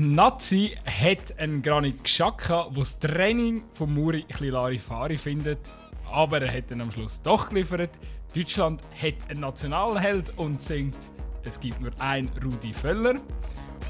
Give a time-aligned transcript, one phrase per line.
[0.00, 5.60] Nazi hat einen Granit Xhaka, der das Training von Muri ein Larifari findet.
[6.10, 7.90] Aber er hat dann am Schluss doch geliefert.
[8.34, 10.96] Deutschland hat einen Nationalheld und singt
[11.44, 13.20] «Es gibt nur ein Rudi Völler».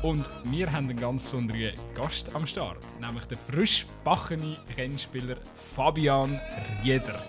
[0.03, 6.41] Und wir haben einen ganz besonderen Gast am Start, nämlich den frisch backenen Rennspieler Fabian
[6.83, 7.25] Rieder.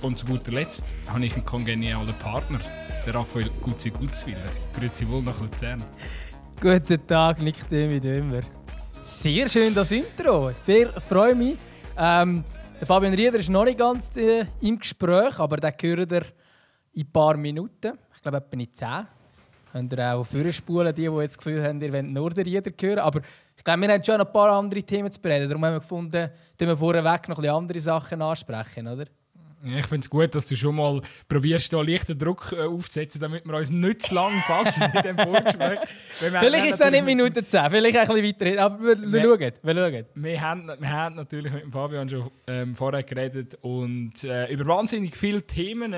[0.00, 2.60] Und zu guter Letzt habe ich einen kongenialen Partner,
[3.06, 4.50] den Raphael Gutzi Gutzwiller.
[4.72, 5.84] Grüezi wohl nach Luzern.
[6.62, 8.40] Guten Tag, Nick wie immer.
[9.02, 10.52] Sehr schön das Intro.
[10.52, 11.56] Sehr freue mich.
[11.98, 12.44] Ähm,
[12.78, 16.22] der Fabian Rieder ist noch nicht ganz äh, im Gespräch, aber den hören ihr
[16.92, 17.98] in ein paar Minuten.
[18.14, 18.88] Ich glaube, etwa in 10.
[19.72, 22.70] Könnt ihr auch vorspulen, die, die jetzt das Gefühl haben, ihr wollt nur den Rieder
[22.80, 22.98] hören.
[23.00, 23.22] Aber
[23.56, 25.48] ich glaube, wir haben schon ein paar andere Themen zu bereden.
[25.48, 29.06] Darum haben wir gefunden, dass wir vorweg noch ein bisschen andere Sachen ansprechen, oder?
[29.64, 33.44] Ich finde es gut, dass du schon mal probierst, da leichten Druck äh, aufzusetzen, damit
[33.46, 35.78] wir uns nicht zu lang fassen in diesem Vorgespräch.
[36.12, 38.62] vielleicht ist es auch nicht Minute 10, vielleicht ein bisschen weiter.
[38.62, 39.52] Aber wir, wir, wir schauen.
[39.62, 40.04] Wir, schauen.
[40.14, 45.16] Wir, haben, wir haben natürlich mit Fabian schon ähm, vorher geredet und äh, über wahnsinnig
[45.16, 45.94] viele Themen.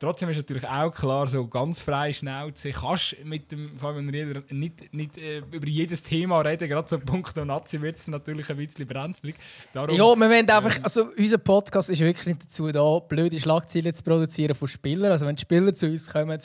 [0.00, 4.92] Trotzdem ist natürlich auch klar, so ganz frei Schnauze kannst mit dem Fabian Rieder nicht,
[4.92, 6.68] nicht äh, über jedes Thema reden.
[6.68, 9.36] Gerade so Punkt Nazi wird es natürlich ein bisschen brenzlig.
[9.72, 13.94] Darum, ja, wir wollen einfach, also unser Podcast ist wirklich nicht dazu da, blöde Schlagzeilen
[13.94, 15.12] zu produzieren von Spielern.
[15.12, 16.40] Also wenn die Spieler zu uns kommen,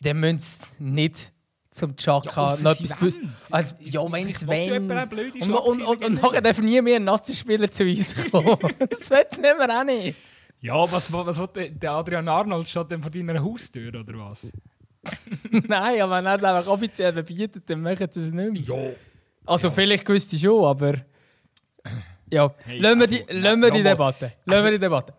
[0.00, 1.32] dann müssen sie nicht
[1.74, 3.20] zum Chaka ja, noch etwas gewusst.
[3.50, 4.90] Also, ja, wenn es wenn.
[4.90, 8.56] Und, und, und, und nachher darf nie mehr ein Nazi-Spieler zu uns kommen.
[8.90, 10.16] das wird nicht mehr auch nicht.
[10.60, 14.46] Ja, was, was will der Adrian Arnold statt denn von deiner Haustür oder was?
[15.50, 18.78] Nein, aber wenn er es einfach offiziell verbietet, dann machen sie es nicht mehr.
[18.78, 18.90] Ja.
[19.44, 19.74] Also, ja.
[19.74, 20.94] vielleicht ich schon, aber.
[22.30, 24.24] Ja, hey, lassen wir die, lassen wir die Debatte.
[24.24, 25.14] Lassen also, wir die Debatte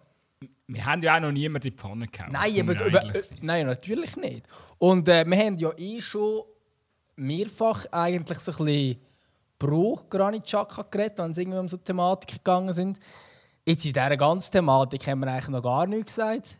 [0.67, 2.31] wir haben ja auch noch niemanden in die Pfanne gehauen.
[2.31, 4.47] Nein, aber, über, äh, nein, natürlich nicht.
[4.77, 6.43] Und äh, wir haben ja eh schon
[7.15, 9.01] mehrfach eigentlich so ein bisschen
[9.59, 12.99] pro Granit Xhaka geredet, wenn es irgendwie um so Thematik gegangen sind.
[13.65, 16.59] Jetzt in dieser ganzen Thematik haben wir eigentlich noch gar nichts gesagt.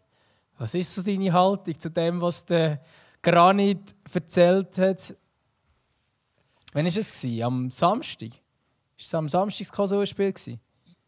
[0.58, 2.82] Was ist so deine Haltung zu dem, was der
[3.22, 5.16] Granit erzählt hat?
[6.74, 7.26] Wann war es?
[7.42, 8.32] Am Samstag?
[8.32, 8.40] War
[8.98, 10.34] es am Samstag das Kosovo-Spiel?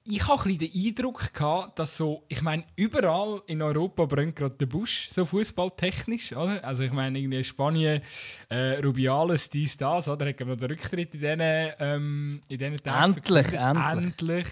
[0.09, 4.55] Ich habe ein den Eindruck gehabt, dass so, ich meine, überall in Europa brennt gerade
[4.55, 6.63] der Busch, so fußballtechnisch, oder?
[6.63, 8.01] Also ich meine, irgendwie Spanien,
[8.49, 10.27] äh, Rubiales, dies, das, oder?
[10.27, 14.05] Hat man den Rücktritt in diesen, ähm, in diesen Tagen Endlich, endlich.
[14.05, 14.47] endlich.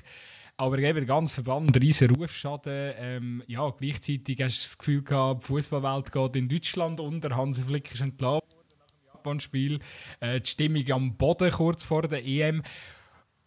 [0.58, 2.94] Aber eben der ganze Verband, riesen Rufschaden.
[2.98, 7.36] Ähm, ja, gleichzeitig hast du das Gefühl gehabt, die Fußballwelt geht in Deutschland unter.
[7.36, 9.80] Hansi Flick ist entlassen worden nach dem Japan-Spiel.
[10.20, 12.64] Äh, die Stimmung am Boden kurz vor der EM.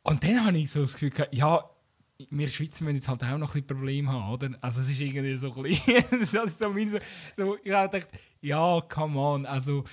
[0.03, 1.65] Und dann habe ich so das Gefühl gehabt, ja,
[2.31, 4.51] wir Schweizer müssen jetzt halt auch noch ein bisschen Probleme haben, oder?
[4.61, 7.01] Also es ist irgendwie so ein bisschen, das ist so, mein,
[7.37, 8.09] so, ich habe gedacht,
[8.41, 9.85] ja, come on, also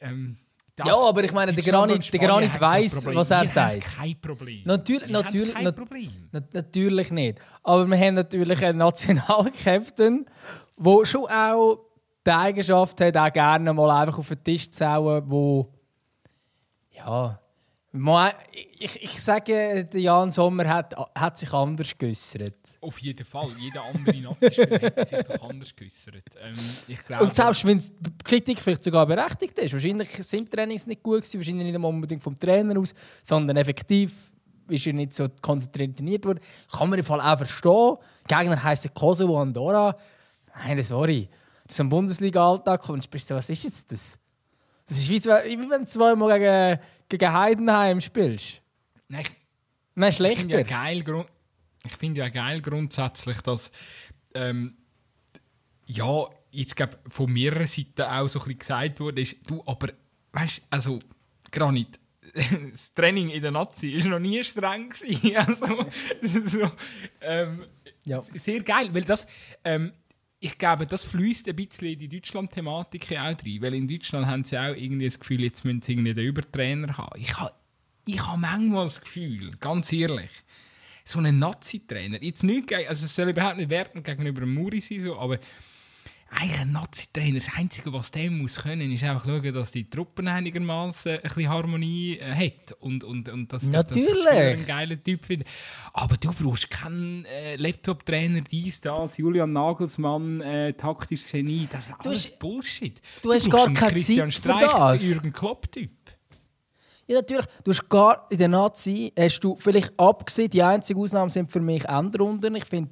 [0.00, 0.36] ähm,
[0.78, 3.80] ja, aber ich meine, der Granit, der Granit weiss, was er wir sagt.
[3.80, 4.62] kein Problem.
[4.64, 6.10] Natürlich, wir natürlich, kein Problem.
[6.32, 7.38] Na, natürlich nicht.
[7.62, 10.26] Aber wir haben natürlich einen Nationalkapitän,
[10.78, 11.80] der schon auch
[12.26, 15.70] die Eigenschaft hat, auch gerne mal einfach auf den Tisch zu hauen, wo
[16.92, 17.38] ja,
[18.78, 22.54] ich, ich sage, Jan Sommer hat, hat sich anders geäußert.
[22.80, 23.48] Auf jeden Fall.
[23.58, 26.22] Jeder andere Nazi-Spieler hätte sich doch anders geäußert.
[26.40, 31.02] Ähm, Und selbst wenn die Kritik vielleicht sogar berechtigt ist, wahrscheinlich sind die Trainings nicht
[31.02, 34.12] gut gewesen, wahrscheinlich nicht unbedingt vom Trainer aus, sondern effektiv
[34.68, 36.38] ist er nicht so konzentriert trainiert worden.
[36.70, 37.96] Kann man im Fall auch verstehen.
[38.28, 39.96] Gegner heisst Kosovo Andorra.
[40.64, 41.28] Nein, sorry.
[41.66, 44.19] Das ist ein Bundesliga-Alltag und du was ist jetzt das?
[44.90, 48.60] Das ist wie, zwei, wie wenn du zweimal gegen, gegen Heidenheim spielst.
[49.06, 49.22] Nein,
[49.94, 50.40] Nein schlechter.
[50.40, 51.26] Ich finde ja geil,
[51.84, 53.70] ich find ja geil grundsätzlich, dass
[54.34, 54.76] ähm,
[55.86, 59.92] ja, jetzt glaub, von mehreren Seiten auch so ein bisschen gesagt wurde, ist, du, aber
[60.32, 60.98] weißt also
[61.52, 62.00] Granit,
[62.72, 65.36] das Training in der Nazi ist noch nie streng gewesen.
[65.36, 65.86] Also,
[66.48, 66.68] so,
[67.20, 67.64] ähm,
[68.06, 68.20] ja.
[68.34, 69.28] Sehr geil, weil das,
[69.62, 69.92] ähm,
[70.40, 73.36] ich glaube, das fließt ein bisschen in die Deutschland-Thematik auch rein.
[73.60, 76.96] Weil in Deutschland haben sie auch irgendwie das Gefühl, jetzt müssen sie irgendwie den Übertrainer
[76.96, 77.20] haben.
[77.20, 77.52] Ich habe
[78.06, 80.30] ich ha manchmal das Gefühl, ganz ehrlich,
[81.04, 85.18] so ein Nazi-Trainer, jetzt nicht, also es soll überhaupt nicht werten gegenüber Muri sein, so,
[85.18, 85.38] aber
[86.30, 90.28] eigentlich ein Nazi-Trainer, das Einzige, was der muss können, ist einfach schauen, dass die Truppen
[90.28, 94.06] einigermaßen ein bisschen Harmonie äh, hat und, und, und dass, Natürlich.
[94.06, 95.46] dass ich einen geilen Typ finde.
[95.92, 101.94] Aber du brauchst keinen äh, Laptop-Trainer, dies, das, Julian Nagelsmann, äh, taktisches Genie, das ist
[101.98, 103.00] alles hast, Bullshit.
[103.22, 105.02] Du, du hast gar keine Zeit für das.
[105.02, 105.90] Jürgen Klopp-Typ.
[107.10, 107.46] Ja, natürlich.
[107.64, 111.58] Du hast gar in der Nazi, hast du vielleicht abgesehen, die einzigen Ausnahmen sind für
[111.58, 112.54] mich Endrunden.
[112.54, 112.88] Ich finde,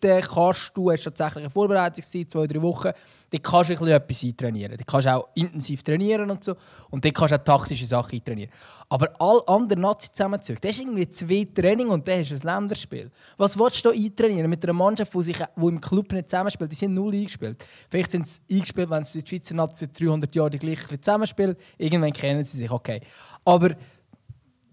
[0.00, 2.90] dort kannst du, hast tatsächlich eine Vorbereitungszeit, zwei, drei Wochen,
[3.32, 4.76] dann kannst du ein bisschen etwas eintrainieren.
[4.76, 6.54] Dann kannst du auch intensiv trainieren und so.
[6.90, 8.52] Und dann kannst du auch taktische Sachen eintrainieren.
[8.90, 13.10] Aber alle anderen Nazi-Zusammenzüge, das ist irgendwie zwei Training und dann hast du ein Länderspiel.
[13.38, 16.70] Was willst du da eintrainieren mit einer Mannschaft, die, sich, die im Club nicht zusammenspielt?
[16.70, 17.64] Die sind null eingespielt.
[17.88, 21.56] Vielleicht sind sie eingespielt, wenn sie die Schweizer Nazi seit 300 Jahren die zusammenspielen.
[21.78, 23.00] Irgendwann kennen sie sich, okay.
[23.46, 23.70] Aber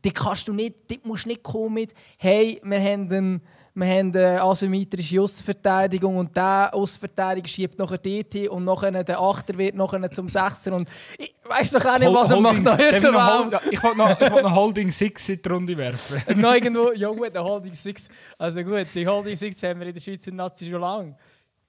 [0.03, 3.41] die kannst du nicht, dort musst du nicht kommen mit, hey, wir haben einen
[3.79, 9.57] wir haben eine asymmetrische Außenverteidigung und der Außenverteidiger schiebt nachher dort und nachher der Achter
[9.57, 12.57] wird nachher zum Sechser und ich weiß doch auch nicht, was er macht.
[12.59, 16.21] ich wollte noch, ich noch Holding Six in die Runde werfen.
[16.41, 19.93] noch irgendwo, ja gut, der Holding Six, also gut, die Holding Six haben wir in
[19.93, 21.15] der Schweizer Nazi schon lange.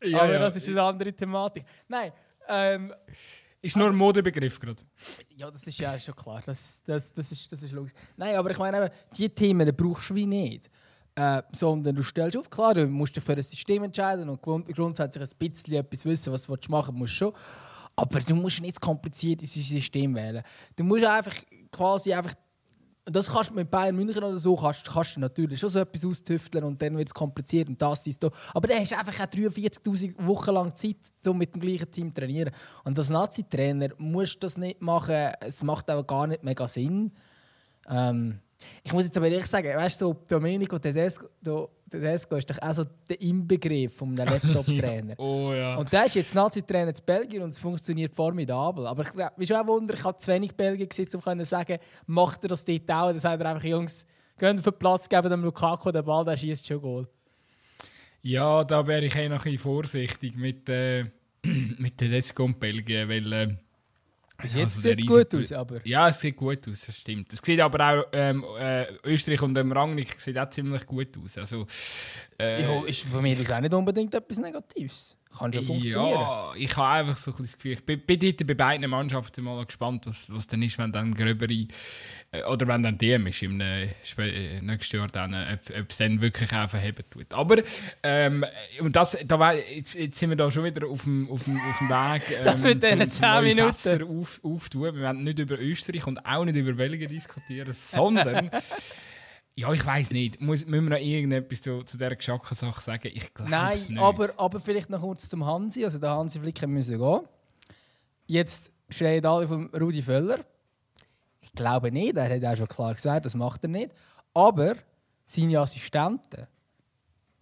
[0.03, 0.38] Ja, Aber ja.
[0.41, 1.65] das ist eine andere Thematik.
[1.87, 2.12] Nein,
[2.49, 2.93] ähm,
[3.62, 4.83] ist nur ein Modebegriff gerade.
[5.37, 6.43] Ja, das ist ja schon klar.
[6.45, 7.93] Das, das, das, ist, das ist logisch.
[8.17, 10.71] Nein, aber ich meine, diese Themen brauchst du wie nicht.
[11.15, 15.31] Äh, sondern du stellst auf, klar, du musst dich für ein System entscheiden und grundsätzlich
[15.31, 17.33] ein bisschen etwas wissen, was du machen musst schon.
[17.97, 20.43] Aber du musst nicht kompliziert ins System wählen.
[20.77, 21.35] Du musst einfach
[21.71, 22.35] quasi einfach
[23.05, 26.05] das kannst du mit Bayern München oder so kannst, kannst du natürlich schon so etwas
[26.05, 28.31] austüfteln und dann wird es kompliziert und das, dies, da.
[28.55, 32.14] Aber dann hast du einfach auch 43'000 Wochen lang Zeit, um mit dem gleichen Team
[32.14, 32.52] zu trainieren.
[32.85, 35.32] Und als Nazi-Trainer musst du das nicht machen.
[35.41, 37.12] Es macht auch gar nicht mega Sinn.
[37.88, 38.41] Ähm,
[38.82, 41.26] ich muss jetzt aber ehrlich sagen, weißt du, so Domenico Tedesco,
[41.90, 45.14] Tedesco ist doch auch so der Inbegriff von einem Laptop-Trainer.
[45.19, 45.76] oh ja.
[45.76, 48.87] Und der ist jetzt Nazi-Trainer in Belgien und es funktioniert formidabel.
[48.87, 51.44] Aber ich glaube, ist auch ein Wunder, ich habe zu wenig Belgien gesehen, um zu
[51.44, 53.08] sagen, macht er das dort auch?
[53.08, 54.06] Dann sagt er einfach, Jungs,
[54.38, 57.08] gehen für Platz, geben dem Lukaku den Ball, der schießt schon Goal.
[58.22, 61.04] Ja, da wäre ich eh noch ein bisschen vorsichtig mit, äh,
[61.78, 63.32] mit Tedesco und Belgien, weil...
[63.32, 63.56] Äh,
[64.40, 65.81] bis jetzt also sieht es gut aus, aber...
[65.87, 67.32] Ja, es sieht gut aus, das stimmt.
[67.32, 71.38] Es sieht aber auch, ähm, äh, Österreich und dem Rangnick sieht auch ziemlich gut aus.
[71.38, 71.66] Also,
[72.38, 75.16] äh, ja, ist für mich das auch nicht unbedingt etwas Negatives.
[75.37, 76.21] Kann schon funktionieren.
[76.21, 79.65] Ja, ich habe einfach so ein das Gefühl, ich bin, bin bei beiden Mannschaften mal
[79.65, 81.69] gespannt, was, was dann ist, wenn dann gröbere,
[82.32, 83.88] äh, oder wenn dann DM ist im äh,
[84.61, 87.32] nächsten Jahr, dann, äh, ob, ob es dann wirklich auch verheben tut.
[87.32, 87.62] Aber,
[88.03, 88.44] ähm,
[88.81, 91.79] und das, da, jetzt, jetzt sind wir da schon wieder auf dem, auf dem, auf
[91.79, 94.83] dem Weg, ähm, das wird dann 10 Minuten auf, auftun.
[94.83, 98.50] Wir werden nicht über Österreich und auch nicht über Belgien diskutieren, sondern
[99.61, 100.41] Ja, ich weiß nicht.
[100.41, 103.11] Muss, müssen wir noch irgendetwas zu, zu dieser Geschacken-Sache sagen?
[103.12, 103.99] Ich glaube Nein, nicht.
[103.99, 105.85] Aber, aber vielleicht noch kurz zum Hansi.
[105.85, 107.21] Also der Hansi Flick müssen gehen.
[108.27, 110.39] Jetzt schreien alle von Rudi Völler.
[111.43, 113.93] Ich glaube nicht, er hat auch schon klar gesagt, das macht er nicht.
[114.33, 114.77] Aber
[115.27, 116.47] seine Assistenten,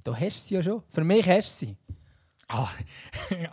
[0.03, 0.82] da hast du sie ja schon.
[0.88, 1.76] Für mich hast du sie.
[2.49, 2.69] Ah,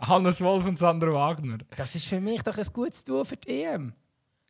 [0.00, 1.58] Hannes Wolf und Sandro Wagner.
[1.76, 3.92] Das ist für mich doch ein gutes Tour für die EM.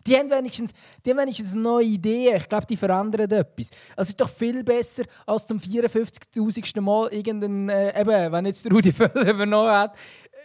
[0.07, 0.73] Die haben wenigstens,
[1.05, 2.37] die haben wenigstens neue Ideen.
[2.37, 3.71] Ich glaube, die verändern etwas.
[3.97, 6.81] Es ist doch viel besser, als zum 54.000.
[6.81, 9.97] Mal irgendein, äh, eben, wenn jetzt Rudi Völler übernommen hat.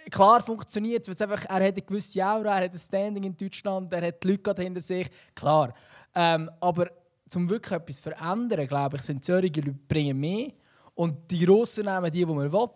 [0.09, 4.07] Klar funktioniert es, er hat eine gewisse Aura, er hat ein Standing in Deutschland, er
[4.07, 5.07] hat die Leute hinter sich.
[5.35, 5.73] Klar.
[6.15, 6.89] Ähm, aber
[7.29, 10.51] zum wirklich etwas zu verändern, glaube ich, sind solche Leute bringen mehr.
[10.95, 12.69] Und die Grossen nehmen die, die man will.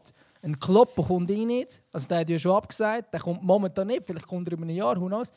[0.43, 1.81] Ein Klopp kommt eh nicht.
[1.91, 3.11] Also der hat ja schon abgesagt.
[3.11, 4.05] Der kommt momentan nicht.
[4.05, 5.33] Vielleicht kommt er über ein Jahr, who knows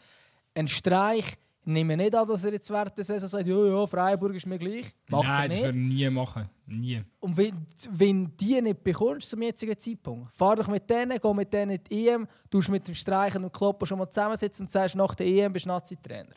[0.58, 1.36] ein Streich
[1.68, 4.58] nehme nicht an, dass er jetzt während der Saison sagt, ja, ja, Freiburg ist mir
[4.58, 4.86] gleich.
[5.08, 6.48] Macht Nein, das würde er nie machen.
[6.66, 7.02] Nie.
[7.20, 11.52] Und wenn, wenn die nicht bekommst zum jetzigen Zeitpunkt, fahr doch mit denen, geh mit
[11.52, 14.96] denen in die EM, du mit dem Streichen und Kloppen schon mal zusammensitzen und sagst,
[14.96, 16.34] nach der EM bist du Nazi-Trainer.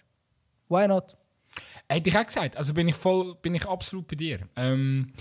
[0.68, 1.16] Why not?
[1.88, 2.56] Hätte ich auch gesagt.
[2.58, 4.40] Also bin ich, voll, bin ich absolut bei dir.
[4.56, 5.14] Ähm,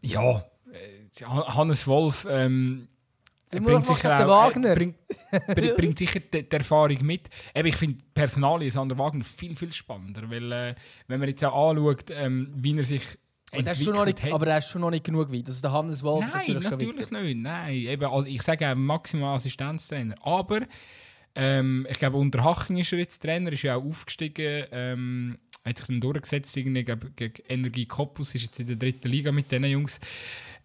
[0.00, 2.26] ja, äh, Hannes Wolf...
[2.28, 2.88] Ähm,
[3.62, 4.96] bringt sicher, auch, äh, bringt,
[5.76, 7.28] bringt sicher die, die, Erfahrung mit.
[7.54, 10.74] Eben, ich finde Personalien Sander Wagner viel, viel spannender, weil äh,
[11.08, 13.18] wenn man jetzt auch anschaut, ähm, wie er sich
[13.52, 15.46] aber er, ist schon noch nicht, aber er ist schon noch nicht genug weit.
[15.46, 17.36] Also der Hannes Wolf Nein, natürlich, natürlich nicht.
[17.38, 20.16] Nein, eben, also ich sage maximal Assistenztrainer.
[20.22, 20.60] Aber
[21.34, 25.78] ähm, ich glaube, unter Haching ist er jetzt Trainer, ist ja auch aufgestiegen, ähm, hat
[25.78, 29.64] sich dann durchgesetzt irgendwie gegen Energie Cottbus, ist jetzt in der dritten Liga mit diesen
[29.64, 30.00] Jungs.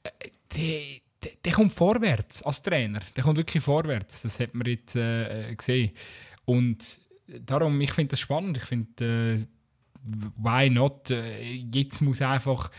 [0.03, 0.09] Äh,
[0.53, 3.01] die, der, der, kommt vorwärts als Trainer.
[3.15, 4.21] Der kommt wirklich vorwärts.
[4.21, 5.91] Das hat man jetzt äh, gesehen.
[6.45, 8.57] Und darum, ich finde das spannend.
[8.57, 9.45] Ich finde, äh,
[10.37, 11.11] why not?
[11.11, 12.69] Äh, jetzt muss einfach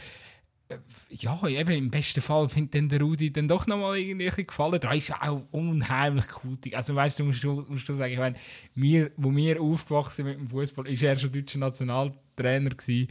[0.69, 0.79] äh,
[1.11, 4.81] ja, eben im besten Fall findet dann der Rudi dann doch nochmal irgendwie gefallen.
[4.81, 6.57] Da ist ja auch unheimlich cool.
[6.73, 8.37] Also weißt du, musst du, musst du sagen, ich meine,
[8.75, 13.09] wir, wo wir aufgewachsen mit dem Fußball, ist er schon deutscher Nationaltrainer gewesen.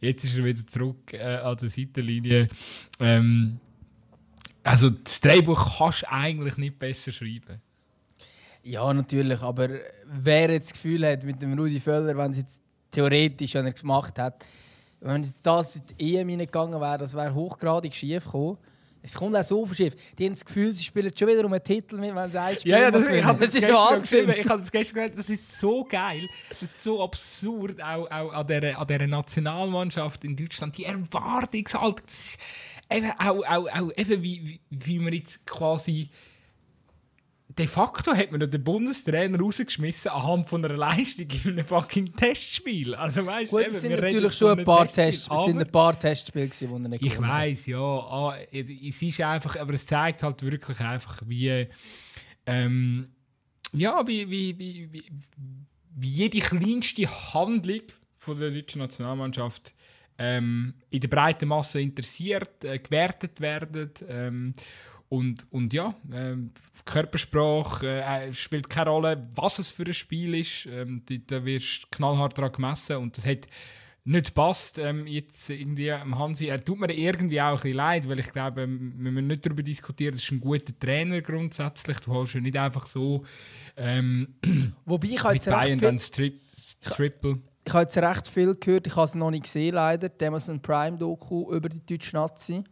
[0.00, 2.46] Jetzt ist er wieder zurück äh, an der Seitenlinie.
[3.00, 3.58] Ähm,
[4.62, 7.60] also das Drehbuch kannst du eigentlich nicht besser schreiben.
[8.62, 9.68] Ja, natürlich, aber
[10.04, 13.72] wer jetzt das Gefühl hat mit dem Rudi Völler, wenn es jetzt theoretisch, wenn er
[13.72, 14.44] gemacht hat,
[15.00, 18.58] wenn jetzt das in die EM hineingegangen wäre, das wäre hochgradig schief gekommen.
[19.02, 19.96] Es kommt auch so verschieden.
[20.18, 22.54] Die haben das Gefühl, sie spielen schon wieder um einen Titel mit, wenn sie ein
[22.56, 24.26] Spiel Ja, ja, das, ich habe das, ist gestern Wahnsinn.
[24.26, 24.34] geschrieben.
[24.42, 26.28] Ich habe das gestern gesagt, das ist so geil.
[26.50, 30.76] Das ist so absurd, auch, auch an, dieser, an dieser Nationalmannschaft in Deutschland.
[30.76, 32.38] Die Erwartungshaltung, das ist
[32.92, 36.10] eben auch, auch, auch eben wie, wie, man jetzt quasi
[37.58, 42.94] de facto hat man den Bundestrainer rausgeschmissen anhand von einer Leistung in einem fucking Testspiel.
[42.94, 45.98] Also weißt Gut, eben, es sind natürlich schon ein paar Tests, es sind ein paar
[45.98, 47.78] Testspiele gewesen, die er nicht ich weiß, ja.
[47.78, 51.66] Ah, es ist einfach, aber es zeigt halt wirklich einfach, wie.
[52.46, 53.08] Ähm,
[53.72, 55.04] ja, wie, wie, wie, wie,
[55.94, 57.82] wie jede kleinste Handlung
[58.16, 59.74] von der deutschen Nationalmannschaft
[60.22, 63.90] ähm, in der breiten Masse interessiert, äh, gewertet werden.
[64.08, 64.52] Ähm,
[65.08, 66.50] und, und ja, ähm,
[66.84, 70.66] Körpersprache äh, spielt keine Rolle, was es für ein Spiel ist.
[70.66, 73.48] Ähm, da- da wirst du knallhart dran gemessen und das hat
[74.04, 74.78] nicht passt.
[74.78, 78.30] Ähm, jetzt irgendwie am Hansi, er tut mir irgendwie auch ein bisschen leid, weil ich
[78.32, 81.98] glaube, ähm, wir müssen nicht darüber diskutieren, das ist ein guter Trainer grundsätzlich.
[82.00, 83.24] Du holst ihn nicht einfach so
[83.76, 84.28] ähm,
[84.84, 86.38] Wobei ich habe mit jetzt Bayern dann Tri
[86.82, 87.38] Triple.
[87.70, 90.60] Ich habe jetzt recht viel gehört, ich habe es noch nicht gesehen leider, die Amazon
[90.60, 92.64] Prime Doku über die deutsche Nazi.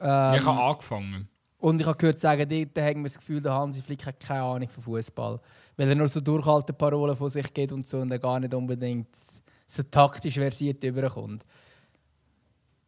[0.00, 1.28] Ähm, ich habe angefangen.
[1.58, 4.42] Und ich habe gehört sagen, dort haben wir das Gefühl, der Hansi Flick hat keine
[4.42, 5.40] Ahnung von Fußball.
[5.76, 9.08] Weil er nur so Durchhalteparolen von sich geht und so und er gar nicht unbedingt
[9.66, 11.44] so taktisch versiert überkommt.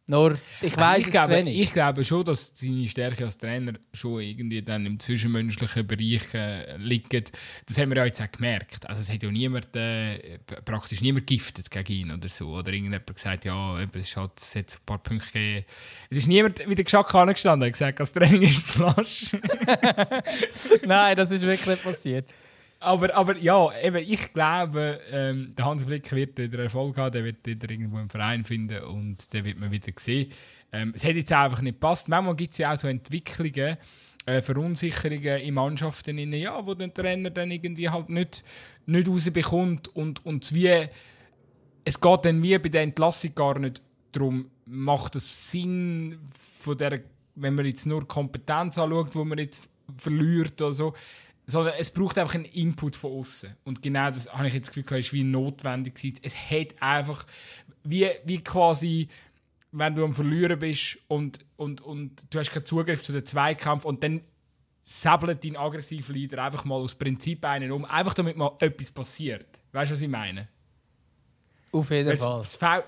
[0.07, 1.59] Nur, ich Also weiß es glaube, wenig.
[1.59, 6.75] Ich glaube schon, dass seine Stärke als Trainer schon irgendwie dann im zwischenmenschlichen Bereich äh,
[6.77, 7.31] liegt.
[7.65, 8.89] Das haben wir ja jetzt auch gemerkt.
[8.89, 12.49] Also es hat ja niemand, äh, praktisch niemand giftet gegen ihn oder so.
[12.49, 15.65] Oder irgendjemand gesagt, ja, es, halt, es hat ein paar Punkte gegeben.
[16.09, 19.31] Es ist niemand wie der Geschack angestanden und gesagt, das Training ist zu lasch.
[20.85, 22.27] Nein, das ist wirklich nicht passiert.
[22.81, 27.23] Aber, aber ja, eben, ich glaube, ähm, der Hans Flick wird wieder Erfolg haben, der
[27.23, 30.31] wird wieder irgendwo einen Verein finden und den wird man wieder sehen.
[30.71, 32.09] Ähm, es hat jetzt einfach nicht gepasst.
[32.09, 33.77] Manchmal gibt es ja auch so Entwicklungen,
[34.25, 38.43] äh, Verunsicherungen in Mannschaften, in, ja, wo der Trainer dann irgendwie halt nicht,
[38.87, 40.87] nicht rausbekommt und, und wie,
[41.85, 47.01] es geht dann wie bei der Entlassung gar nicht darum, macht es Sinn von der,
[47.35, 50.93] wenn man jetzt nur Kompetenz anschaut, wo man jetzt verliert oder so,
[51.51, 53.55] sondern es braucht einfach einen Input von außen.
[53.65, 56.19] Und genau das habe ich jetzt das Gefühl, gehabt, ist wie notwendig gewesen.
[56.21, 57.25] Es hat einfach,
[57.83, 59.09] wie, wie quasi,
[59.71, 63.85] wenn du am Verlieren bist und, und, und du hast keinen Zugriff zu den Zweikampf
[63.85, 64.21] und dann
[64.83, 69.47] säbelt dein aggressiver Leader einfach mal aus Prinzip einen um, einfach damit mal etwas passiert.
[69.73, 70.47] Weißt du, was ich meine?
[71.71, 72.83] Auf jeden Fall.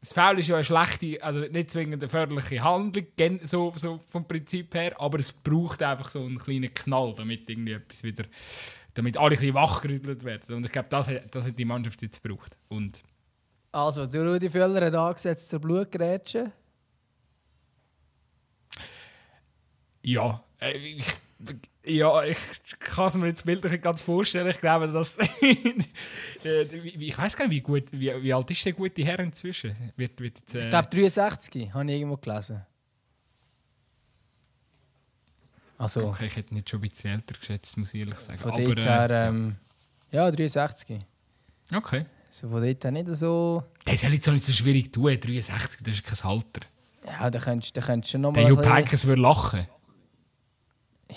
[0.00, 3.06] Das Foul ist ja eine schlechte, also nicht zwingend eine förderliche Handlung,
[3.42, 7.72] so, so vom Prinzip her, aber es braucht einfach so einen kleinen Knall, damit irgendwie
[7.74, 8.24] etwas wieder,
[8.94, 10.56] damit alle ein bisschen wachgerüttelt werden.
[10.56, 12.56] Und ich glaube, das, hat- das hat die Mannschaft jetzt gebraucht.
[12.68, 13.02] Und
[13.72, 16.50] Also, der Rudi Völler hat angesetzt zur Blutgrätsche.
[20.02, 21.04] ja, äh, ich,
[21.84, 22.38] ja, ich
[22.78, 24.48] kann es mir jetzt bildlich nicht ganz vorstellen.
[24.48, 25.16] Ich glaube, dass.
[25.42, 29.74] äh, ich weiß gar nicht, wie, gut, wie, wie alt ist der gute Herr inzwischen?
[29.96, 32.62] Wird, wird jetzt, äh, Ich glaube 63, habe ich irgendwo gelesen.
[35.78, 38.38] Also, okay, ich hätte jetzt schon ein bisschen älter geschätzt, muss ich ehrlich sagen.
[38.38, 39.56] von Aber, dort äh, her, ähm,
[40.10, 40.98] ja, 63.
[41.74, 42.04] Okay.
[42.28, 43.64] Also von dort her nicht so...
[43.86, 45.18] Das soll jetzt auch nicht so schwierig tun.
[45.18, 46.60] 63, das ist kein Alter.
[47.06, 48.48] Ja, da könntest da könntest du schon noch Der mal...
[48.50, 49.66] Jupp Heynckes würde lachen.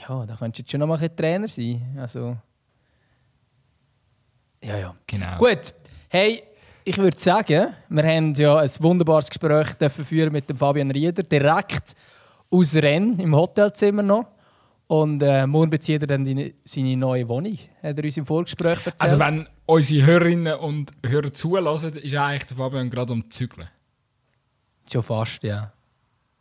[0.02, 1.98] Ja, da könntest du jetzt schon noch mal ein Trainer sein.
[2.00, 2.38] Also...
[4.64, 4.96] Ja, ja.
[5.08, 5.38] Genau.
[5.38, 5.74] Gut,
[6.10, 6.42] hey,
[6.86, 11.24] ich würde sagen, wir haben ja ein wunderbares Gespräch dürfen führen mit dem Fabian Rieder,
[11.24, 11.96] direkt
[12.50, 14.26] aus Rennes im Hotelzimmer noch.
[14.88, 18.86] Und äh, morgen bezieht er dann die, seine neue Wohnung, hat er uns im Vorgespräch
[18.86, 19.02] erzählt.
[19.02, 23.68] Also wenn unsere Hörerinnen und Hörer zulassen, ist eigentlich der Fabian gerade am Zügeln.
[24.92, 25.72] Schon fast, ja.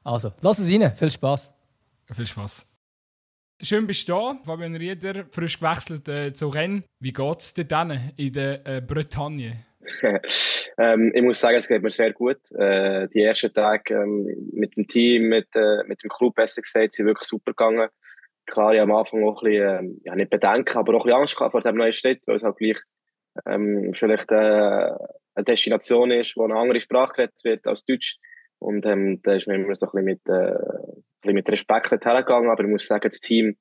[0.04, 1.52] Also, lass es rein, viel Spaß.
[2.12, 2.66] Viel Spaß.
[3.64, 6.82] Schön bist du da, Fabian Rieder, frisch gewechselt äh, zu Rennes.
[6.98, 9.52] Wie geht es dir dann in der äh, Bretagne?
[10.78, 12.40] ähm, ich muss sagen, es geht mir sehr gut.
[12.58, 16.94] Äh, die ersten Tage ähm, mit dem Team, mit, äh, mit dem Club, besser gesagt,
[16.94, 17.88] sind wirklich super gegangen.
[18.46, 21.44] Klar, ich am Anfang auch ein bisschen, ähm, ja, nicht Bedenken, aber auch ein bisschen
[21.44, 22.80] Angst vor dem neuen Städt, weil es halt gleich
[23.46, 28.18] ähm, vielleicht äh, eine Destination ist, wo eine andere Sprache geredet wird als Deutsch.
[28.58, 30.52] Und ähm, da ist mir immer so ein bisschen mit, äh,
[31.22, 32.50] bisschen mit Respekt hergegangen.
[32.50, 33.56] Aber ich muss sagen, das Team,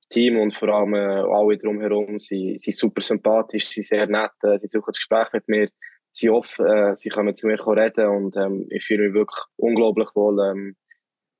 [0.00, 4.30] das Team und vor allem äh, alle drumherum sind, sind super sympathisch, sind sehr nett,
[4.42, 5.68] äh, sie suchen das Gespräch mit mir,
[6.10, 10.08] sie offen, äh, sie können zu mir reden und ähm, ich fühle mich wirklich unglaublich
[10.14, 10.76] wohl ähm,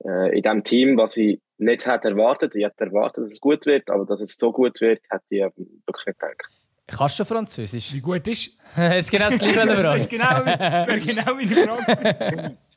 [0.05, 2.55] äh, in diesem Team, was ich nicht hätte erwartet.
[2.55, 5.41] Ich hätte erwartet, dass es gut wird, aber dass es so gut wird, hätte ich
[5.41, 6.59] ähm, wirklich nicht gedacht.
[6.87, 7.93] Kannst du Französisch?
[7.93, 8.57] Wie gut ist?
[8.75, 12.57] das ist genau das Gleiche, das ist genau, genau meine Frage.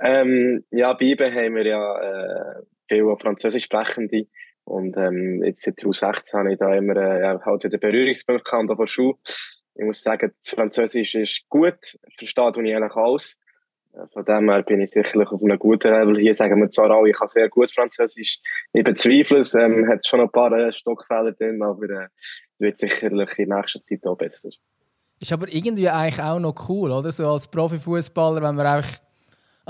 [0.00, 4.26] Ähm, ja, bei IBE haben wir ja äh, viele Französisch sprechende.
[4.64, 8.86] Und ähm, jetzt seit 2016 habe ich da immer äh, halt wieder Berührungspunkte gehabt von
[8.86, 9.14] Schule.
[9.74, 13.38] Ich muss sagen, das Französisch ist gut, verstehe ich eigentlich alles.
[13.92, 16.18] Äh, von dem her bin ich sicherlich auf einem guten Level.
[16.18, 18.38] Hier sagen wir zwar alle, ich kann sehr gut Französisch.
[18.72, 22.08] Ich bezweifle es, ähm, hat schon ein paar äh, Stockfehler drin, aber äh,
[22.58, 24.50] wird sicherlich in nächster Zeit auch besser.
[25.20, 27.10] Ist aber irgendwie eigentlich auch noch cool, oder?
[27.12, 29.09] So als Profifußballer, wenn man einfach.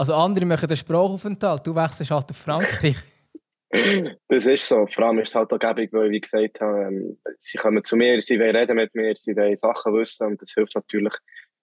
[0.01, 2.97] Also andere machen den Sprachaufenthalt, du wechselst halt auf Frankreich.
[4.29, 4.87] das ist so.
[4.87, 7.97] Vor allem ist es halt auch gäbig, weil, wie gesagt habe, ähm, sie kommen zu
[7.97, 11.13] mir, sie wollen reden mit mir, sie wollen Sachen wissen und das hilft natürlich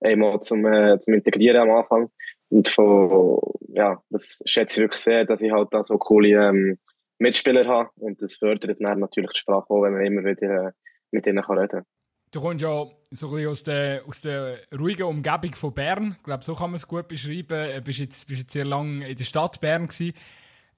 [0.02, 2.12] einmal zum, äh, zum Integrieren am Anfang.
[2.50, 6.78] Und von, ja, das schätze ich wirklich sehr, dass ich halt da so coole ähm,
[7.18, 10.72] Mitspieler habe und das fördert dann natürlich die Sprache auch, wenn man immer wieder äh,
[11.10, 11.86] mit ihnen kann reden kann.
[12.32, 16.16] Du kommst ja so ein aus der, aus der ruhigen Umgebung von Bern.
[16.18, 17.76] Ich glaube, so kann man es gut beschreiben.
[17.76, 20.14] Du bist jetzt, bist jetzt sehr lange in der Stadt Bern gewesen.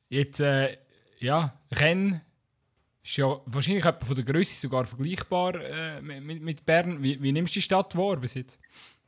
[0.09, 0.77] Jetzt, äh,
[1.17, 2.21] ja, Rennes
[3.03, 7.01] ist ja wahrscheinlich von der Größe sogar vergleichbar äh, mit, mit Bern.
[7.01, 8.59] Wie, wie nimmst du die Stadt wahr bis jetzt?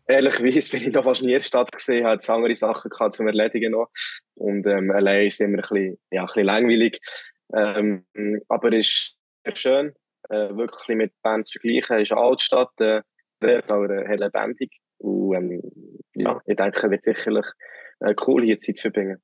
[0.08, 3.28] Ehrlicherweise bin ich noch fast nie in der Stadt gesehen, hatte andere Sachen gehabt zum
[3.28, 3.90] Erledigen noch.
[4.34, 7.00] Und ähm, allein ist es immer ein bisschen, ja, ein bisschen langweilig.
[7.54, 8.06] Ähm,
[8.48, 9.94] aber es ist sehr schön
[10.32, 11.98] äh, wirklich mit Bern zu vergleichen.
[11.98, 13.02] Es ist eine Altstadt, äh,
[13.68, 14.80] aber äh, lebendig.
[14.98, 15.62] Und ähm,
[16.14, 17.46] ja, ich denke, wird sicherlich
[18.00, 19.22] äh, cool hier Zeit verbringen.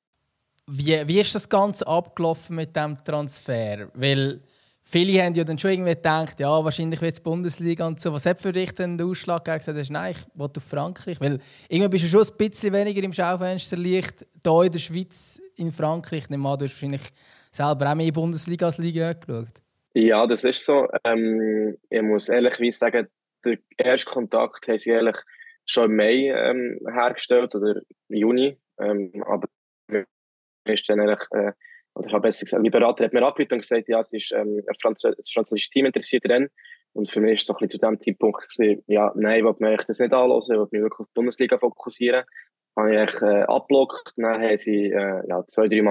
[0.68, 3.90] Wie, wie ist das Ganze abgelaufen mit dem Transfer?
[3.94, 4.42] Weil
[4.84, 8.12] viele haben ja dann schon irgendwie gedacht, ja, wahrscheinlich wird es Bundesliga und so.
[8.12, 9.46] Was hat für dich denn den Ausschlag?
[9.46, 11.22] Gesagt hast, nein, ich will auf Frankreich.
[11.22, 15.72] Weil irgendwie bist du schon ein bisschen weniger im Schaufensterlicht hier in der Schweiz, in
[15.72, 16.24] Frankreich.
[16.24, 17.04] Ich nehme an, du hast wahrscheinlich
[17.52, 19.62] selber auch mehr Bundesliga als Liga geschaut.
[20.00, 20.88] Ja, das ist so.
[21.04, 23.08] Ähm, ich muss ehrlich sagen,
[23.44, 25.16] der erste Kontakt haben sie ehrlich
[25.66, 28.60] schon im Mai ähm, hergestellt oder im Juni.
[28.80, 29.48] Ähm, aber
[30.66, 31.52] ist dann eigentlich, äh,
[31.96, 34.32] oder ich habe besser gesagt, mein Berater hat mir angerufen und gesagt, ja, es ist
[34.34, 36.48] ähm, ein Französ das französische Team interessiert dran.
[36.94, 38.46] Und für mich ist es so zu dem Zeitpunkt,
[38.86, 41.58] ja, nein, ich will mir das nicht anhören, ich will mich wirklich auf die Bundesliga
[41.58, 42.24] fokussieren.
[42.78, 45.82] Habe ich eigentlich, äh, abblockt, dann haben sie äh, ja, zwei, drei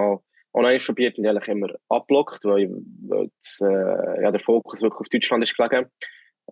[0.57, 2.71] Mal online probiert und eigentlich immer abblockt, weil,
[3.09, 5.87] weil das, äh, ja, der Fokus wirklich auf Deutschland ist gelegen.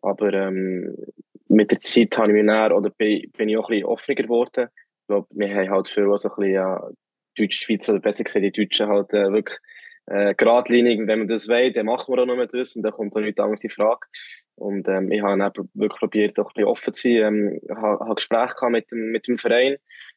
[0.02, 0.96] Aber ähm,
[1.48, 4.14] mit der Zeit habe ich mich näher, oder bin, bin ich auch ein bisschen offener
[4.16, 4.68] geworden.
[5.02, 6.90] Ich glaube, wir haben halt viel so ein bisschen, ja,
[7.36, 9.58] Deutsch-Schweiz, oder besser gesagt, die Deutschen halt äh, wirklich
[10.06, 11.00] äh, geradlinig.
[11.06, 13.40] Wenn man das will, dann machen wir auch mit das und dann kommt auch nichts
[13.40, 14.06] anderes in Frage.
[14.56, 17.22] Und ähm, ich habe dann wirklich probiert, auch ein bisschen offen zu sein.
[17.22, 19.76] Ähm, ich habe, habe Gespräche mit dem, mit dem Verein.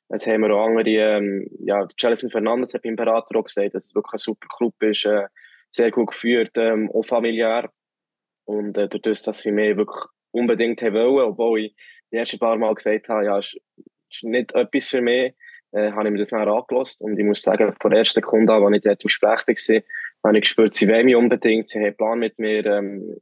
[0.09, 3.85] Es haben wir auch andere, ähm, ja, Jelison Fernandes hat beim Berater auch gesagt, dass
[3.85, 5.27] es wirklich ein super Club ist, äh,
[5.69, 7.69] sehr gut geführt, ähm, auch familiär.
[8.45, 11.75] Und äh, dadurch, dass sie mir wirklich unbedingt haben wollen, obwohl ich
[12.11, 13.59] die ersten paar Mal gesagt habe, ja, ist,
[14.09, 15.33] ist nicht etwas für mich,
[15.71, 17.05] äh, habe ich mir das nachher angelassen.
[17.05, 19.81] Und ich muss sagen, von der ersten Sekunde an, als ich dort im Gespräch war,
[20.23, 23.17] habe ich gespürt, sie wollen mich unbedingt, sie haben einen Plan mit mir, ähm,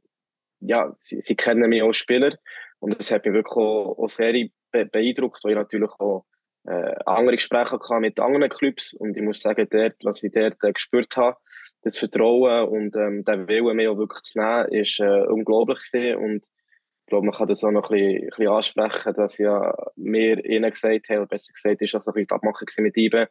[0.60, 2.38] ja, sie, sie kennen mich als Spieler.
[2.78, 4.32] Und das hat mich wirklich auch, auch sehr
[4.70, 6.24] beeindruckt, weil ich natürlich auch
[6.66, 10.62] äh, andere Gespräche gehabt mit anderen Clubs und ich muss sagen, dort, was ich dort
[10.62, 11.36] äh, gespürt habe,
[11.82, 16.16] das Vertrauen und ähm, der Wille, mich auch wirklich zu nehmen, ist äh, unglaublich gewesen.
[16.16, 19.72] und ich glaube, man kann das auch noch ein bisschen, ein bisschen ansprechen, dass ja
[19.94, 23.28] mir ihnen gesagt haben, besser gesagt, ist auch ein bisschen Abmachung mit ihnen,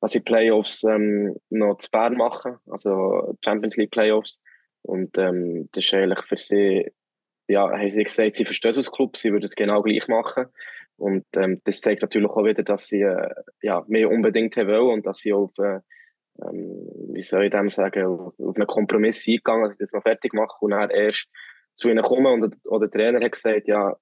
[0.00, 4.42] dass sie Playoffs ähm, noch zu Bern machen, also Champions League Playoffs
[4.82, 6.90] und ähm, das ist eigentlich für sie,
[7.46, 10.46] ja, haben sie gesagt, sie verstehen als Club, sie würden es genau gleich machen
[11.02, 13.28] und ähm, das zeigt natürlich auch wieder, dass sie äh,
[13.60, 15.80] ja, mehr unbedingt haben wollen und dass sie auf, äh,
[16.40, 20.32] ähm, wie soll ich dem sagen, auf, einen Kompromiss eingegangen, dass sie das noch fertig
[20.32, 21.26] machen und dann erst
[21.74, 23.96] zu ihnen kommen und oder der Trainer hat gesagt, ja,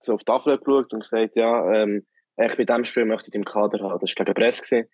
[0.00, 2.06] so auf die Tafel geschaut und gesagt, ja, ähm,
[2.38, 3.98] ich bei diesem Spiel möchte ich im Kader haben.
[4.00, 4.62] Das war gegen Press.
[4.62, 4.88] Gewesen.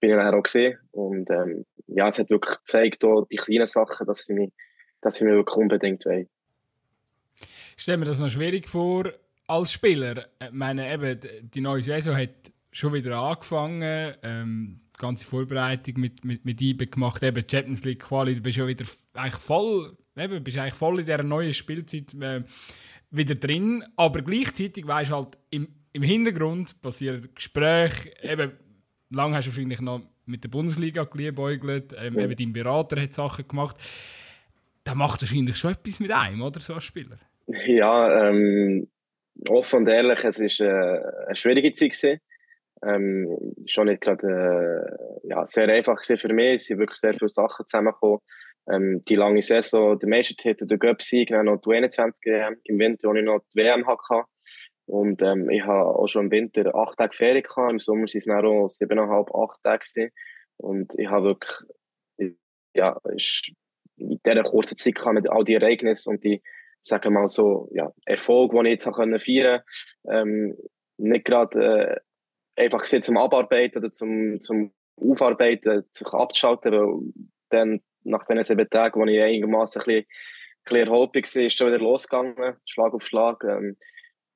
[0.00, 0.78] Bin ich dann auch gesehen.
[0.92, 4.52] Und ähm, ja, es hat wirklich gezeigt, auch die kleinen Sachen, dass sie mich,
[5.00, 6.28] dass sie mich wirklich unbedingt wollen.
[7.40, 9.12] Ich stelle mir das noch schwierig vor,
[9.48, 14.14] als Spieler, ich äh, meine, eben, die neue Saison hat schon wieder angefangen.
[14.22, 18.56] Ähm, die ganze Vorbereitung mit, mit, mit IBE gemacht, eben Champions League Quali, du bist
[18.56, 18.84] ja wieder
[19.14, 22.42] eigentlich voll, eben, bist eigentlich voll in dieser neuen Spielzeit äh,
[23.10, 28.52] wieder drin, aber gleichzeitig weißt halt, im, im Hintergrund passieren Gespräche, eben,
[29.10, 32.24] lange hast du wahrscheinlich noch mit der Bundesliga geliebäugelt, ähm, ja.
[32.24, 33.76] eben dein Berater hat Sachen gemacht.
[34.84, 37.18] Da macht wahrscheinlich schon etwas mit einem, oder, so als Spieler?
[37.46, 38.88] Ja, ähm,
[39.48, 41.92] offen und ehrlich, es war äh, eine schwierige Zeit.
[41.92, 42.20] Gewesen.
[42.84, 46.54] Ähm, schon nicht gerade äh, ja, sehr einfach für mich.
[46.54, 48.20] Es sind wirklich sehr viele Sachen zusammengekommen.
[48.70, 52.24] Ähm, die lange Saison, der Meistertitel, der Göpsieg, dann noch die 21
[52.64, 54.24] im Winter, wo ich noch die WM hatte.
[54.86, 57.72] Und ähm, ich habe auch schon im Winter acht Tage Ferien gehabt.
[57.72, 59.80] Im Sommer waren es dann auch siebeneinhalb, acht Tage.
[59.80, 60.10] Gewesen.
[60.58, 61.68] Und ich habe wirklich
[62.74, 63.50] ja, ist
[63.96, 66.42] in dieser kurzen Zeit mit all die Ereignisse und die,
[66.88, 69.64] sagen wir mal so, ja, Erfolg, den ich jetzt feiern konnte,
[70.10, 70.56] ähm,
[70.96, 72.02] nicht gerade
[72.56, 77.12] äh, einfach zum Abarbeiten oder zum, zum Aufarbeiten, sich abzuschalten, weil
[77.50, 80.06] dann nach diesen sieben Tagen, wo ich einigermaßen ein bisschen,
[80.64, 83.44] ein bisschen war, ist es schon wieder losgegangen, Schlag auf Schlag.
[83.44, 83.76] Ähm,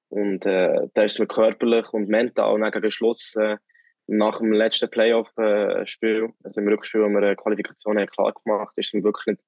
[0.09, 3.57] und äh, da ist es mir körperlich und mental und gegen Schluss äh,
[4.07, 8.89] nach dem letzten Playoff-Spiel, also im Rückspiel, wo wir eine Qualifikation haben, klar gemacht ist
[8.89, 9.43] es mir wirklich nicht,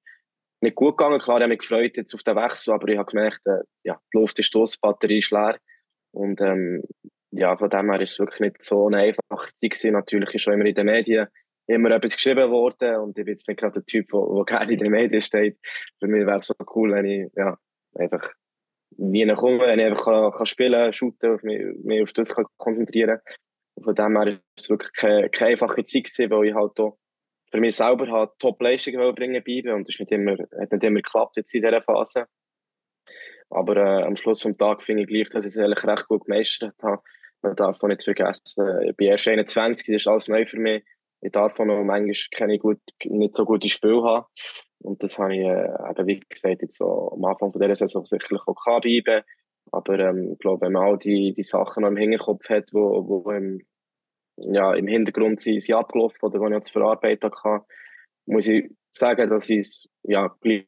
[0.65, 1.19] nicht gut gegangen.
[1.19, 3.99] Klar, ich habe mich gefreut jetzt auf den Wechsel, aber ich habe gemerkt, äh, ja,
[4.13, 5.57] die Luft ist los, die Batterie ist leer.
[6.11, 6.83] Und ähm,
[7.31, 9.93] ja, von dem her ist es wirklich nicht so eine einfache Zeit gewesen.
[9.93, 11.27] Natürlich ist schon immer in den Medien
[11.67, 14.79] immer etwas geschrieben worden und ich bin jetzt nicht gerade der Typ, der gerne in
[14.79, 15.57] den Medien steht.
[15.99, 17.57] Für mich wäre es so cool, wenn ich ja,
[17.95, 18.33] einfach
[18.97, 23.19] nie komme, wenn ich einfach kann, kann spielen shooten, mich, mich auf das kann konzentrieren
[23.23, 23.83] kann.
[23.83, 26.97] Von dem her ist es wirklich keine, keine einfache Zeit gewesen, weil ich halt auch
[27.51, 31.37] für mich selber halt Top-Leistungen bringen bleiben und das nicht immer, hat nicht immer geklappt
[31.37, 32.27] jetzt in dieser Phase.
[33.49, 36.25] Aber äh, am Schluss des Tages finde ich gleich, dass ich es eigentlich recht gut
[36.25, 37.01] gemeistert habe.
[37.41, 40.83] Man darf auch nicht vergessen, ich bin erst 21, das ist alles neu für mich.
[41.21, 44.25] Ich darf auch noch manchmal keine gut, nicht so gute Spiele haben.
[44.79, 48.05] Und das habe ich, äh, eben, wie gesagt, jetzt so am Anfang von dieser Saison
[48.05, 49.23] sicherlich auch bleiben
[49.71, 53.07] Aber ähm, ich glaube, wenn man all die, die Sachen noch im Hinterkopf hat, wo,
[53.07, 53.61] wo im,
[54.37, 57.65] ja, im Hintergrund sind, sind abgelaufen oder die ich jetzt verarbeitet habe,
[58.25, 60.65] muss ich sagen, dass ich es ja, gleich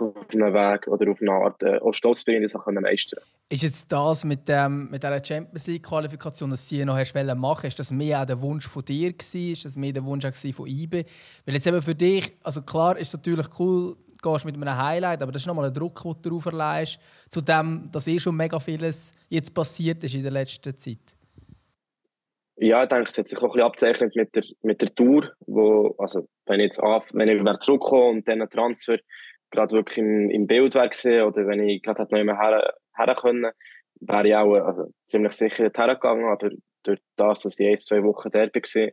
[0.00, 3.62] auf einem Weg oder auf eine Art äh, auch stolz bin, das auch meistern Ist
[3.62, 7.78] jetzt das mit, dem, mit dieser Champions League-Qualifikation, dass du die noch hast machen ist
[7.78, 9.52] das mehr auch der Wunsch von dir gewesen?
[9.52, 11.04] Ist das mehr der Wunsch auch von IB?
[11.44, 15.22] Weil jetzt eben für dich, also klar ist es natürlich cool, gehst mit einem Highlight,
[15.22, 18.36] aber das ist nochmal ein Druck, den du darauf erleist, zu dem, dass eh schon
[18.36, 21.15] mega vieles jetzt passiert ist in der letzten Zeit.
[22.58, 25.30] Ja, ich denke, es hat sich auch ein bisschen abzeichnet mit der, mit der Tour,
[25.40, 28.98] wo, also, wenn ich jetzt auf, wenn ich wieder zurückkomme und dann einen Transfer
[29.50, 33.52] gerade wirklich im, im Bild wäre oder wenn ich gerade noch mehr her, her können,
[34.00, 36.50] wäre ich auch also, ziemlich sicher hergegangen, aber
[36.82, 38.88] durch das, dass ich ein, zwei Wochen dort war,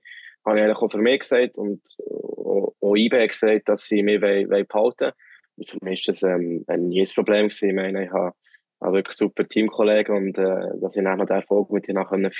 [0.46, 4.22] habe ich eigentlich auch für mich gesagt und auch, auch IBE gesagt, dass sie mich
[4.22, 5.12] wollen, wollen behalten
[5.58, 5.68] wollen.
[5.68, 7.48] Für mich war das ähm, ein neues Problem.
[7.48, 7.70] Gewesen.
[7.70, 8.34] Ich meine, ich habe,
[8.82, 12.32] habe wirklich super Teamkollegen und äh, dass ich noch den Erfolg mit ihnen feiern konnte,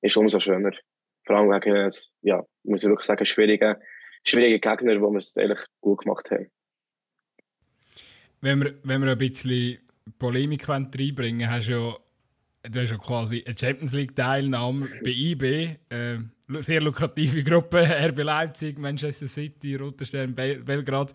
[0.00, 0.72] ist umso schöner.
[1.24, 1.90] Vor allem gegen,
[2.22, 3.80] ja, muss ich wirklich sagen, schwierige,
[4.24, 6.50] schwierige Gegner, wo wir es eigentlich gut gemacht haben
[8.40, 9.78] wenn wir, wenn wir ein bisschen
[10.18, 11.94] Polemik reinbringen hast ja,
[12.62, 16.18] du hast ja quasi eine Champions League-Teilnahme bei IB, äh,
[16.60, 17.78] sehr lukrative Gruppe,
[18.08, 21.12] RB Leipzig, Manchester City, Roter Stern, Bel Belgrad,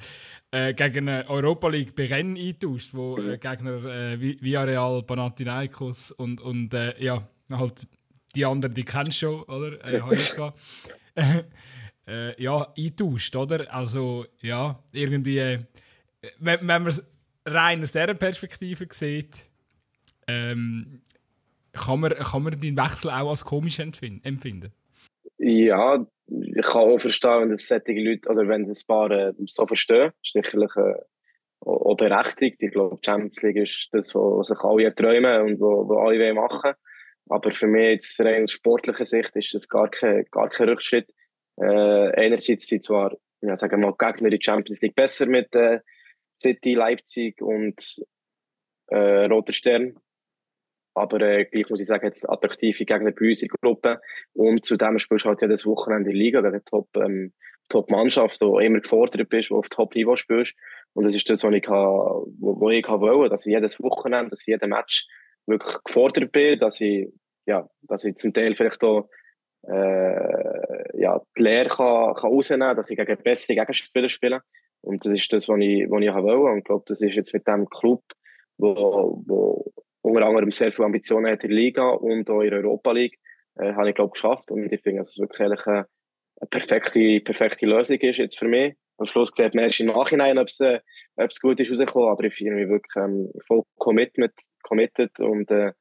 [0.52, 6.41] äh, gegen eine Europa League bei Rennen eintauscht, wo äh, Gegner äh, Villarreal, Panathinaikos und,
[6.41, 7.88] und äh, ja, halt
[8.36, 9.84] die anderen, die kennst du schon, oder?
[9.86, 11.44] Äh,
[12.08, 13.74] äh, ja, eintauscht, oder?
[13.74, 15.60] Also, ja, irgendwie, äh,
[16.39, 17.12] wenn, wenn man es
[17.46, 19.46] rein aus dieser Perspektive sieht,
[20.28, 21.02] ähm,
[21.74, 24.72] kann, man, kann man den Wechsel auch als komisch empfinden?
[25.38, 29.65] Ja, ich kann auch verstehen, wenn das solche Leute oder wenn das paar äh, so
[29.65, 30.12] verstehen.
[30.24, 30.96] Ist sicherlich äh,
[31.62, 32.62] auch berechtigt.
[32.62, 36.63] Ich glaube, die Champions League ist das, was sich alle erträumen und was alle machen
[36.63, 36.76] wollen.
[37.32, 41.10] Aber für mich jetzt rein aus sportlicher Sicht ist das gar kein, gar kein Rückschritt.
[41.56, 45.56] Äh, einerseits sind zwar, ja, sagen wir mal, Gegner in der Champions League besser mit
[45.56, 45.80] äh,
[46.41, 48.04] City, Leipzig und
[48.88, 49.96] äh, Roter Stern.
[50.94, 54.02] Aber äh, gleich muss ich sagen, jetzt attraktive Gegner bei uns in der Gruppe.
[54.34, 57.32] Und zudem spielst du halt ja Wochenende in der Liga gegen Top, ähm,
[57.70, 60.54] Top-Mannschaft, die immer gefordert bist, die auf Top-Niveau spielst.
[60.91, 64.41] Und das ist das, was ich, wo, wo ich wollte, dass ich jedes Wochenende, dass
[64.41, 65.08] ich jeden Match
[65.46, 67.08] wirklich gefordert bin, dass ich,
[67.45, 69.10] ja, dass ich zum Teil vielleicht auch
[69.67, 74.41] äh, ja, die Lehre kann, kann rausnehmen kann, dass ich gegen bessere Gegenspieler spiele.
[74.82, 76.51] Und das ist das, was ich, was ich wollte.
[76.51, 78.04] Und ich glaube, das ist jetzt mit dem Club,
[78.58, 82.60] wo, wo unter anderem sehr viele Ambitionen hat in der Liga und auch in der
[82.60, 83.19] Europa League,
[83.58, 84.49] äh, habe ich, glaube geschafft.
[84.49, 85.86] Und ich finde, dass es wirklich eine,
[86.39, 88.75] eine perfekte, perfekte Lösung ist jetzt für mich.
[88.97, 90.80] Am Schluss sieht man erst im Nachhinein, ob es, äh,
[91.15, 95.49] ob es gut ist rausgekommen, aber ich fühle mich wirklich ähm, voll committed, committed und
[95.51, 95.73] äh,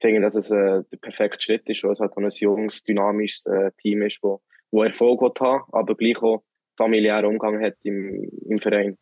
[0.00, 3.70] finde, dass es äh, der perfekte Schritt ist, weil es halt ein junges, dynamisches äh,
[3.78, 6.42] Team ist, wo, wo Erfolg hat, aber gleich auch
[6.76, 8.98] familiären Umgang hat im, im Verein.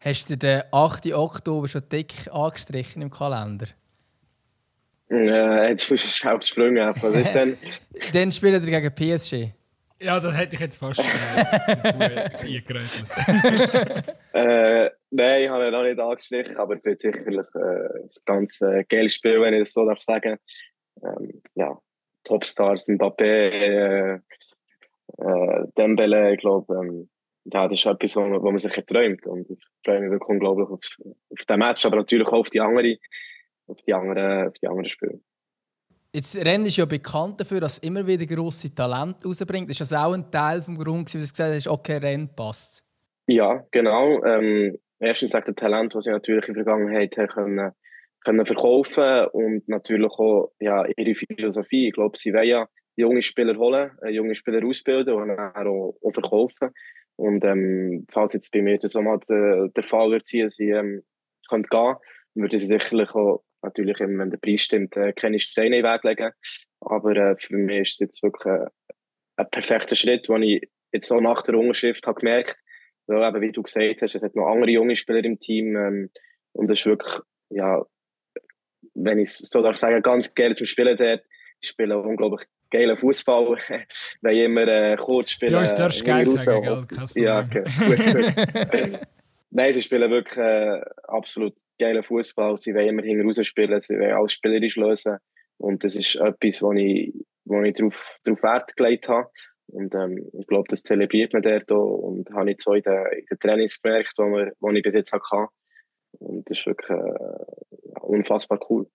[0.00, 1.12] Hast du den 8.
[1.12, 3.66] Oktober schon dick angestrichen im Kalender?
[5.10, 6.94] Äh, jetzt musst du schnell gesprungen.
[7.00, 7.56] Was ist denn?
[8.12, 9.52] dann spielt er gegen PSG.
[10.00, 11.00] Ja, das hätte ich jetzt fast
[11.84, 13.04] äh, eingeräumt.
[14.32, 18.60] äh, nein, ich habe ihn noch nicht angestrichen, aber es wird sicherlich äh, ein ganz
[18.60, 20.38] äh, geiles Spiel, wenn ich das so darf sagen.
[21.02, 21.78] Ähm, ja,
[22.24, 24.14] Topstars, Mbappé, äh,
[25.18, 27.08] äh, Dembele, ich glaube, ähm,
[27.52, 29.26] ja, das ist etwas, wo man, wo man sich erträumt.
[29.26, 30.80] Und ich freue mich wirklich unglaublich auf,
[31.30, 32.96] auf den Match, aber natürlich auch auf die anderen,
[33.66, 35.20] auf die anderen, auf die anderen Spiele.
[36.12, 39.70] Jetzt Rennen ist ja bekannt dafür, dass immer wieder grosse Talente rausbringt.
[39.70, 42.82] Ist das auch ein Teil vom Grund, wie du gesagt hast, okay, Rennen passt?
[43.26, 44.24] Ja, genau.
[44.24, 47.72] Ähm, erstens sagt der Talent, was sie natürlich in der Vergangenheit können,
[48.24, 51.88] können verkaufen und natürlich auch ja, ihre Philosophie.
[51.88, 55.96] Ich glaube, sie wollen ja junge Spieler holen, äh, junge Spieler ausbilden und dann auch,
[56.02, 56.70] auch verkaufen.
[57.16, 60.70] Und ähm, falls jetzt bei mir das so mal der, der Fall wird sein, sie
[60.70, 61.02] ähm,
[61.48, 61.96] gehen können,
[62.34, 66.04] würde sie sicherlich auch, natürlich, wenn der Preis stimmt, äh, keine Steine in den Weg
[66.04, 66.32] legen.
[66.80, 68.66] Aber äh, für mich ist es jetzt wirklich äh,
[69.36, 72.58] ein perfekter Schritt, den ich jetzt auch nach der Unterschrift habe gemerkt
[73.08, 76.10] weil eben, wie du gesagt hast, es hat noch andere junge Spieler im Team ähm,
[76.52, 77.84] und das ist wirklich, ja,
[78.94, 81.22] wenn ich so darf sagen, ganz gerne zum Spielen dort.
[81.60, 83.58] Ich spiele unglaublich geilen Fußball,
[84.30, 85.52] ich immer äh, kurz spiele.
[85.52, 87.22] Ja, es darfst geil sagen, gell?
[87.22, 87.64] Ja, okay.
[87.78, 89.00] gut, gut.
[89.50, 92.58] Nein, sie spielen wirklich äh, absolut geilen Fußball.
[92.58, 95.16] Sie wollen immer hinten raus spielen, sie wollen alles spielerisch lösen.
[95.56, 97.12] Und das ist etwas, wo ich,
[97.44, 99.28] wo ich darauf, darauf Wert gelegt habe.
[99.68, 101.98] Und ähm, ich glaube, das zelebriert man dort auch.
[101.98, 105.12] Und habe ich so in den, in Trainings gemerkt, die wir, wo ich bis jetzt
[105.12, 105.48] hatte.
[106.18, 108.86] Und das ist wirklich äh, unfassbar cool.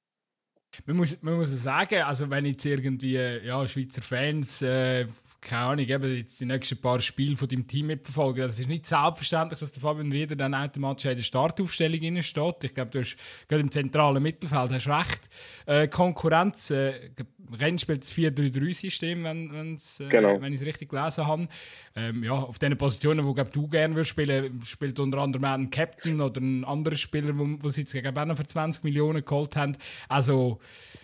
[0.86, 5.06] Man muss, man muss sagen, also wenn jetzt irgendwie ja, Schweizer Fans äh,
[5.44, 8.48] keine Ahnung, eben jetzt die nächsten paar Spiele von deinem Team mitverfolgen.
[8.48, 12.64] Das ist nicht selbstverständlich, dass der Fabian Rieder dann automatisch in der Startaufstellung steht.
[12.64, 15.30] Ich glaube, du hast gerade im zentralen Mittelfeld hast recht.
[15.66, 17.12] Äh, Konkurrenz, äh,
[17.60, 20.42] Renn spielt das 4-3-3-System, wenn, äh, genau.
[20.42, 21.48] wenn ich es richtig gelesen habe.
[21.96, 25.70] Ähm, ja, auf den Positionen, wo glaub, du gerne würdest spielen, spielt unter anderem ein
[25.70, 29.24] Captain oder ein anderer Spieler, wo, wo sie jetzt gegen auch noch für 20 Millionen
[29.24, 29.78] geholt haben.
[30.08, 30.60] Also,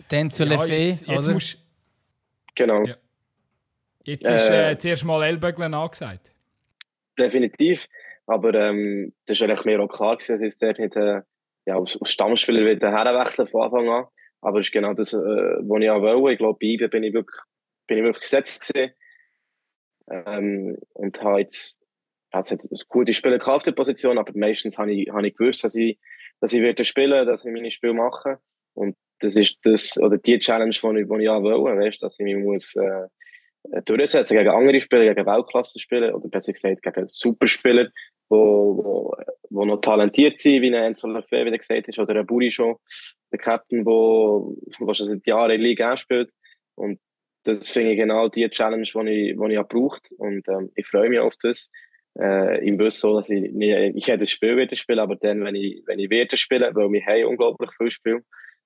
[0.07, 1.33] zu ja, jetzt, jetzt oder?
[1.33, 1.59] Musst,
[2.55, 2.85] genau.
[2.85, 2.95] Ja.
[4.05, 6.31] Jetzt ist äh, äh, zuerst mal Ellböglen angesagt.
[7.19, 7.87] Definitiv.
[8.25, 11.21] Aber ähm, das war eigentlich mir auch klar, gewesen, dass ich nicht äh,
[11.65, 14.05] ja, als, als Stammspieler wieder herwechseln von Anfang an.
[14.41, 16.33] Aber es ist genau das, äh, was ich auch wollte.
[16.33, 17.41] Ich glaube, bei IBE bin ich wirklich,
[17.87, 18.93] bin ich wirklich gesetzt gewesen.
[20.09, 21.79] Ähm, und habe jetzt,
[22.31, 25.75] also hat gute Spieler auf der Position, aber meistens habe ich, habe ich gewusst, dass
[25.75, 25.99] ich,
[26.39, 28.39] dass ich werde spielen, dass ich meine Spiele mache.
[28.73, 32.19] Und das ist das, oder die Challenge, die ich, die ich auch wollte, weißt, dass
[32.19, 33.07] ich mich muss, äh,
[33.85, 37.91] durchsetzen gegen andere Spieler, gegen Weltklasse-Spieler oder besser gesagt gegen Superspieler, die
[38.29, 39.15] wo,
[39.49, 42.75] wo noch talentiert sind, wie ein Enzo Lefebvre wieder gesagt hast, oder ein Buri schon,
[43.31, 46.29] der Captain, wo, wo schon seit Jahren in der Liga spielt.
[46.75, 46.99] Und
[47.43, 51.09] das finde ich genau die Challenge, die ich, die ich gebraucht Und ähm, ich freue
[51.09, 51.69] mich auf das.
[52.19, 55.43] Äh, Im Bus so, dass ich nicht, ich hätte das Spiel wieder spielen, aber dann,
[55.43, 58.23] wenn ich, wenn ich wieder spiele, weil wir unglaublich viel Spiel,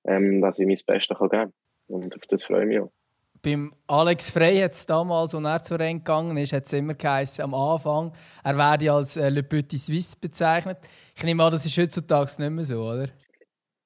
[0.08, 1.54] ähm, dass ich mein Bestes geben kann.
[1.88, 2.92] Und auf das freue ich mich auch.
[3.44, 6.94] Beim Alex Frey hat es damals, als er zu Rennen gegangen ist, hat es immer
[6.94, 10.78] geheißen, am Anfang, er werde als äh, Le Petit Suisse bezeichnet.
[11.14, 13.10] Ich nehme an, das ist heutzutage nicht mehr so, oder?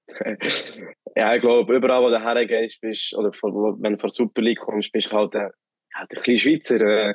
[1.15, 4.91] ja, ich glaube, überall, wo du hergehst, bist, oder wenn du vor Super League kommst,
[4.91, 5.50] bist du halt ein,
[5.96, 6.80] halt ein bisschen Schweizer.
[6.80, 7.13] Äh,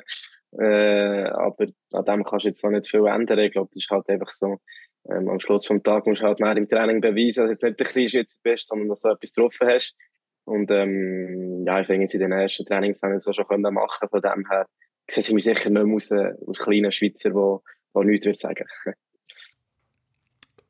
[0.59, 3.39] äh, aber an dem kannst du jetzt noch nicht viel ändern.
[3.39, 4.57] Ich glaube, das ist halt einfach so.
[5.09, 7.79] Ähm, am Schluss des Tages musst du halt mehr im Training beweisen, dass du nicht
[7.79, 9.95] der kleine Schweizer bist, sondern dass du etwas getroffen hast.
[10.45, 13.73] Und ähm, ja, ich denke, in den ersten Trainings haben wir es auch schon können
[13.73, 14.67] machen Von dem her
[15.09, 17.59] sehe ich mich sicher nicht mehr aus, als kleiner Schweizer, der,
[17.95, 18.65] der nichts will sagen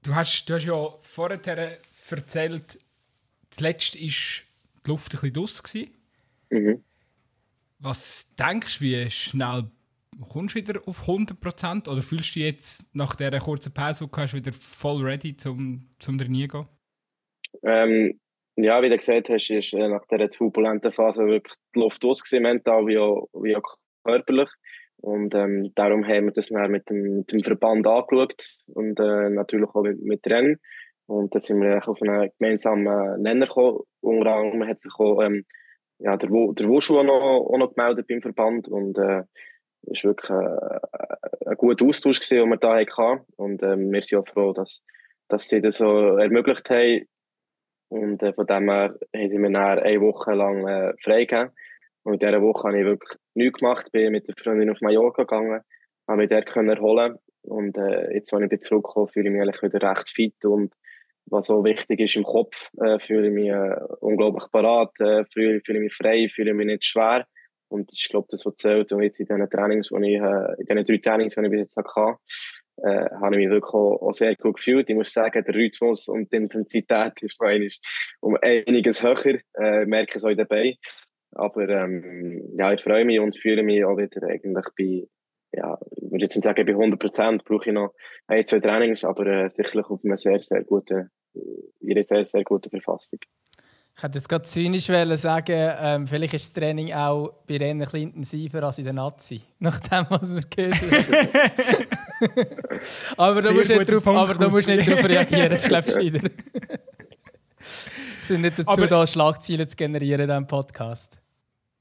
[0.03, 2.79] du hast, du hast ja vorher erzählt,
[3.49, 5.63] zuletzt war die Luft ein bisschen draus.
[6.49, 6.83] Mhm.
[7.79, 9.63] Was denkst du, wie schnell
[10.29, 14.11] kommst du wieder auf 100% oder fühlst du dich jetzt nach dieser kurzen Pause, die
[14.11, 16.67] du hast, wieder voll ready zum, zum Trainieren gehen?
[17.63, 18.19] Ähm,
[18.55, 22.23] ja, wie du gesagt hast, ist äh, nach dieser turbulenten Phase wirklich die Luft aus,
[22.31, 24.49] mental wie auch, wie auch körperlich.
[24.97, 29.29] Und ähm, darum haben wir das dann mit dem, mit dem Verband angeschaut und äh,
[29.29, 30.59] natürlich auch mit, mit Rennen.
[31.07, 33.79] Und da sind wir auf einen gemeinsamen Nenner gekommen.
[33.99, 35.45] Unter anderem hat sich auch ähm,
[35.99, 38.69] ja, der, der Wushu auch noch, auch noch gemeldet beim Verband.
[38.69, 39.23] Und äh,
[39.91, 43.25] es war wirklich äh, ein guter Austausch, gewesen, den wir da hatten.
[43.35, 44.83] Und äh, wir sind auch froh, dass,
[45.27, 47.05] dass sie das so ermöglicht haben,
[47.93, 51.51] und äh, von dem her haben dann eine Woche lang äh, freigegeben.
[52.01, 55.23] Und in dieser Woche habe ich wirklich nichts gemacht, bin mit der Freundin auf Mallorca
[55.23, 55.61] gegangen,
[56.07, 59.91] habe mich dort können erholen und äh, jetzt, als ich zurückgekommen fühle ich mich wieder
[59.91, 60.73] recht fit und
[61.27, 65.61] was so wichtig ist im Kopf, äh, fühle ich mich äh, unglaublich parat, äh, fühle,
[65.63, 67.27] fühle mich frei, fühle mich nicht schwer
[67.69, 70.83] und ich glaube, das, was zählt und jetzt in diesen Trainings, die ich, in diesen
[70.83, 72.17] drei Trainings, die ich bis jetzt hatte,
[72.81, 74.89] habe ich mich wirklich auch, auch, sehr gut gefühlt.
[74.89, 77.39] Ich muss sagen, der Rhythmus und die Intensität ist
[78.19, 80.77] um einiges höher, äh, merke es auch dabei.
[81.35, 85.07] Aber ähm, ja, ich freue mich und fühle mich auch wieder eigentlich bei,
[85.57, 87.93] ja, ich würde jetzt nicht sagen, bei 100 Prozent brauche ich noch
[88.27, 91.09] ein, zwei Trainings, aber äh, sicherlich auf einer sehr, sehr guten,
[91.83, 93.19] einer sehr, sehr guten Verfassung.
[93.95, 97.85] Ich hätte jetzt gerade zynisch sagen, ähm, vielleicht ist das Training auch bei Rennen ein
[97.85, 99.41] bisschen intensiver als in der Nazi.
[99.59, 101.87] Nach dem, was wir gehört haben.
[103.17, 105.89] Aber da musst du nicht, drauf, aber da musst nicht drauf reagieren, das ist glaube
[105.89, 106.21] ich Wir
[108.21, 111.19] sind nicht dazu aber, da, Schlagzeilen zu generieren in diesem Podcast.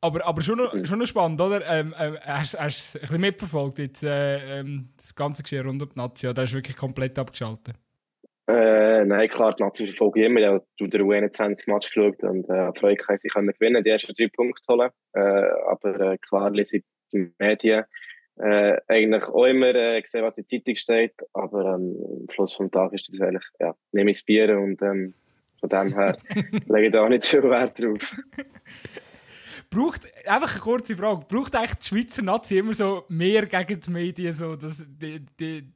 [0.00, 1.64] Aber, aber schon, noch, schon noch spannend, oder?
[1.70, 5.88] Ähm, ähm, hast du ein bisschen mitverfolgt, jetzt, äh, ähm, das ganze Geschehen rund um
[5.88, 6.26] die Nazi?
[6.26, 7.76] Oder hast du wirklich komplett abgeschaltet?
[8.48, 10.40] Äh, nein, klar, die Nazi verfolge ich immer.
[10.40, 14.26] Ich habe den U21-Match geschaut und äh, Freude gehabt, sie können gewinnen, die ersten drei
[14.26, 14.90] Punkte holen.
[15.12, 15.20] Äh,
[15.70, 17.84] aber äh, klar lese ich die Medien
[18.36, 21.14] äh, eigentlich auch immer äh, gesehen, was in der Zeitung steht.
[21.32, 24.80] Aber ähm, am Schluss des Tages ist das eigentlich, ja, nehme ich das Bier und
[24.82, 25.14] ähm,
[25.60, 26.16] von dem her
[26.68, 28.14] lege ich da auch nicht viel Wert drauf.
[29.70, 33.90] braucht, einfach eine kurze Frage, braucht eigentlich die Schweizer Nazi immer so mehr gegen die
[33.90, 34.32] Medien?
[34.32, 35.72] So, dass die, die,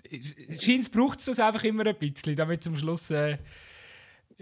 [0.61, 3.39] Scheint braucht es das einfach immer ein bisschen, damit zum Schluss, äh,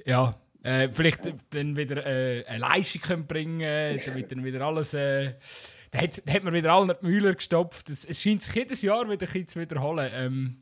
[0.05, 4.94] ja, äh, vielleicht dann wieder äh, eine Leistung können bringen können, damit dann wieder alles,
[4.94, 5.35] äh,
[5.95, 7.89] da hat, da hat man wieder allen die Mühler gestopft.
[7.89, 10.11] Es, es scheint sich jedes Jahr wieder ein zu wiederholen.
[10.13, 10.57] Ähm,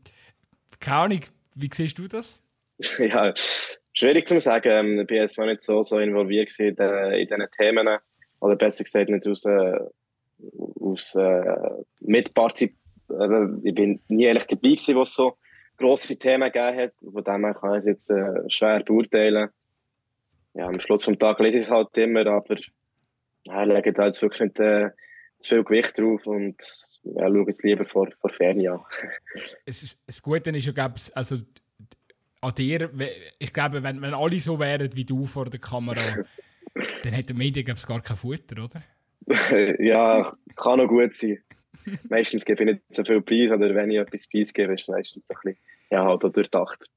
[0.78, 1.20] keine Ahnung,
[1.54, 2.42] wie siehst du das?
[2.98, 3.32] Ja,
[3.94, 4.68] schwierig zu sagen.
[4.68, 7.88] Ähm, ich bin jetzt noch nicht so, so involviert in, diesen Themen
[8.40, 9.78] oder besser gesagt nicht aus, äh,
[10.80, 12.74] aus äh, Mitpartizip
[13.10, 15.36] äh, ich bin nie ehrlich dabei gewesen, was so
[15.76, 16.92] grosse Themen gegeben hat.
[17.00, 19.50] Von dem her kann ich es jetzt äh, schwer beurteilen.
[20.54, 22.56] Ja, am Schluss des Tages lese ich es halt immer, aber
[23.44, 24.90] ja, ich lege da jetzt wirklich nicht äh,
[25.46, 26.56] viel Gewicht drauf und
[27.04, 28.80] ja, schaue es lieber vor, vor Ferne an.
[29.64, 31.36] es ist, das Gute ist ja, glaube also
[32.40, 32.90] an dir,
[33.38, 36.00] ich glaube, wenn, wenn alle so wären wie du vor der Kamera,
[37.02, 38.82] Dann hat der Medien gar kein Futter, oder?
[39.78, 41.38] ja, kann noch gut sein.
[42.08, 44.88] meistens gebe ich nicht so viel Preis, oder wenn ich etwas Preis gebe, ist es
[44.88, 45.58] meistens ein bisschen
[45.90, 46.88] ja, halt durchdacht.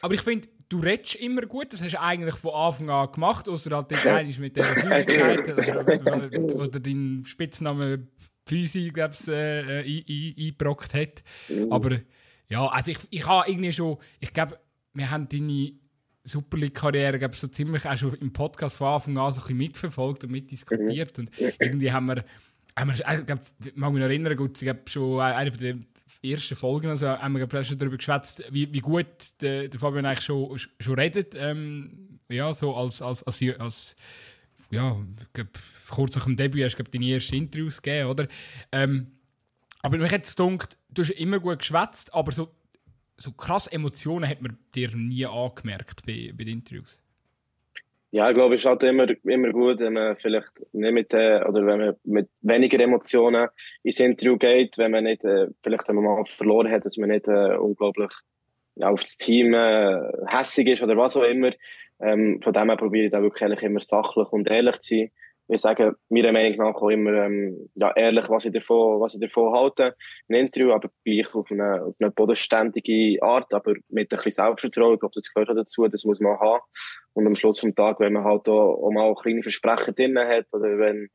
[0.00, 3.48] Aber ich finde, du redest immer gut, das hast du eigentlich von Anfang an gemacht,
[3.48, 3.90] außer halt
[4.26, 8.08] den mit der Physigkeit, oder, oder dein Spitzname
[8.46, 11.22] Physi, glaube ich, äh, äh eingebrockt hat.
[11.48, 11.72] Mhm.
[11.72, 12.00] Aber
[12.48, 14.58] ja, also ich, ich habe irgendwie schon, ich glaube,
[14.92, 15.72] wir haben deine
[16.24, 20.24] Super League-Karriere so ziemlich auch schon im Podcast von Anfang an so ein bisschen mitverfolgt
[20.24, 21.18] und mitdiskutiert.
[21.18, 21.24] Mhm.
[21.24, 22.24] Und irgendwie haben wir,
[22.76, 25.76] haben wir ich glaube, ich mag mich noch erinnern, gut, ich habe schon eine der
[26.24, 29.06] ersten Folgen, also haben wir schon darüber geschwätzt, wie, wie gut
[29.40, 31.34] der, der Fabian eigentlich schon, schon redet.
[31.36, 33.96] Ähm, ja, so als, als, als, als
[34.70, 34.96] ja,
[35.32, 35.48] glaub,
[35.88, 38.28] kurz nach dem Debüt hast du deine ersten Interviews gegeben, oder?
[38.72, 39.12] Ähm,
[39.82, 42.50] aber mich hat es gedacht, du hast immer gut geschwätzt, aber so
[43.16, 47.00] so krass Emotionen hat man dir nie angemerkt bei, bei den Interviews?
[48.14, 51.42] Ja, ich glaube, es ist halt immer, immer gut, wenn man vielleicht nicht mit, äh,
[51.48, 53.48] oder wenn man mit weniger Emotionen
[53.82, 57.08] ins Interview geht, wenn man nicht, äh, vielleicht wenn man mal verloren hat, dass man
[57.08, 58.12] nicht äh, unglaublich
[58.76, 59.98] ja, auf das Team äh,
[60.28, 61.50] hässig ist oder was auch immer.
[61.98, 65.10] Ähm, von dem her probiere ich da wirklich immer sachlich und ehrlich zu sein
[65.46, 69.20] wir sagen meiner Meinung nach auch immer ähm, ja, ehrlich, was ich, davon, was ich
[69.20, 69.94] davon halte,
[70.28, 74.94] ein Interview, aber gleich auf eine, auf eine bodenständige Art, aber mit ein bisschen Selbstvertrauen.
[74.94, 76.62] Ich glaube, das gehört dazu, das muss man haben.
[77.12, 80.46] Und am Schluss vom Tag, wenn man halt auch, auch mal kleine Versprechen drin hat
[80.52, 81.08] oder wenn,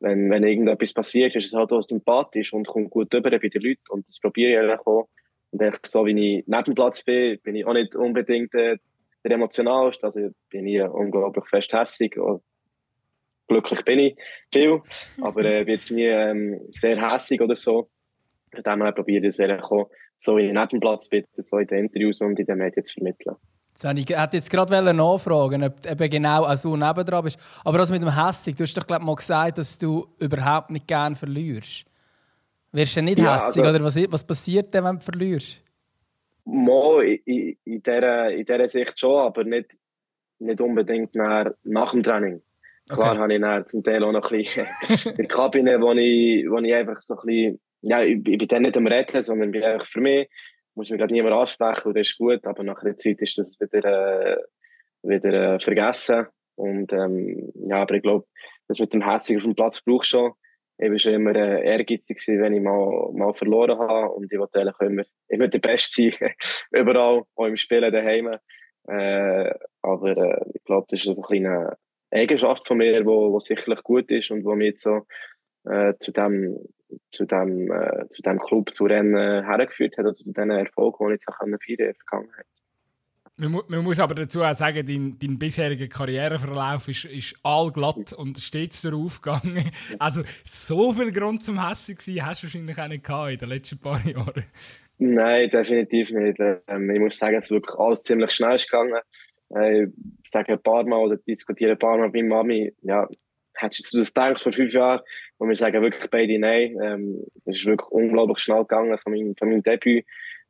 [0.00, 3.62] wenn, wenn irgendetwas passiert, ist es halt auch sympathisch und kommt gut rüber bei den
[3.62, 3.82] Leuten.
[3.90, 5.08] Und das probiere ich auch.
[5.50, 8.78] Und so, wie ich neben dem Platz bin, bin ich auch nicht unbedingt äh,
[9.24, 10.06] der emotionalste.
[10.06, 12.18] Also bin ich unglaublich fest hässig
[13.46, 14.16] glücklich bin ich
[14.52, 14.80] viel,
[15.20, 17.88] aber äh, bin jetzt nie ähm, sehr hässig oder so.
[18.52, 21.84] Von dem her probiere ich es auch so in den Platz bitte, so in den
[21.84, 23.36] Interviews und in den Medien zu vermitteln.
[23.94, 27.38] Ich hätte jetzt gerade nachfragen, ob eben genau also nebendran bist.
[27.62, 30.86] Aber was mit dem Hässig, du hast doch glaub, mal gesagt, dass du überhaupt nicht
[30.86, 31.84] gerne verlierst.
[32.72, 35.62] Wirst du nicht ja, hässig also, oder was, was passiert denn, wenn du verlierst?
[36.46, 39.76] Mal in, in, dieser, in dieser Sicht schon, aber nicht,
[40.38, 42.42] nicht unbedingt nach, nach dem Training.
[42.88, 43.18] Klar okay.
[43.18, 44.66] habe ich dann zum Teil auch noch ein bisschen
[45.06, 48.48] in der Kabine, wo ich, wo ich einfach so ein bisschen, ja, ich, ich bin
[48.48, 50.28] dann nicht am Reden, sondern bin einfach für mich,
[50.74, 53.58] muss mich gerade niemand ansprechen und das ist gut, aber nach einer Zeit ist das
[53.60, 54.36] wieder, äh,
[55.02, 58.26] wieder äh, vergessen und ähm, ja, aber ich glaube,
[58.68, 60.32] das mit dem Hässig auf dem Platz braucht schon.
[60.78, 64.60] Ich war schon immer äh, ehrgeizig, wenn ich mal, mal verloren habe und ich wollte
[64.60, 66.34] eigentlich immer, immer der Beste sein,
[66.70, 68.36] überall, auch im Spielen daheim.
[68.88, 71.76] Äh, aber äh, ich glaube, das ist so ein kleiner
[72.10, 75.06] Eigenschaft von mir, wo, wo sicherlich gut ist und wo mich jetzt so
[75.64, 76.58] äh, zu dem
[77.10, 81.04] zu dem, äh, zu dem Club, zu Rennen hergeführt hat, oder zu diesen Erfolgen, die
[81.06, 82.46] ich jetzt auch feiern in der Vergangenheit.
[83.38, 88.38] Man, man, muss aber dazu auch sagen, dein, dein bisheriger Karriereverlauf ist, ist allglatt und
[88.38, 89.70] stets darauf gegangen.
[89.98, 93.48] Also so viel Grund zum Hässig sein hast du wahrscheinlich auch nicht gehabt in den
[93.50, 94.44] letzten paar Jahren.
[94.98, 96.38] Nein, definitiv nicht.
[96.40, 99.00] Ähm, ich muss sagen, es ist wirklich alles ziemlich schnell gegangen.
[99.54, 103.08] Äh, ich sage ein paar Mal oder diskutiere ein paar Mal mit Mami, ja,
[103.54, 105.00] hättest du das gedacht vor fünf Jahren?
[105.38, 106.76] Und wir sagen wirklich beide nein.
[106.82, 110.04] Ähm, es ist wirklich unglaublich schnell gegangen von meinem, von meinem Debüt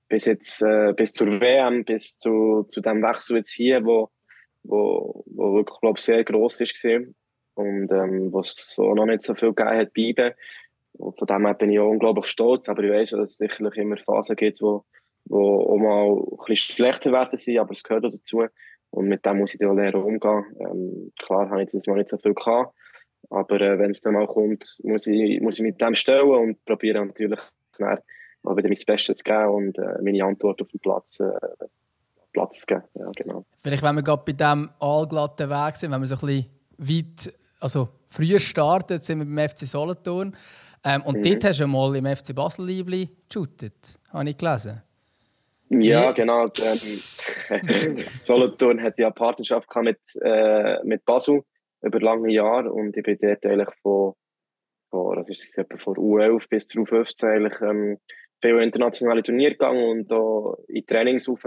[0.09, 4.11] bis jetzt äh, bis zur WM, bis zu, zu dem Wechsel jetzt hier, wo,
[4.63, 6.85] wo, wo wirklich glaub, sehr gross ist
[7.55, 10.35] und ähm, wo es so noch nicht so viel gegeben hat bleiben.
[10.93, 13.77] Und von dem her bin ich auch unglaublich stolz, aber ich weiß dass es sicherlich
[13.77, 14.85] immer Phasen gibt, wo,
[15.25, 18.45] wo auch mal ein bisschen schlechter werden sind, aber es gehört auch dazu.
[18.91, 20.45] Und mit dem muss ich dann lernen umgehen.
[20.61, 22.75] Ähm, klar habe ich jetzt noch nicht so viel gehabt,
[23.31, 26.65] aber äh, wenn es dann mal kommt, muss ich, muss ich mit dem stellen und
[26.65, 27.41] probiere natürlich
[27.79, 27.99] dann
[28.43, 31.33] mal wieder mein Bestes zu geben und äh, meine Antwort auf den Platz, äh,
[32.33, 32.83] Platz zu geben.
[32.95, 33.45] Ja, genau.
[33.59, 37.35] Vielleicht, wenn wir gerade bei diesem allglatten Weg sind, wenn wir so ein bisschen weit,
[37.61, 40.37] also früher startet, sind wir beim FC Solothurn.
[40.85, 41.23] Ähm, und mhm.
[41.23, 44.83] dort hast du mal im FC Basel-Liebli geshootet, habe ich gelesen.
[45.69, 46.45] Ja, genau.
[46.45, 51.43] Ähm, Solothurn hat ja eine Partnerschaft mit, äh, mit Basel
[51.83, 54.15] über lange Jahre und ich bin dort eigentlich von,
[54.91, 57.99] von, das ist etwa von U11 bis zu U15 eigentlich, ähm,
[58.41, 61.45] viele internationale Turniere gegangen und da in Trainings auf,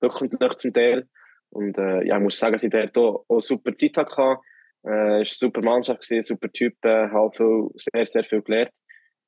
[0.00, 1.08] wöchentlich zum Teil.
[1.50, 4.38] Und äh, ja, ich muss sagen, dass ich dort auch, auch super Zeit hatte.
[4.84, 8.42] Äh, es war eine super Mannschaft, gewesen, super Typ, äh, habe viel, sehr, sehr viel
[8.42, 8.70] gelernt.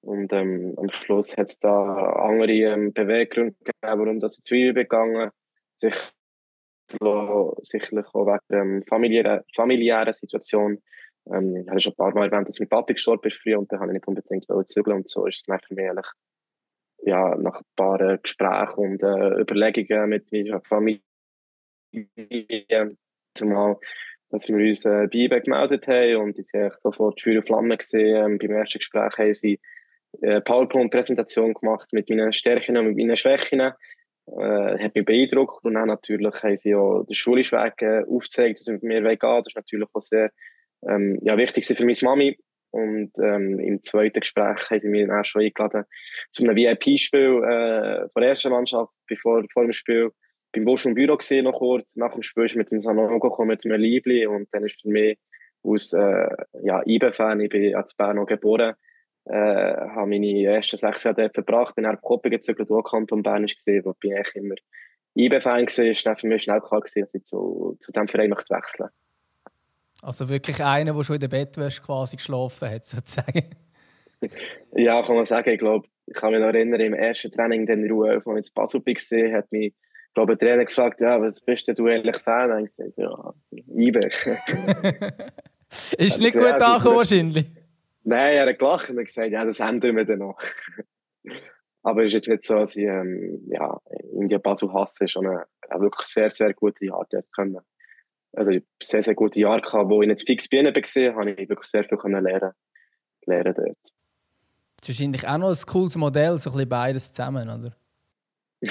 [0.03, 1.71] Und ähm, am Schluss hat es da
[2.15, 5.31] andere ähm, Beweggründe gegeben, warum das ich zu ihm begangen
[5.77, 5.97] Sich,
[7.63, 10.83] sicherlich auch wegen der ähm, familiären, familiären Situation.
[11.33, 13.71] Ähm, ich habe schon ein paar Mal erwähnt, dass mein Papi gestorben ist früher und
[13.71, 16.09] dann habe ich nicht unbedingt zügeln und so ist es für mich eigentlich
[17.05, 21.03] ja, nach ein paar äh, Gesprächen und äh, Überlegungen mit meiner Familie,
[23.35, 23.79] zumal,
[24.31, 27.77] dass wir uns äh, bei eBay gemeldet haben und die sind sofort Feuer und Flamme
[27.77, 28.33] gesehen.
[28.33, 29.61] Ähm, beim ersten Gespräch haben sie
[30.21, 33.61] äh, PowerPoint-Präsentation gemacht mit meinen Stärken und mit meinen Schwächen.
[33.61, 33.73] Äh,
[34.27, 38.65] hat mich beeindruckt und dann natürlich haben sie auch den schulischen Weg äh, aufgezeigt, dass
[38.65, 39.39] sie mit mir weggehen.
[39.39, 40.31] Das ist natürlich auch sehr
[40.89, 42.39] ähm, ja, wichtig für meine Mami,
[42.73, 45.85] und ähm, im zweiten Gespräch haben sie mich dann auch schon eingeladen
[46.33, 50.11] zu einem VIP-Spiel äh, von der ersten Mannschaft, bevor, vor dem Spiel
[50.53, 51.97] beim Busch im Büro gesehen noch kurz.
[51.97, 54.89] Nach dem Spiel ist mit dem Sanogo gekommen, mit einem Liebli und dann ist für
[54.89, 55.19] mich
[55.63, 56.29] aus äh,
[56.63, 58.75] ja, IBE-Fan, ich bin als Bern geboren,
[59.25, 63.47] äh, habe meine ersten sechs Jahre dort verbracht, bin nach Koppen gezögert, wo Kanton Bern
[63.47, 64.55] gesehen, wo bin ich immer
[65.15, 68.55] IBE-Fan war, dann für mich schnell klar gewesen, dass ich zu, zu diesem Verein möchte
[68.55, 68.89] wechseln.
[70.01, 73.45] Also wirklich einer, der schon in der Bettwäsche quasi geschlafen hat, sozusagen.
[74.77, 75.51] Ja, kann man sagen.
[75.51, 78.55] Ich glaube, ich kann mich noch erinnern, im ersten Training in Ruhe, als ich in
[78.55, 79.75] Basel gesehen hat mich
[80.15, 82.53] glaube, der Trainer gefragt, ja, was bist du eigentlich Fan?
[82.53, 83.35] Und ich gesagt, ja,
[83.75, 84.07] Iber.
[85.99, 87.47] ist nicht gut ja, angekommen wahrscheinlich?
[88.05, 90.39] Nein, er hat gelacht und gesagt, ja, das ändern wir dann noch.
[91.85, 93.81] Aber es ist jetzt nicht so, dass ich ähm, ja,
[94.13, 97.59] India Basel hasse, schon eine, eine wirklich sehr, sehr gute Art können
[98.35, 101.49] also sehr, sehr gute Jahre gehabt, wo ich nicht fix bei ihnen war, habe ich
[101.49, 102.53] wirklich sehr viel lernen,
[103.27, 103.79] lernen dort.
[104.77, 107.77] Das ist wahrscheinlich auch noch ein cooles Modell, so ein bisschen beides zusammen, oder?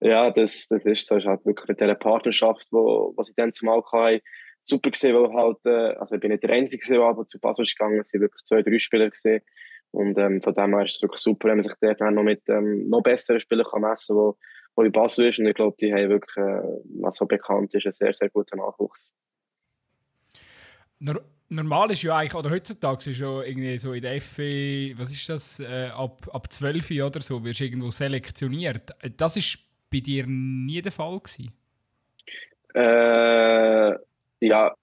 [0.00, 1.16] ja, das, das ist so.
[1.16, 4.22] ist halt wirklich mit dieser Partnerschaft, was ich dann zumal hatte,
[4.66, 7.76] super gesehen, weil halt, äh, also ich bin nicht der Einzige, der zu Basel ist
[7.76, 9.42] gegangen, es waren wirklich zwei, drei Spieler gesehen.
[9.90, 12.48] Und ähm, von dem her ist es wirklich super, wenn man sich dort noch mit
[12.48, 14.32] ähm, noch besseren Spielern kann messen kann,
[14.74, 15.38] wo in Basel ist.
[15.38, 16.62] Und ich glaube, die haben wirklich, äh,
[17.00, 19.14] was so bekannt ist, einen sehr, sehr guten Nachwuchs.
[21.48, 25.28] Normal ist ja eigentlich, oder heutzutage ist ja irgendwie so in der FE, was ist
[25.28, 28.90] das, äh, ab, ab 12 oder so, wirst du irgendwo selektioniert.
[29.16, 29.58] Das ist
[29.92, 31.52] bei dir nie der Fall gewesen?
[32.74, 33.94] Äh,
[34.48, 34.74] ja,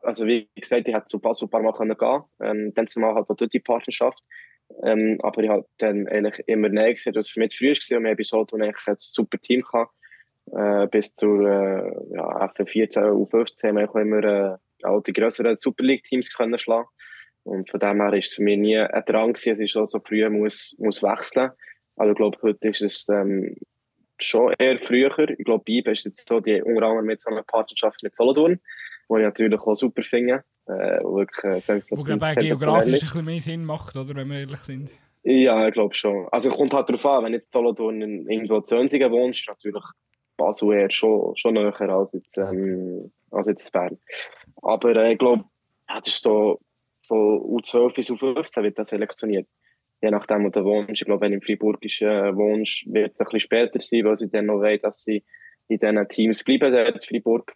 [0.00, 3.28] also wie gesagt, ich hätte zu Basel ein paar Mal gehen ähm, Dann zumal halt
[3.28, 4.22] auch dort die Partnerschaft.
[4.82, 7.68] Ähm, aber ich habe dann eigentlich immer näher gesehen, dass es für mich zu früh
[7.70, 7.98] war.
[7.98, 9.92] Und haben bis heute ein super Team gehabt.
[10.52, 15.84] Äh, bis zur äh, ja, F14 U15 haben wir immer äh, auch die größeren Super
[15.84, 16.88] League-Teams können schlagen.
[17.42, 20.00] Und von dem her ist es für mich nie ein Drang gewesen, dass ich so
[20.00, 21.50] früh muss, muss wechseln.
[21.96, 23.56] Also ich glaube, heute ist es ähm,
[24.18, 25.28] schon eher früher.
[25.30, 28.60] Ich glaube, Bibe ist jetzt so, die unter anderem mit so einer Partnerschaft mit Solothurn,
[29.08, 30.44] die ich natürlich auch super finde.
[30.66, 34.40] Äh, wirklich, äh, Wo glaube ich geografisch ein bisschen mehr Sinn macht, oder, wenn wir
[34.40, 34.90] ehrlich sind.
[35.22, 36.28] Ja, ich glaube schon.
[36.30, 39.84] Also kommt halt darauf an, wenn jetzt Solothurn irgendwo zu Zönsigen wohnst, ist natürlich
[40.36, 43.98] Basel eher schon, schon näher als jetzt, ähm, als jetzt Bern.
[44.62, 45.44] Aber äh, ich glaube,
[45.88, 46.60] ja, das ist so
[47.02, 49.48] von U12 bis U15 wird das selektioniert.
[50.02, 51.00] Je nachdem, wo du wohnst.
[51.00, 54.04] Ich glaube, wenn du in Freiburg ist, äh, wohnst, wird es ein bisschen später sein,
[54.04, 55.24] weil sie dann noch wollen, dass sie
[55.68, 57.54] in diesen Teams bleiben, der in Freiburg.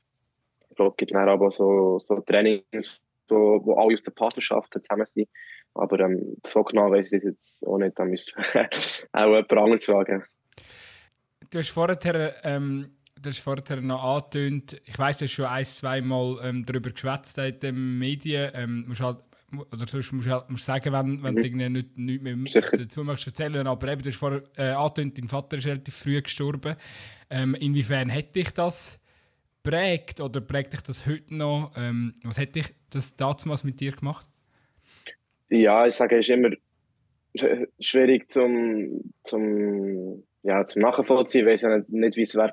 [0.69, 4.73] Ich glaube, es gibt dann aber so, so Trainings, wo, wo alle aus der Partnerschaft
[4.73, 5.29] zusammen sind.
[5.75, 8.35] Aber ähm, so genau weiß ich jetzt auch nicht, da müssen
[9.13, 10.25] auch jemand anderes fragen.
[11.51, 15.65] Du hast vorher, ähm, du hast vorher noch angetönt, ich weiss, du hast schon ein,
[15.65, 18.51] zwei Mal ähm, darüber geschwätzt in den Medien.
[18.55, 19.19] Ähm, musst halt,
[19.59, 21.41] oder sonst musst du halt, musst sagen, wenn, wenn mhm.
[21.41, 22.77] du irgendwie nicht, nicht mehr Sicher.
[22.77, 23.67] dazu möchtest erzählen.
[23.67, 26.77] Aber eben, du hast vorher äh, angetönt, dein Vater ist relativ früh gestorben.
[27.31, 29.01] Ähm, inwiefern hätte dich das
[29.63, 31.73] prägt oder prägt dich das heute noch?
[31.77, 34.27] Ähm, was hätte dich das damals mit dir gemacht?
[35.49, 36.51] Ja, ich sage, es ist immer
[37.81, 41.47] schwierig zum, zum, ja, zum Nachvollziehen.
[41.47, 42.53] Ich weiß ja nicht, nicht wie es wäre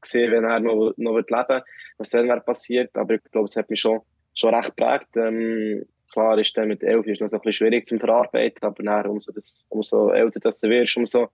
[0.00, 1.62] gesehen, wenn er noch, noch leben
[1.98, 2.96] was dann wäre passiert.
[2.96, 4.00] Aber ich glaube, es hat mich schon,
[4.34, 5.08] schon recht geprägt.
[5.16, 9.32] Ähm, klar ist dann mit elf ist noch so schwierig zum Verarbeiten, aber dann, umso,
[9.32, 11.28] das, umso älter das du wirst, umso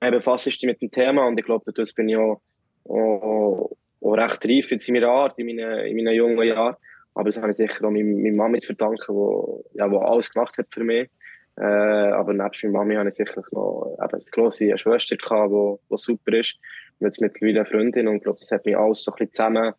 [0.00, 1.26] mehr befasst dich mit dem Thema.
[1.26, 2.40] Und ich glaube, das bin ich auch,
[2.84, 3.70] auch,
[4.00, 6.76] auch recht reif in meiner Art, in meinen, in meinen jungen Jahren.
[7.14, 10.58] Aber das habe ich sicher auch meiner Mama zu verdanken, die ja, wo alles gemacht
[10.58, 11.08] hat für mich.
[11.56, 16.32] Äh, aber neben meiner Mami habe ich sicherlich noch eben, eine grosse Schwester die, super
[16.32, 16.58] ist.
[16.98, 18.08] Und jetzt mittlerweile eine Freundin.
[18.08, 19.74] Und ich glaube, das hat mich alles so ein bisschen zusammen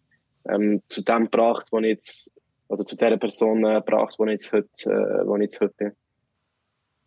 [0.48, 2.32] ähm, zu dem gebracht, wo ich jetzt,
[2.68, 5.74] oder zu der Person äh, gebracht, wo ich jetzt heute, äh, wo ich jetzt heute
[5.78, 5.92] bin.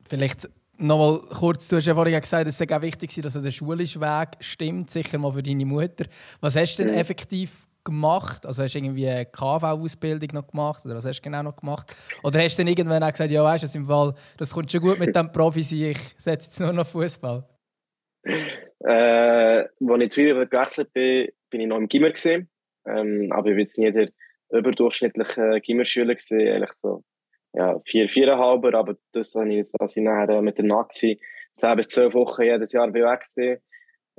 [0.09, 0.49] Vielleicht
[0.81, 4.29] Nochmal kurz, du hast ja vorhin gesagt, es sei auch wichtig, dass der schulische Weg
[4.39, 6.05] stimmt, sicher mal für deine Mutter.
[6.41, 7.01] Was hast du denn mhm.
[7.01, 8.47] effektiv gemacht?
[8.47, 11.93] Also hast du irgendwie eine KV-Ausbildung noch gemacht oder was hast du genau noch gemacht?
[12.23, 14.81] Oder hast du dann irgendwann auch gesagt, ja weißt du, im Fall, das kommt schon
[14.81, 17.45] gut mit dem Profi ich setze jetzt nur noch Fußball?
[18.81, 22.49] Äh, als ich zu Zwiebeln gewechselt bin, bin ich noch im Gimmer gesehen,
[22.87, 24.09] ähm, aber ich war jetzt nie der
[24.51, 27.05] überdurchschnittliche Gimmerschüler gesehen, eigentlich so
[27.55, 31.21] ja vier viereinhalber, aber das habe ich, dass ich nachher mit dem Nazi
[31.57, 33.61] zehn bis zwölf Wochen jedes Jahr bei weg gesehen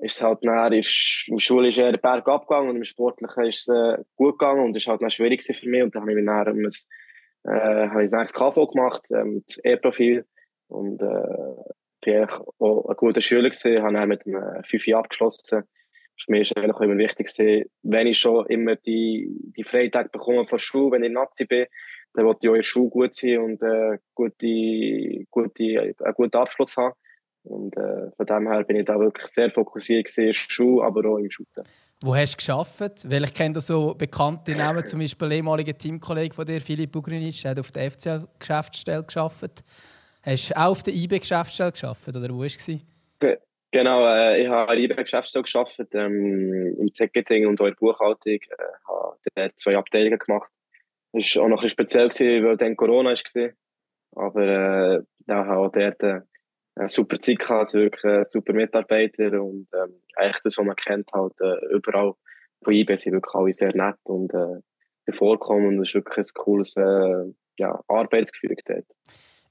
[0.01, 3.75] ist halt nachher, ist, im Schule ist eher Berg abgegangen und im Sportlichen ist es
[3.75, 6.15] äh, gut gegangen und es war halt dann schwierig für mich und dann habe ich
[6.15, 6.69] mir nachher um ein,
[7.43, 10.25] äh, habe ich das KV gemacht, ähm, das E-Profil
[10.67, 12.27] und äh, bin
[12.59, 15.63] auch ein guter Schüler gewesen, habe dann mit einem 5 abgeschlossen.
[16.23, 17.29] Für mich ist es immer wichtig
[17.83, 21.65] wenn ich schon immer die, die Freitage bekomme von der Schule, wenn ich Nazi bin,
[22.13, 26.37] dann wollte ich auch in der Schule gut sein und äh, gute, gute, einen guten
[26.37, 26.93] Abschluss haben.
[27.43, 31.05] Und äh, von dem her bin ich da wirklich sehr fokussiert in der Schule, aber
[31.09, 31.63] auch im Shooten.
[32.03, 33.09] Wo hast du geschafft?
[33.09, 37.51] Weil ich kenne so bekannte Namen, zum Beispiel ehemaliger Teamkollege von dir, Philipp Bugrinic, der
[37.51, 39.63] hat auf der FCL-Geschäftsstelle geschafft.
[40.23, 42.79] Hast du auch auf der IB-Geschäftsstelle geschafft oder wo warst du?
[43.71, 47.79] Genau, äh, ich habe in der IB-Geschäftsstelle geschafft, ähm, im Ticketing und auch in der
[47.79, 48.33] Buchhaltung.
[48.33, 50.51] Ich äh, habe zwei Abteilungen gemacht.
[51.13, 53.49] Das war auch noch ein bisschen speziell, weil dann Corona war.
[54.15, 56.21] Aber äh, ja, habe auch dort äh,
[56.75, 60.75] eine super Zeit gehabt, also wirklich äh, super Mitarbeiter und ähm, eigentlich das, was man
[60.75, 62.13] kennt, halt äh, überall
[62.63, 66.33] von IB sind wirklich alle sehr nett und äh, vorkommen und es ist wirklich ein
[66.35, 68.85] cooles äh, ja, Arbeitsgefühl dort.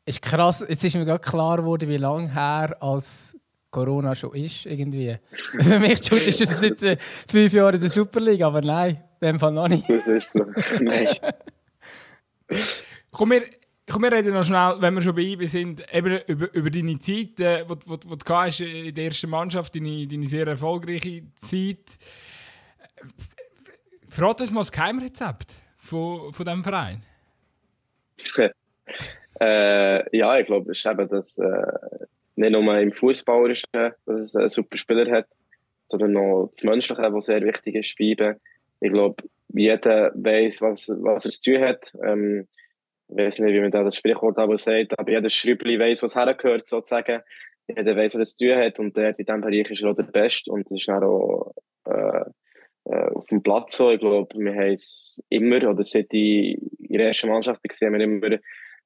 [0.06, 3.36] Ist krass, jetzt ist mir gerade klar geworden, wie lange her als
[3.70, 5.16] Corona schon ist, irgendwie.
[5.32, 9.28] Für mich schon ist es nicht äh, fünf Jahre in der Superliga, aber nein, in
[9.28, 9.88] dem Fall noch nicht.
[9.88, 10.46] Das ist noch,
[10.80, 11.16] nein.
[13.10, 13.42] Komm, wir,
[13.90, 16.98] Komm, wir reden noch schnell, wenn wir schon bei IBE sind, eben über, über deine
[16.98, 21.22] Zeit, äh, wo, wo, wo du hast in der ersten Mannschaft, deine, deine sehr erfolgreiche
[21.36, 21.98] Zeit.
[24.08, 27.02] Verrat uns mal das Geheimrezept von, von diesem Verein.
[29.40, 32.06] äh, ja, ich glaube, es ist eben, dass äh,
[32.38, 35.26] nicht nur im Fußballerischen, dass es einen super Spieler hat,
[35.86, 38.36] sondern auch das Menschliche, was sehr wichtig ist bei IBE.
[38.80, 41.92] Ich glaube, jeder weiß, was, was er zu tun hat.
[42.04, 42.46] Ähm,
[43.08, 46.14] ich weiß nicht, wie man da das Sprichwort aber sagt, aber jeder Schrübli weiß, was
[46.14, 47.22] hergehört, sozusagen.
[47.66, 49.94] Jeder weiß, was es zu tun hat und der in diesem Bereich ist er auch
[49.94, 51.52] der Beste und das ist dann auch
[51.84, 52.24] äh,
[52.84, 53.90] äh, auf dem Platz so.
[53.90, 57.98] Ich glaube, wir haben es immer, oder seit ich in der ersten Mannschaft war, haben
[57.98, 58.38] wir immer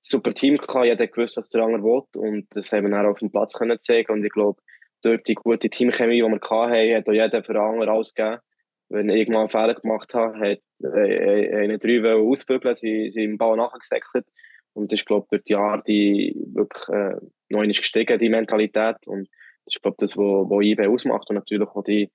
[0.04, 3.18] super Team gehabt, jeder gewusst, was der andere will und das haben wir dann auf
[3.18, 4.60] dem Platz können zeigen und ich glaube,
[5.02, 8.40] durch die gute Teamchemie, die wir hatten, hat auch jeder für den anderen alles gegeben
[8.92, 13.38] wenn ich irgendwann einen Fehler gemacht habe, hat äh, eine drei ausbügeln, sie sind im
[13.38, 14.26] Ball nachgesäckelt.
[14.74, 18.96] Und das ist, glaube ich, durch die Jahre die wirklich äh, ist gestiegen, die Mentalität.
[19.06, 19.28] Und
[19.64, 21.28] das ist, glaube ich, das, was IB ausmacht.
[21.30, 22.10] Und natürlich auch die,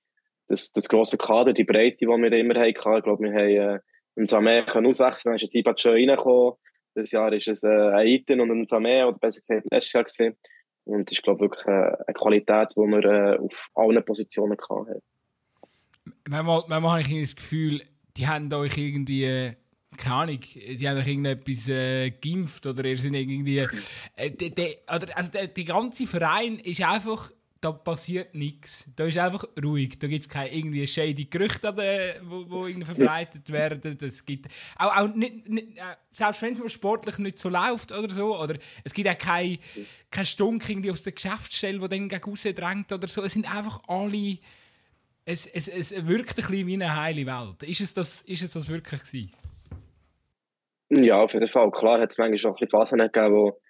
[0.46, 2.68] das, das grosse Kader, die Breite, die wir immer hatten.
[2.68, 3.78] Ich glaube, wir haben äh,
[4.16, 6.54] einen Samé auswechseln, dann ist ein Sibat schon reingekommen.
[6.94, 10.04] Das Jahr ist es äh, ein Iten und ein Samé, oder besser gesagt, letztes Jahr
[10.04, 10.36] gesehen.
[10.84, 15.02] Und ist, glaube ich, wirklich äh, eine Qualität, die wir äh, auf allen Positionen hatten
[16.28, 17.82] manchmal, manchmal habe ich das Gefühl,
[18.16, 19.52] die haben euch irgendwie,
[19.96, 23.58] keine Ahnung, die haben euch irgendetwas äh, geimpft oder ihr sind irgendwie.
[23.58, 27.30] Äh, die, die, oder, also der, der ganze Verein ist einfach
[27.60, 28.88] da passiert nichts.
[28.94, 29.98] Da ist einfach ruhig.
[29.98, 33.98] Da gibt es keine irgendwie shady Gerüchte, die wo, wo verbreitet werden.
[33.98, 34.46] Das gibt
[34.76, 38.56] auch, auch nicht, nicht, äh, selbst wenn es sportlich nicht so läuft oder so, oder
[38.84, 39.58] es gibt auch keinen
[40.10, 43.22] kein Stunk irgendwie aus der Geschäftsstelle, der dann gegen drängt oder so.
[43.22, 44.38] Es sind einfach alle...
[45.24, 47.62] Es, es, es wirkt ein bisschen wie eine heile Welt.
[47.62, 49.32] Ist es das, ist es das wirklich gewesen?
[50.90, 51.70] Ja, auf jeden Fall.
[51.70, 53.60] Klar hat es manchmal schon ein bisschen Phasen gegeben, wo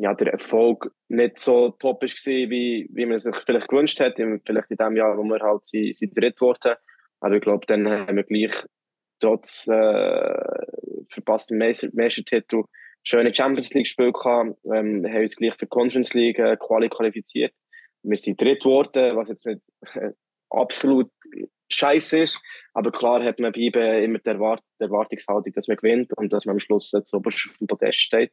[0.00, 4.40] ja, der Erfolg nicht so top war, wie, wie man sich vielleicht gewünscht hätte.
[4.44, 6.76] Vielleicht in dem Jahr, wo wir halt sind, sind dritt wurden.
[7.20, 8.54] Aber ich glaube, dann haben wir gleich
[9.20, 10.34] trotz äh,
[11.10, 12.62] verpasstem Meistertitel
[13.02, 14.58] schöne Champions League Spiele gehabt.
[14.72, 17.52] Ähm, wir haben uns gleich für die Conference League äh, Quali qualifiziert.
[18.02, 19.60] Wir sind dritt geworden, was jetzt nicht
[19.94, 20.12] äh,
[20.50, 21.10] absolut
[21.70, 22.40] scheiße ist.
[22.72, 26.54] Aber klar hat man bei immer die, Erwart Erwartungshaltung, dass man gewinnt und dass man
[26.54, 28.32] am Schluss jetzt oberst auf dem Podest steht.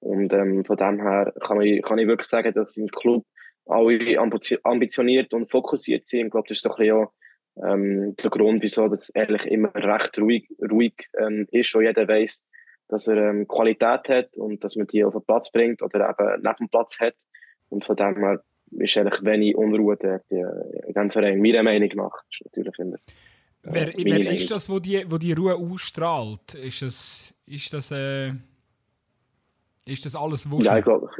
[0.00, 3.24] Und ähm, von dem her kann ich, kann ich wirklich sagen, dass im Club
[3.66, 6.26] alle ambitioniert und fokussiert sind.
[6.26, 7.12] Ich glaube, das ist doch ein auch,
[7.62, 12.44] ähm, der Grund, wieso das ehrlich immer recht ruhig, ruhig ähm, ist, wo jeder weiß,
[12.88, 16.42] dass er ähm, Qualität hat und dass man die auf den Platz bringt oder eben
[16.42, 17.14] neben dem Platz hat.
[17.68, 20.46] Und von dem her ist eigentlich wenig Unruhe dort in
[20.86, 22.22] diesem Verein, meiner Meinung nach.
[22.30, 22.96] Ist natürlich immer.
[23.64, 26.54] Äh, wer, wer ist das, wo die, wo die Ruhe ausstrahlt?
[26.54, 28.32] Ist das, ist das, äh,
[29.88, 30.66] ist das alles Wuschel?
[30.66, 31.10] Ja, ich glaube,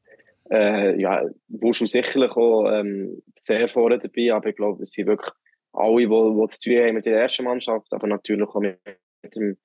[0.50, 5.32] äh, ja, Wuschel sicherlich auch ähm, sehr vorne dabei, aber ich glaube, es sind wirklich
[5.72, 8.78] alle, die, die zu tun haben mit der ersten Mannschaft, aber natürlich auch mit
[9.34, 9.56] dem,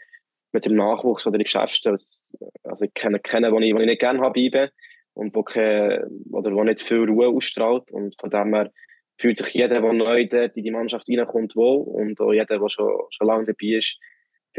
[0.52, 1.92] mit dem Nachwuchs oder den Geschäften.
[1.92, 4.70] Also ich kenne keinen, den ich, ich nicht gerne habe,
[5.14, 7.92] und wo, keine, oder wo nicht viel Ruhe ausstrahlt.
[7.92, 8.72] Und von dem her
[9.18, 11.84] fühlt sich jeder, der neu in die Mannschaft reinkommt, wohl.
[11.84, 14.00] Und auch jeder, der schon, schon lange dabei ist,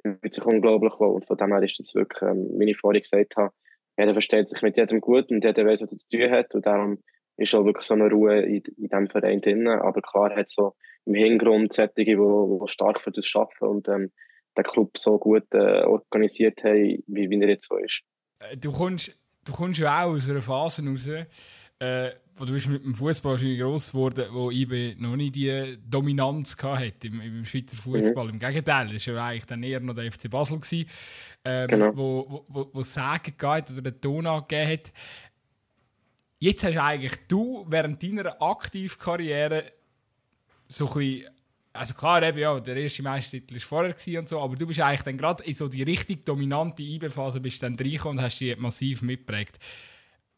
[0.00, 1.14] fühlt sich unglaublich wohl.
[1.14, 3.52] Und von dem her ist das wirklich, ähm, wie ich vorhin gesagt habe,
[3.96, 6.54] jeder versteht sich mit jedem gut und jeder weiß, was er zu tun hat.
[6.54, 7.02] Und darum
[7.36, 9.68] ist auch wirklich so eine Ruhe in, in diesem Verein drin.
[9.68, 10.74] Aber klar hat so
[11.06, 14.12] im Hintergrund Sättige, die, die stark für das arbeiten und ähm,
[14.56, 18.02] den Club so gut äh, organisiert haben, wie, wie er jetzt so ist.
[18.40, 22.68] Äh, du kommst du kommst ja auch aus einer Phase raus, äh, wo du bist
[22.68, 27.76] mit dem Fußball gross geworden, wo IB noch nicht die Dominanz hatte im, im Schweizer
[27.76, 28.26] Fußball.
[28.26, 28.30] Mhm.
[28.30, 30.86] Im Gegenteil, das war ja eigentlich dann eher noch der FC Basel, gewesen,
[31.44, 31.96] ähm, genau.
[31.96, 34.92] wo, wo, wo Sagen geht oder den Ton angegeben hat.
[36.40, 39.72] Jetzt hast eigentlich du während deiner aktiven Karriere
[40.68, 41.34] so ein bisschen
[41.74, 45.02] also klar, eben, ja, der erste Meistertitel war vorher und so, aber du bist eigentlich
[45.02, 49.02] dann gerade in so die richtig dominante IB-Phase bist dann reingekommen und hast dich massiv
[49.02, 49.58] mitgeprägt.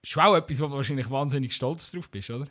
[0.06, 2.46] Das ist auch etwas, wo du wahrscheinlich wahnsinnig stolz drauf bist, oder?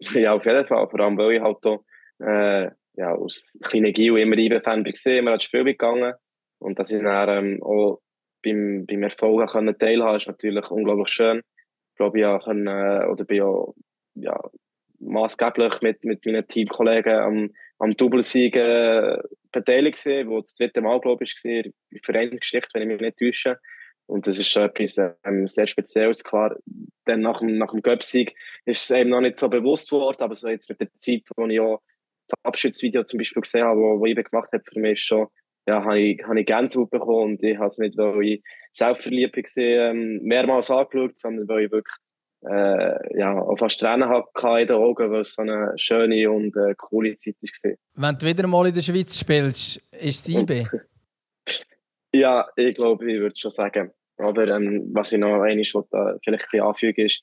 [0.14, 0.88] Ja, auf jeden Fall.
[0.88, 1.84] Vor allem, weil ich halt auch,
[2.20, 6.14] äh, ja, aus kleinen Gio immer IB-Fan war, immer ans Spiel gegangen.
[6.58, 8.00] Und dass ich dann ähm, auch
[8.44, 11.38] beim, beim Erfolg teilhaben ist natürlich unglaublich schön.
[11.92, 13.64] Ich glaube, ich können, äh, oder bin ja,
[14.14, 14.40] ja
[14.98, 19.18] maßgeblich mit, mit meinen Teamkollegen am am Doublesieg äh,
[19.52, 23.58] beteiligt wo das dritte Mal, glaube ich, war, in Vereinsgeschichte, wenn ich mich nicht täusche.
[24.08, 26.24] Und das ist schon etwas ähm, sehr Spezielles.
[26.24, 26.56] Klar,
[27.04, 28.34] dann nach dem, nach dem Göpsieg
[28.64, 31.46] ist es eben noch nicht so bewusst geworden, aber so jetzt mit der Zeit, wo
[31.46, 31.82] ich auch
[32.26, 35.26] das Abschiedsvideo zum Beispiel gesehen habe, wo, wo ich gemacht habe, für mich schon,
[35.66, 38.42] ja, habe ich, habe ich Gänsehaut bekommen und ich habe es nicht, weil ich
[38.72, 41.96] selbstverliebt war, ähm, mehrmals angeschaut, sondern weil ich wirklich
[42.46, 46.56] äh, ja, auch fast Tränen hatte in den Augen, weil es so eine schöne und
[46.56, 47.72] äh, coole Zeit war.
[47.94, 50.66] Wenn du wieder mal in der Schweiz spielst, ist es IB?
[52.14, 53.90] ja, ich glaube, ich würde schon sagen.
[54.18, 57.22] Aber ähm, was ich noch einmal vielleicht ein bisschen anfügen ist,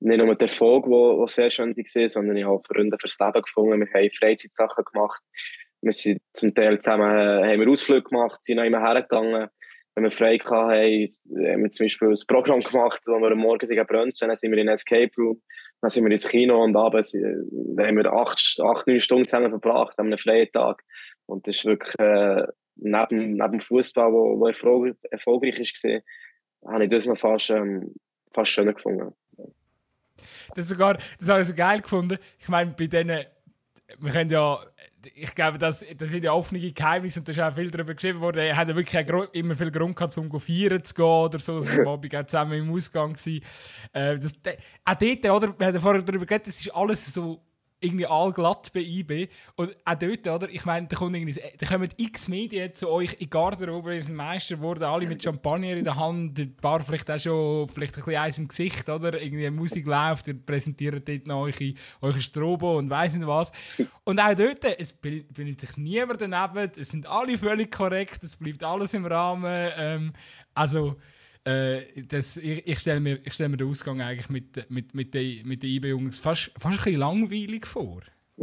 [0.00, 3.80] nicht nur der Erfolg, der sehr schön war, sondern ich habe Freunde fürs Leben gefunden.
[3.80, 5.22] Wir haben Freizeitsachen gemacht.
[5.80, 9.48] Wir sind zum Teil zusammen äh, haben wir Ausflüge gemacht, sind noch immer hergegangen
[9.96, 11.08] wenn wir frei hatten,
[11.48, 14.58] haben wir zum Beispiel ein Programm gemacht, wo wir am Morgen sind dann sind wir
[14.58, 15.40] in Escape Room,
[15.80, 19.98] dann sind wir ins Kino und abends haben wir acht, acht neun Stunden zusammen verbracht
[19.98, 20.82] an einem freien Tag.
[21.24, 24.12] Und das ist wirklich äh, neben, neben Fußball,
[24.46, 26.00] erfolgreich, erfolgreich war,
[26.66, 27.94] habe ich das noch fast, ähm,
[28.32, 29.12] fast schöner gefunden.
[30.54, 32.18] Das, sogar, das habe ich so geil gefunden.
[32.38, 33.24] Ich meine, bei denen,
[33.98, 34.58] wir können ja
[35.14, 38.20] ich glaube, das, das sind ja offene Geheimnisse und da ist auch viel darüber geschrieben
[38.20, 38.38] worden.
[38.38, 41.54] Er hat ja wirklich immer viel Grund gehabt, um feiern zu gehen oder so.
[41.54, 43.16] Also, wir waren zusammen im Ausgang.
[43.92, 44.34] Äh, das,
[44.84, 45.58] auch dort, oder?
[45.58, 47.40] Wir haben vorher darüber geredet, das ist alles so
[47.80, 49.28] irgendwie allglatt bei IB.
[49.56, 50.48] Und auch dort, oder?
[50.50, 54.56] Ich meine, da, kommt da kommen x Medien zu euch in Garderobe, ihr seid Meister
[54.56, 58.20] geworden, alle mit Champagner in der Hand, ein paar vielleicht auch schon vielleicht ein bisschen
[58.20, 59.20] eins im Gesicht, oder?
[59.20, 63.52] Irgendwie Musik läuft, ihr präsentiert dort noch eure, eure Strobo und weiss nicht was.
[64.04, 68.64] Und auch dort, es benimmt sich niemand daneben, es sind alle völlig korrekt, es bleibt
[68.64, 69.70] alles im Rahmen.
[69.76, 70.12] Ähm,
[70.54, 70.96] also,
[71.46, 75.46] Äh, das, ich ich stelle mir, stell mir den Ausgang eigentlich mit, mit, mit den
[75.46, 78.00] mit IB-Jungs fast, fast ein bisschen langweilig vor.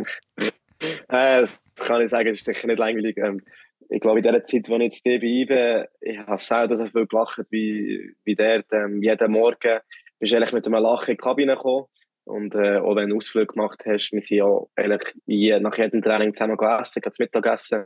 [0.80, 3.18] äh, das kann ich sagen, ist sicher nicht langweilig.
[3.18, 3.42] Ähm,
[3.90, 7.06] ich glaube, in der Zeit, als ich jetzt bei IBE, ich habe selten so viel
[7.06, 8.68] gelacht wie, wie dort.
[8.72, 9.80] Ähm, jeden Morgen
[10.18, 11.88] bist du eigentlich mit einem Lachen in die Kabine gekommen.
[12.24, 16.34] Und äh, auch wenn du Ausflug gemacht hast, wir sind ja eigentlich nach jedem Training
[16.34, 17.86] zusammen gegessen, zum Mittagessen.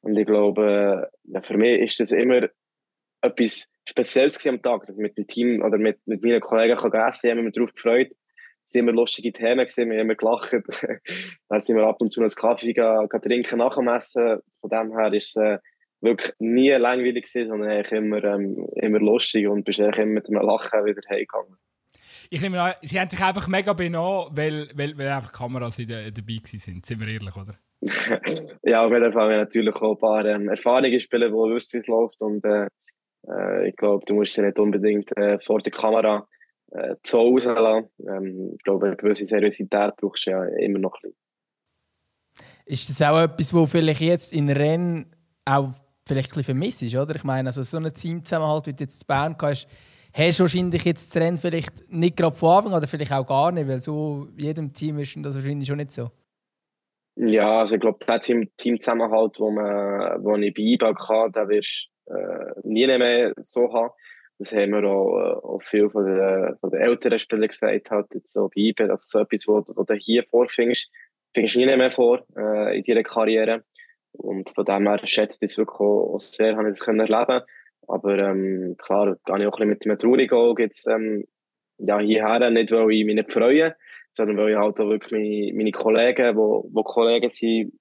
[0.00, 2.48] Und ich glaube, ja, für mich ist das immer
[3.20, 6.92] etwas Spezielles am Tag, dass ich mit dem Team oder mit, mit meinen Kollegen kann
[6.92, 7.30] essen kann.
[7.30, 8.10] Ich habe mich darauf gefreut.
[8.64, 10.52] Es waren immer lustige Themen, wir haben immer gelacht.
[11.48, 14.38] dann sind wir ab und zu noch einen Kaffee gehen, gehen trinken nach dem Essen.
[14.60, 15.58] Von dem her ist es äh,
[16.00, 20.28] wirklich nie langweilig gewesen, sondern eigentlich immer, ähm, immer lustig und bist eigentlich immer mit
[20.28, 21.56] einem Lachen wieder heimgegangen.
[22.30, 25.88] Ich nehme an, sie haben sich einfach mega benommen, weil, weil, weil einfach Kameras in
[25.88, 26.86] der, dabei sind.
[26.86, 27.54] Sind wir ehrlich, oder?
[28.62, 31.74] ja, auf jeden Fall haben wir natürlich auch ein paar ähm, Erfahrungen spielen, die wissen,
[31.74, 32.22] wie es läuft.
[32.22, 32.68] Und äh,
[33.28, 36.26] äh, ich glaube, du musst ja nicht unbedingt äh, vor der Kamera
[36.70, 37.90] äh, zu Hause rauslassen.
[38.08, 41.16] Ähm, ich glaube, eine gewisse Seriosität brauchst du ja immer noch ein bisschen.
[42.64, 45.14] Ist das auch etwas, wo vielleicht jetzt in Rennen
[45.44, 45.70] auch
[46.06, 47.14] vielleicht ein bisschen vermisst ist, oder?
[47.14, 49.68] Ich meine, also so ein Teamzusammenhalt, wie du jetzt in Bern hast,
[50.14, 53.52] hast du wahrscheinlich jetzt das Rennen vielleicht nicht gerade von Anfang oder vielleicht auch gar
[53.52, 56.10] nicht, weil so in jedem Team ist das wahrscheinlich schon nicht so.
[57.16, 61.48] Ja, also ich glaube, der Team, Teamzusammenhalt, wo, man, wo ich bei IBA hatte, den
[61.50, 63.90] wirst äh, nie mehr so haben.
[64.38, 68.06] Das haben wir auch, äh, auch viel von den, von den älteren Spielern gesagt, halt
[68.14, 70.90] jetzt so bei IBA, das ist so etwas, wo du hier vorfindest,
[71.34, 73.64] findest du nie mehr vor äh, in deiner Karriere.
[74.12, 77.42] Und von dem her schätze ich es wirklich auch, sehr, habe ich das können erleben
[77.88, 81.24] Aber ähm, klar, gehe ich auch ein bisschen mit einem traurigen Auge jetzt ähm,
[81.78, 83.74] ja, hierher, nicht weil ich mich nicht freue,
[84.12, 87.72] sondern weil ich halt auch wirklich meine, meine Kollegen, wo Kollegen sind,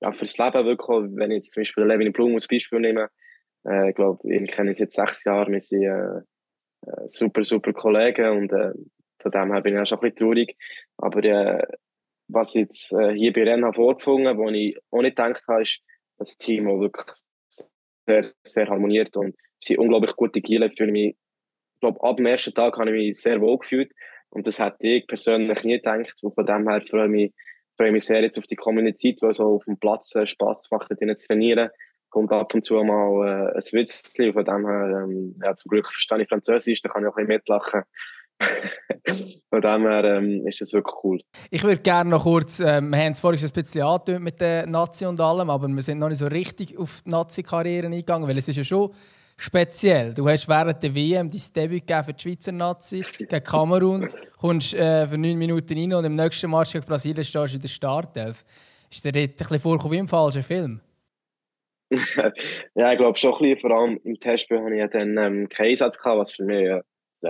[0.00, 3.08] ja, fürs Leben wirklich, wenn ich jetzt zum Beispiel Levin Blum als Beispiel nehme,
[3.68, 6.20] äh, ich glaube, ich kenne ich jetzt sechs Jahre, wir sind äh,
[6.86, 8.72] äh, super, super Kollegen und äh,
[9.20, 10.56] von dem her bin ich auch schon ein bisschen traurig.
[10.98, 11.62] Aber äh,
[12.28, 15.80] was ich jetzt äh, hier bei Rennen vorgefunden wo ich auch nicht gedacht habe, ist,
[16.18, 17.06] dass das Team wirklich
[18.06, 21.16] sehr, sehr harmoniert und es sind unglaublich gute Giele für mich.
[21.74, 23.92] Ich glaube, ab dem ersten Tag habe ich mich sehr wohl gefühlt
[24.30, 26.14] und das hätte ich persönlich nie gedacht.
[26.22, 27.34] Und von dem her freue ich mich,
[27.76, 30.70] freue mich sehr jetzt auf die kommende Zeit, wo so auf dem Platz äh, Spaß
[30.70, 31.70] macht, mit ihnen zu trainieren.
[32.10, 34.32] Kommt ab und zu mal äh, ein Witzchen.
[34.32, 37.26] Von dem her, ähm, ja, zum Glück verstehe ich Französisch, da kann ich auch ein
[37.26, 37.82] bisschen mitlachen.
[39.50, 41.20] Von dem her ähm, ist das wirklich cool.
[41.50, 44.40] Ich würde gerne noch kurz, äh, wir haben es vorhin schon ein bisschen angetönt mit
[44.40, 48.28] der Nazi und allem, aber wir sind noch nicht so richtig auf die Nazi-Karriere eingegangen,
[48.28, 48.90] weil es ist ja schon
[49.36, 50.14] speziell.
[50.14, 54.74] Du hast während der WM dein Debüt gegeben für die Schweizer Nazi gegen Kamerun, kommst
[54.74, 57.68] äh, für neun Minuten rein und im nächsten Match gegen Brasilien stehst du in der
[57.68, 58.44] Startelf.
[58.90, 60.80] Ist dir dort ein bisschen vorgekommen wie im falschen Film?
[62.74, 63.60] Ja, ich glaube schon ein bisschen.
[63.60, 66.66] Vor allem im Testspiel hatte ich ja dann ähm, keinen Einsatz, gehabt, was für mich
[66.66, 66.82] ja,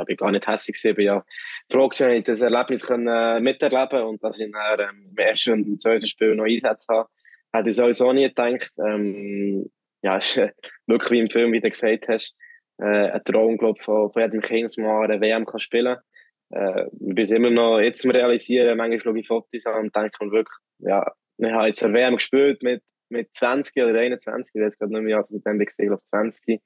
[0.07, 0.91] ich gar nicht hässlich war.
[0.99, 1.25] Ich ja
[1.71, 5.53] froh gewesen, ich das Erlebnis können, äh, miterleben und dass ich dann, ähm, im ersten
[5.53, 7.09] und im zweiten Spiel noch Einsätze habe.
[7.53, 8.73] Hätte ich sowieso nie gedacht.
[8.79, 9.71] Ähm,
[10.03, 10.53] ja, ist äh,
[10.87, 12.35] wirklich wie im Film, wie du gesagt hast,
[12.79, 16.03] äh, ein Traum, glaube von, von jedem Kind, dass man eine WM kann spielen kann.
[16.51, 20.57] Äh, bis immer noch jetzt zum Realisieren, manchmal schaue ich Fotos an und denke wirklich,
[20.79, 21.05] ja,
[21.39, 25.03] ich habe jetzt eine WM gespielt mit, mit 20 oder 21, ich weiß gerade nicht
[25.03, 26.61] mehr, ich dann gesehen glaube 20.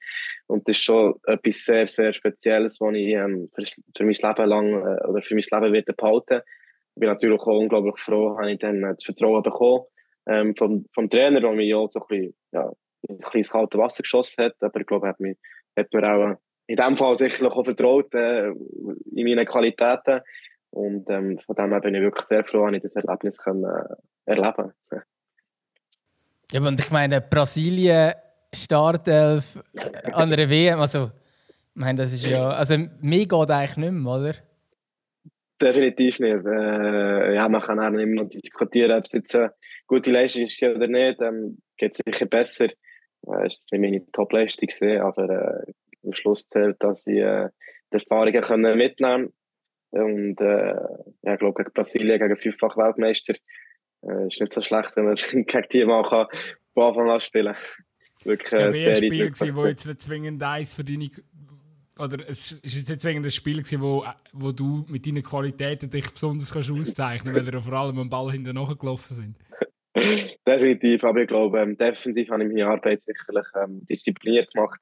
[0.46, 3.62] Und das ist schon etwas sehr, sehr Spezielles, was ich ähm, für,
[3.96, 6.40] für mein Leben lang äh, oder für mein Leben werde behalten.
[6.94, 9.84] Ich bin natürlich auch unglaublich froh, habe ich dann das Vertrauen bekommen
[10.26, 12.70] ähm, vom, vom Trainer, der mich auch so ein bisschen, ja,
[13.08, 14.54] ins kalte Wasser geschossen hat.
[14.60, 15.36] Aber ich glaube, er hat mir,
[15.76, 16.36] hat mir auch
[16.66, 20.20] in dem Fall sicherlich auch vertraut äh, in meine Qualitäten.
[20.70, 23.64] Und ähm, von dem her bin ich wirklich sehr froh, dass ich das Erlebnis können,
[23.64, 23.94] äh,
[24.26, 24.72] erleben
[26.52, 28.12] Ja, und ich meine, Brasilien
[28.52, 29.56] Startelf
[30.12, 31.10] an einer WM, also,
[31.74, 34.34] ich meine, das ist ja, also mir geht eigentlich nicht mehr, oder?
[35.62, 36.44] Definitiv nicht.
[36.44, 39.52] Äh, ja, man kann auch immer noch diskutieren, ob es jetzt eine
[39.86, 41.20] gute Leistung ist oder nicht.
[41.20, 42.66] Ähm, geht sicher besser.
[43.26, 45.72] Äh, ist nicht meine Top-Leistung gesehen, aber äh,
[46.04, 47.50] am Schluss zählt, dass ich äh,
[47.92, 49.32] die Erfahrungen können mitnehmen
[49.90, 50.74] und äh,
[51.22, 53.34] ja, ich glaube gegen Brasilien, gegen fünffach Weltmeister,
[54.02, 56.26] äh, ist nicht so schlecht, wenn man gegen die mal kann,
[56.74, 57.56] von Anfang an spielen.
[58.24, 61.10] Wirklich, äh, sehr Spiel gewesen, wo jetzt nicht zwingend eins für deine
[61.98, 65.90] oder es ist jetzt nicht zwingend ein Spiel gewesen, wo, wo du mit deinen Qualitäten
[65.90, 69.36] dich besonders kannst auszeichnen, weil er vor allem am Ball hinten gelaufen sind.
[70.46, 74.80] Definitiv, aber ich glaube, ähm, defensiv habe ich meine Arbeit sicherlich ähm, diszipliniert gemacht.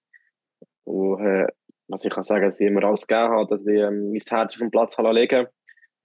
[0.85, 1.47] Und äh,
[1.89, 4.53] was ich kann sagen, dass ich immer alles gegeben habe, dass ich ähm, mein Herz
[4.53, 5.47] auf den Platz legen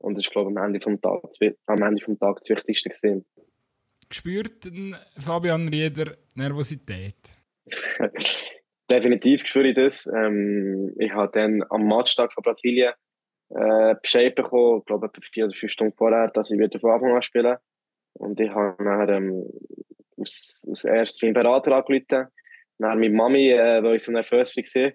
[0.03, 1.21] Und das ist, glaube ich, am Ende vom Tag,
[1.67, 3.25] am Ende vom Tag das Wichtigste gewesen.
[4.11, 4.69] Spürt
[5.17, 7.15] Fabian Rieder Nervosität?
[8.89, 10.05] definitiv spüre ich das.
[10.07, 12.93] Ähm, ich habe dann am Matchtag von Brasilien
[13.49, 16.91] äh, Bescheid bekommen, ich glaube, etwa vier oder fünf Stunden vorher, dass ich wieder von
[16.91, 17.59] Anfang an spiele.
[18.13, 19.49] Und ich habe dann ähm,
[20.17, 24.91] aus, aus erstes meinen Berater angerufen, dann meine Mami, äh, weil ich so nervös war.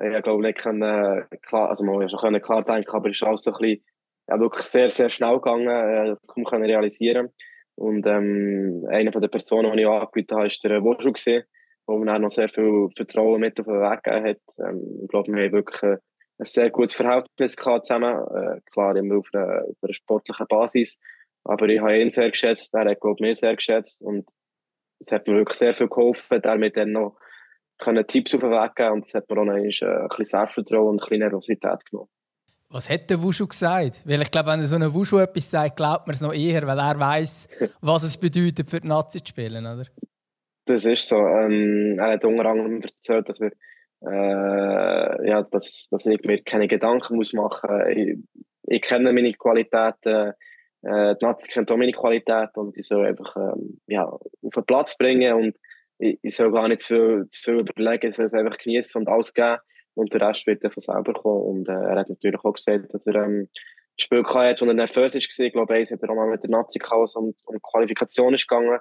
[0.00, 3.42] Ich glaube nicht können, klar, also man schon können klar denken, aber es ist alles
[3.42, 3.84] so ein bisschen,
[4.28, 7.30] ja, wirklich sehr, sehr schnell gegangen, äh, das kaum können realisieren.
[7.76, 11.46] Und ähm, eine von den Personen, die ich angerufen habe, war der Wurschel,
[11.86, 14.68] wo mir dann noch sehr viel Vertrauen mit auf den Weg gegeben hat.
[14.68, 15.98] Ähm, ich glaube, wir haben wirklich ein
[16.44, 18.14] sehr gutes Verhältnis gehabt zusammen.
[18.14, 20.98] Äh, klar, immer auf einer, auf einer sportlichen Basis.
[21.44, 24.02] Aber ich habe ihn sehr geschätzt, er hat, glaube ich, mich sehr geschätzt.
[24.02, 24.28] Und
[25.00, 27.16] es hat mir wirklich sehr viel geholfen, der mir dann noch
[27.78, 30.88] können Tipps auf den Weg geben und es hat mir auch noch ein bisschen Selbstvertrauen
[30.88, 32.10] und ein bisschen Nervosität genommen.
[32.70, 34.02] Was hat der Wushu gesagt?
[34.04, 36.66] Weil ich glaube, wenn er so einem Wushu etwas sagt, glaubt man es noch eher,
[36.66, 37.48] weil er weiß,
[37.80, 39.84] was es bedeutet, für die Nazi zu spielen, oder?
[40.66, 41.16] Das ist so.
[41.16, 43.52] Ähm, er hat unter anderem erzählt, dass, er,
[44.02, 47.96] äh, ja, dass, dass ich mir keine Gedanken muss machen muss.
[47.96, 48.18] Ich,
[48.64, 50.34] ich kenne meine Qualitäten,
[50.82, 54.20] äh, die Nazi kennt auch meine Qualitäten und ich soll einfach ähm, ja, auf
[54.54, 55.56] den Platz bringen und
[55.98, 59.00] ich, ich soll gar nicht zu viel, zu viel überlegen, ich soll es einfach genießen
[59.00, 59.58] und alles geben
[59.98, 61.42] und der Rest wird dann von selber kommen.
[61.42, 63.48] Und äh, er hat natürlich auch gesagt, dass er ähm,
[63.98, 65.46] Spiel hatte, wo er nervös war.
[65.46, 68.46] Ich glaube, eins hat er auch mal mit der Nazi chaos und um Qualifikation ist
[68.46, 68.78] gegangen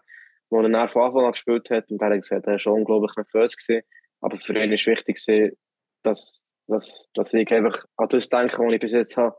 [0.50, 1.90] wo er nach von Anfang an gespielt hat.
[1.92, 3.56] Und er hat gesagt, er war schon unglaublich nervös.
[3.56, 3.84] Gewesen.
[4.22, 5.58] Aber für ihn ist wichtig, gewesen,
[6.04, 9.36] dass, dass, dass ich einfach an das denke, was ich bis jetzt habe,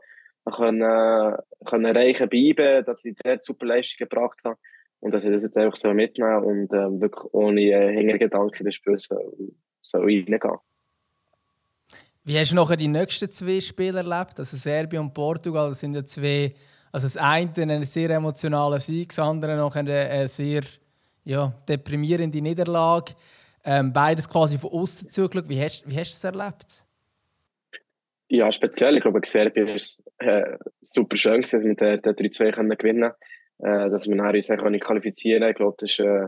[0.55, 4.57] können, äh, können erreichen bleiben, dass ich dort super Leistung gebracht habe.
[5.01, 8.75] Und dass ich das jetzt einfach so mitnehmen und äh, wirklich ohne äh, Hintergedanken das
[8.75, 9.15] Spiel so,
[9.81, 10.39] so reingehen.
[12.29, 14.37] Wie hast du nachher die nächsten zwei Spiele erlebt?
[14.37, 16.53] Also Serbien und Portugal das sind ja zwei,
[16.91, 20.61] also das eine ein sehr emotionaler Sieg, das andere noch eine sehr
[21.23, 23.13] ja, deprimierende Niederlage.
[23.65, 25.49] Ähm, beides quasi von außen zugeschaut.
[25.49, 26.83] Wie hast, wie hast du es erlebt?
[28.27, 28.97] Ja, speziell.
[28.97, 33.11] Ich glaube, Serbien war äh, super schön, dass wir den, den 3-2 gewinnen können.
[33.57, 34.47] Äh, dass wir uns
[34.85, 35.49] qualifizieren können.
[35.49, 36.27] Ich glaube, das ist, äh,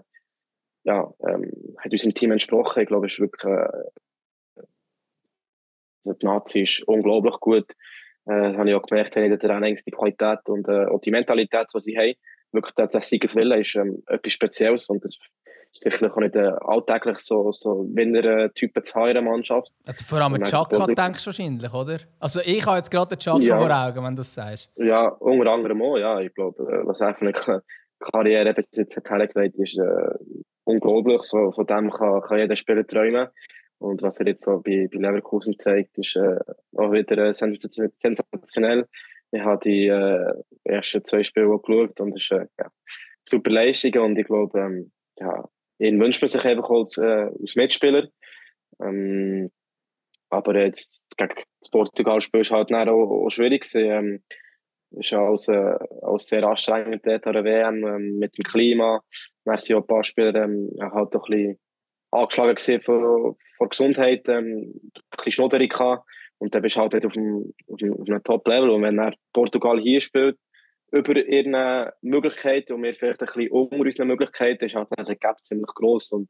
[0.83, 2.81] ja, ähm, hat unserem Team entsprochen.
[2.81, 3.53] Ich glaube, es ist wirklich.
[6.05, 7.71] Äh, die Nazi ist unglaublich gut.
[8.25, 11.67] Äh, das habe ich auch gemerkt den Trainings, die Qualität und äh, auch die Mentalität,
[11.73, 12.13] die sie haben
[12.51, 15.17] wirklich der Siegeswille ist ähm, etwas Spezielles und das
[15.73, 19.71] ist sicherlich auch nicht äh, alltäglich so, so Winner-Typen zu haben in der Mannschaft.
[19.87, 21.97] Also vor allem Chaka denkst du wahrscheinlich, oder?
[22.19, 23.57] Also ich habe jetzt gerade den Chaka ja.
[23.57, 24.69] vor Augen, wenn du das sagst.
[24.75, 26.19] Ja, unter anderem auch, ja.
[26.19, 27.61] Ich glaube, äh, was einfach eine
[27.99, 30.13] Karriere bis jetzt hat hergelegt, ist äh,
[30.65, 31.21] unglaublich.
[31.29, 33.29] Von, von dem kann, kann jeder Spieler träumen.
[33.81, 36.37] Und was er jetzt so bei, bei Leverkusen zeigt, ist äh,
[36.77, 38.87] auch wieder äh, sensationell.
[39.31, 42.71] Ich habe die äh, ersten zwei Spiele geschaut und es ist äh, ja,
[43.23, 47.55] super Leistung und ich glaube, ähm, ja, ihn wünscht man sich einfach als, äh, als
[47.55, 48.07] Mitspieler.
[48.79, 49.49] Ähm,
[50.29, 53.89] aber jetzt gegen das Portugal-Spiel ist halt auch, auch schwierig gewesen.
[53.89, 54.23] Ähm,
[54.91, 55.73] ist alles, äh,
[56.03, 59.01] alles sehr anstrengend dort an der WM ähm, mit dem Klima.
[59.45, 61.59] Wir sind auch ein paar Spieler ähm, halt doch ein bisschen
[62.11, 66.07] angeschlagen gewesen vor, vor Gesundheit, ähm, ein bisschen Schnodderig gehabt.
[66.37, 68.71] Und dann bist du halt auf einem, auf einem Top-Level.
[68.71, 70.37] Und wenn er Portugal hier spielt,
[70.91, 75.43] über ihre Möglichkeiten und wir vielleicht ein bisschen unter unseren Möglichkeiten, ist halt der Gap
[75.43, 76.11] ziemlich gross.
[76.11, 76.29] Und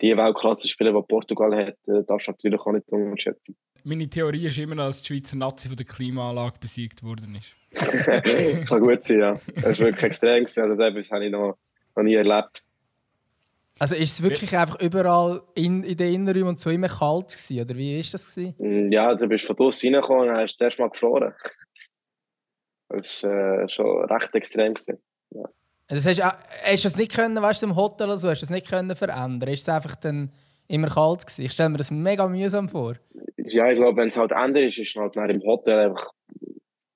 [0.00, 3.56] die Weltklasse-Spieler, die Portugal hat, äh, darfst du natürlich auch nicht unterschätzen.
[3.84, 7.54] Meine Theorie ist immer noch, dass die Schweizer Nazi von der Klimaanlage besiegt worden ist.
[8.68, 9.32] Kann gut sein, ja.
[9.32, 10.44] Das ist wirklich extrem.
[10.44, 11.56] Also, das habe ich noch,
[11.94, 12.62] noch nie erlebt.
[13.82, 17.62] Also ist es wirklich einfach überall in, in den Innenräumen und so immer kalt gewesen,
[17.62, 18.54] oder wie ist das gewesen?
[18.60, 21.34] Mm, ja, du bist von draußen reingekommen und hast zuerst mal gefroren.
[22.90, 24.74] Das war äh, schon recht extrem.
[24.74, 25.02] Gewesen.
[25.30, 25.42] Ja.
[25.88, 28.44] Das hast, hast du es nicht können, weißt du, im Hotel oder so, hast du
[28.44, 29.48] es nicht können verändern?
[29.48, 30.30] Ist es einfach dann
[30.68, 31.44] immer kalt gewesen?
[31.44, 32.94] Ich stelle mir das mega mühsam vor.
[33.36, 36.08] Ja, ich glaube, wenn es halt ändert ist, ist es halt im Hotel einfach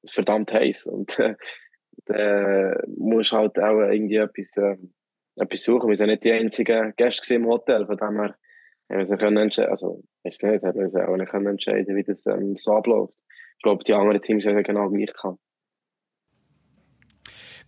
[0.08, 4.56] verdammt heiß und äh, musst halt auch irgendwie etwas...
[4.56, 4.76] Äh,
[5.36, 5.88] etwas suchen.
[5.88, 8.16] Wir sind nicht die einzigen Gäste im Hotel, von dem
[8.88, 12.72] wir können entscheiden, also, weiß nicht, haben wir auch nicht entscheiden, wie das ähm, so
[12.72, 13.14] abläuft.
[13.56, 15.40] Ich glaube, die anderen Teams haben genau gleich gehabt.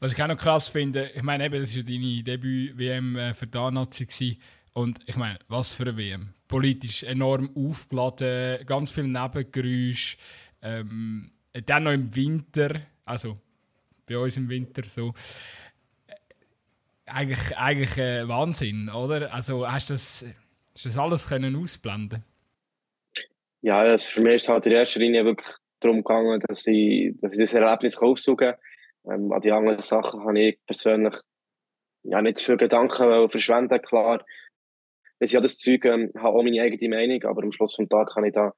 [0.01, 3.35] Was ich auch noch krass finde, ich meine, eben, das war ja deine Debüt-WM äh,
[3.35, 4.39] für die Nazi
[4.75, 6.35] und ich meine, was für eine WM.
[6.47, 10.16] Politisch enorm aufgeladen, ganz viel Nebengeräusche.
[10.62, 11.33] Ähm,
[11.66, 13.39] dann noch im Winter, also
[14.07, 15.12] bei uns im Winter so
[17.11, 19.32] eigentlich, eigentlich äh, Wahnsinn, oder?
[19.32, 20.24] Also hast du das,
[20.74, 22.24] hast das alles können ausblenden
[23.62, 25.48] Ja, das, für mich ist es halt in erster Linie wirklich
[25.80, 28.54] darum gegangen, dass ich, dass ich das Erlebnis aufsuchen kann.
[29.11, 31.14] Ähm, an die anderen Sachen habe ich persönlich
[32.04, 34.24] ja, nicht zu viele Gedanken verschwenden, klar.
[35.20, 38.14] ich ja das Zeug, ähm, habe auch meine eigene Meinung, aber am Schluss des Tages
[38.14, 38.52] kann ich da,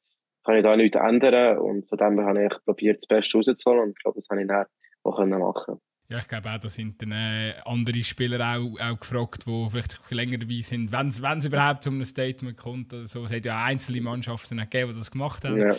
[0.44, 3.82] kann ich da nichts ändern und von dem her habe ich probiert, das Beste rauszuholen
[3.82, 4.66] und ich glaube, das habe ich dann
[5.03, 5.80] auch machen
[6.11, 10.11] ja, ich glaube auch, da sind dann äh, andere Spieler auch, auch gefragt, die vielleicht
[10.11, 13.25] länger dabei sind, wenn es überhaupt zu einem Statement kommt oder so.
[13.25, 15.59] Es hat ja einzelne Mannschaften gegeben, die das gemacht haben.
[15.59, 15.77] Ja.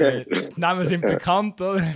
[0.00, 0.24] Äh,
[0.56, 1.86] die Namen sind bekannt, oder?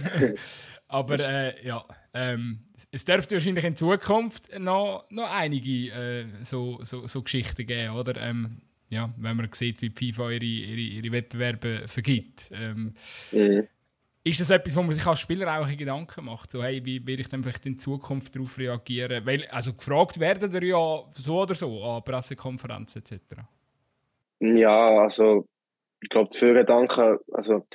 [0.87, 2.61] Aber äh, ja, ähm,
[2.93, 8.17] es dürfte wahrscheinlich in Zukunft noch, noch einige äh, so, so, so Geschichten geben, oder?
[8.19, 12.51] Ähm, ja, wenn man sieht, wie die FIFA ihre, ihre, ihre Wettbewerbe vergibt.
[12.53, 12.95] Ähm,
[13.33, 13.67] mhm.
[14.25, 16.51] Ist das etwas, wo man sich als Spieler auch Gedanken macht?
[16.51, 19.25] So, hey, wie werde ich dann vielleicht in Zukunft darauf reagieren?
[19.25, 23.21] Weil, also gefragt werden wir ja so oder so an Pressekonferenzen etc.
[24.41, 25.47] Ja, also
[26.01, 27.67] ich glaube, viele Gedanken, also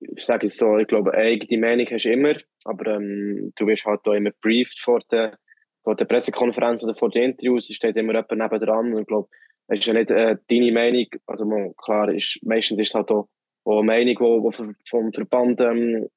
[0.00, 3.84] ich sage es so, ich glaube, eigene Meinung hast du immer, aber ähm, du wirst
[3.84, 5.38] halt auch immer briefed vor der,
[5.82, 9.28] vor der Pressekonferenz oder vor den Interviews, es steht immer jemand nebendran und ich glaube,
[9.68, 13.28] es ist ja nicht äh, deine Meinung, also klar, ist, meistens ist es halt auch
[13.66, 16.08] wo eine Meinung, die vom Verband ähm,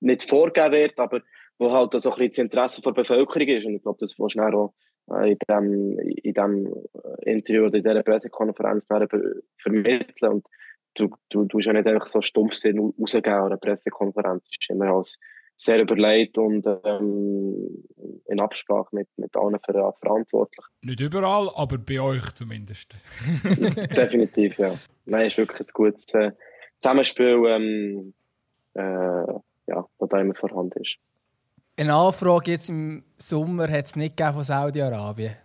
[0.00, 1.22] nicht vorgegeben wird, aber
[1.58, 3.66] wo halt so ein bisschen das Interesse der Bevölkerung ist.
[3.66, 4.74] Und ich glaube, das willst du auch
[5.10, 10.32] äh, in diesem in dem äh, Interview oder in dieser Pressekonferenz vermitteln.
[10.32, 10.46] Und
[10.94, 14.44] du, du, du ja nicht einfach so stumpf rausgeben an einer Pressekonferenz.
[14.44, 15.18] Es ist immer als
[15.56, 17.84] sehr überlegt und ähm,
[18.26, 20.70] in Absprache mit, mit allen Verantwortlichen.
[20.82, 22.94] Nicht überall, aber bei euch zumindest.
[23.44, 24.74] Definitiv, ja.
[25.04, 26.32] Nein, ist wirklich ein gutes äh,
[26.80, 28.14] Zusammenspiel, ähm,
[28.74, 30.96] äh, ja, das da immer vorhanden ist.
[31.76, 35.36] Eine Anfrage jetzt im Sommer hat es nicht von Saudi-Arabien?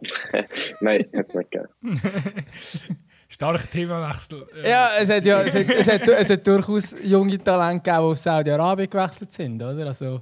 [0.80, 1.68] Nein, hat es nicht gegeben.
[3.28, 4.46] Starker Themawechsel.
[4.64, 8.12] Ja, es hat, ja es, hat, es, hat, es hat durchaus junge Talente gegeben, die
[8.12, 9.86] auf Saudi-Arabien gewechselt sind, oder?
[9.86, 10.20] Also...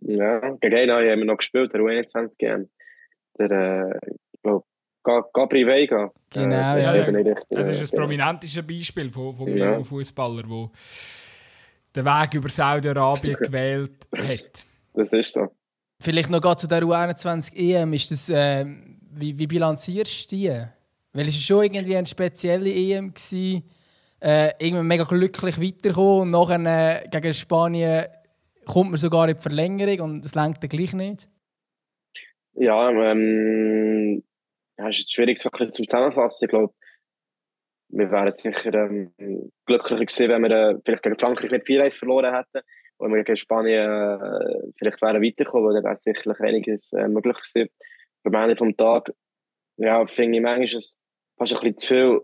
[0.00, 2.68] Ja, gegen einen haben wir noch gespielt, der U21 GM.
[3.38, 4.10] Der, äh,
[5.32, 6.12] Gabri Veiga.
[6.32, 6.94] Genau, äh, ja.
[6.96, 7.04] ja.
[7.04, 9.82] Richtig, das ist ein prominentes Beispiel von, von einem ja.
[9.82, 10.70] Fußballer, der
[11.94, 14.64] den Weg über Saudi-Arabien gewählt hat.
[14.94, 15.48] Das ist so.
[16.02, 17.92] Vielleicht noch zu der U21 EM.
[17.94, 18.66] Ist das, äh,
[19.12, 20.62] wie, wie bilanzierst du die?
[21.12, 23.14] Weil es war schon irgendwie eine spezielle EM.
[23.14, 23.62] Gewesen.
[24.20, 28.06] Äh, irgendwann mega glücklich weitergekommen und nachher äh, gegen Spanien
[28.64, 31.28] kommt man sogar in die Verlängerung und es lenkt dann gleich nicht.
[32.54, 34.22] Ja, ähm,
[34.92, 36.44] schwierig ein zum Zusammenfassen.
[36.44, 36.74] Ich glaube,
[37.88, 39.12] wir wären sicher ähm,
[39.66, 42.66] glücklicher gewesen, wenn wir äh, vielleicht gegen Frankreich nicht 4 verloren hätten
[42.98, 47.70] und wir gegen Spanien äh, vielleicht wären weitergekommen, dann wäre sicherlich einiges äh, möglich gewesen.
[48.24, 49.12] Am Ende vom Tag,
[49.76, 50.98] ja, finde ich manchmal, ist
[51.38, 52.20] fast ein bisschen zu viel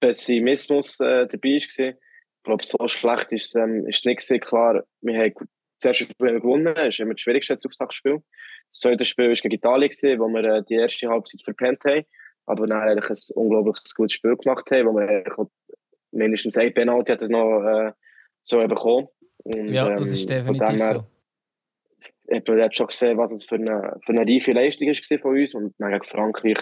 [0.00, 1.96] Pessimismus äh, dabei gewesen.
[1.96, 4.40] Ich glaube, so schlecht ist es ähm, ist nicht gewesen.
[4.40, 5.34] Klar, wir haben
[5.80, 8.22] das erste Spiel gewonnen, das ist immer das schwierigste Auftaktspiel.
[8.68, 12.04] Das zweite Spiel war gegen Italien, wo wir äh, die erste Halbzeit verpennt haben,
[12.46, 15.24] aber dann eigentlich ein unglaublich gutes Spiel gemacht haben, wo wir
[16.12, 17.92] mindestens ein Penalty hat noch äh,
[18.42, 19.08] so bekommen.
[19.44, 21.04] Und, ja, das ist ähm, definitiv so.
[22.32, 25.54] Ich habe schon gesehen, was es für eine, für eine reife Leistung war von uns.
[25.54, 26.58] Und dann gegen Frankreich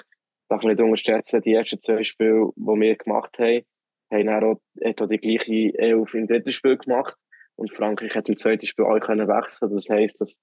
[0.48, 3.62] darf man nicht unterschätzen, die ersten zwei Spiele, die wir gemacht haben,
[4.10, 7.16] haben dann auch, auch die gleiche Elf im dritten Spiel gemacht.
[7.58, 9.74] Und Frankreich hat im zweiten Spiel auch können wechseln.
[9.74, 10.38] Das heisst, dass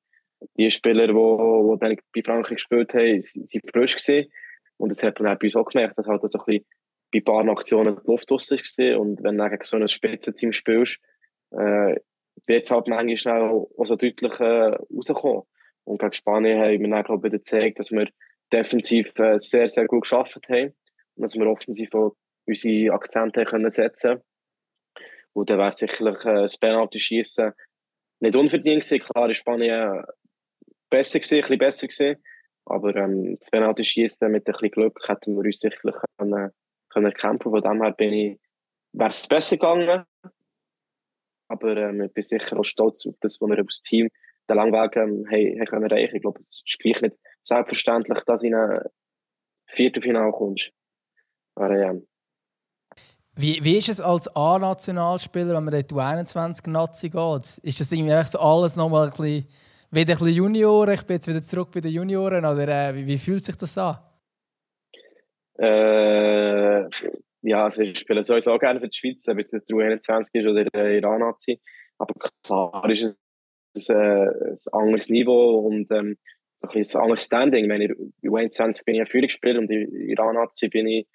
[0.57, 4.29] die Spieler, die, die bei Frankreich gespielt haben, sind frisch gewesen.
[4.75, 6.65] Und das hat man auch bei uns auch gemerkt, dass halt so ein bisschen
[7.13, 8.99] bei ein paar Aktionen die Luft raus war.
[8.99, 10.99] Und wenn du gegen so ein Spitzenteam spielst,
[11.51, 11.95] äh,
[12.47, 15.43] wird es halt manchmal schnell auch so deutlich äh, rauskommen.
[15.85, 18.09] Und gegen Spanien haben wir dann, glaube ich, gezeigt, dass wir
[18.51, 20.73] defensiv äh, sehr, sehr gut geschafft haben.
[21.15, 24.21] Und dass wir offensiv auch unsere Akzente können setzen
[25.35, 27.51] Und dann wäre sicherlich äh, das Penalty-Schießen
[28.21, 29.03] nicht unverdient gewesen.
[29.03, 30.03] Klar, in Spanien
[30.89, 32.23] besser gewesen, ein bisschen besser gewesen.
[32.65, 36.51] Aber ähm, das Penalty schießen mit ein bisschen Glück hätten wir uns sicherlich können,
[36.89, 37.51] können kämpfen.
[37.51, 38.39] Von dem her bin ich,
[38.93, 40.05] wäre es besser gegangen.
[41.47, 44.09] Aber ähm, ich bin sicher auch stolz auf das, was wir als Team
[44.49, 46.15] den langen Weg ähm, haben, haben können erreichen.
[46.15, 48.81] Ich glaube, es ist gleich nicht selbstverständlich, dass du in ein
[49.67, 50.71] Viertelfinale kommst.
[51.55, 51.93] Aber, ja.
[53.37, 57.57] Wie, wie ist es als A-Nationalspieler, wenn man in die U21-Nazi geht?
[57.63, 59.45] Ist das irgendwie so alles nochmal ein bisschen
[59.91, 60.93] wieder ein bisschen Junioren.
[60.93, 62.45] Ich bin jetzt wieder zurück bei den Junioren.
[62.45, 63.97] Oder äh, wie, wie, fühlt sich das an?
[65.57, 66.87] Äh,
[67.41, 70.47] ja, also ich spiele sowieso gerne für die Schweiz, ob es jetzt der U21 ist
[70.47, 71.59] oder der Iran-Nazi.
[71.97, 72.13] Aber
[72.43, 73.15] klar ist
[73.73, 76.17] es ein, äh, ein anderes Niveau und ähm,
[76.61, 77.63] ein, ein anderes Standing.
[77.63, 81.07] Ich meine, in U21 bin ich ein Führungsspieler und in Iran-Nazi bin ich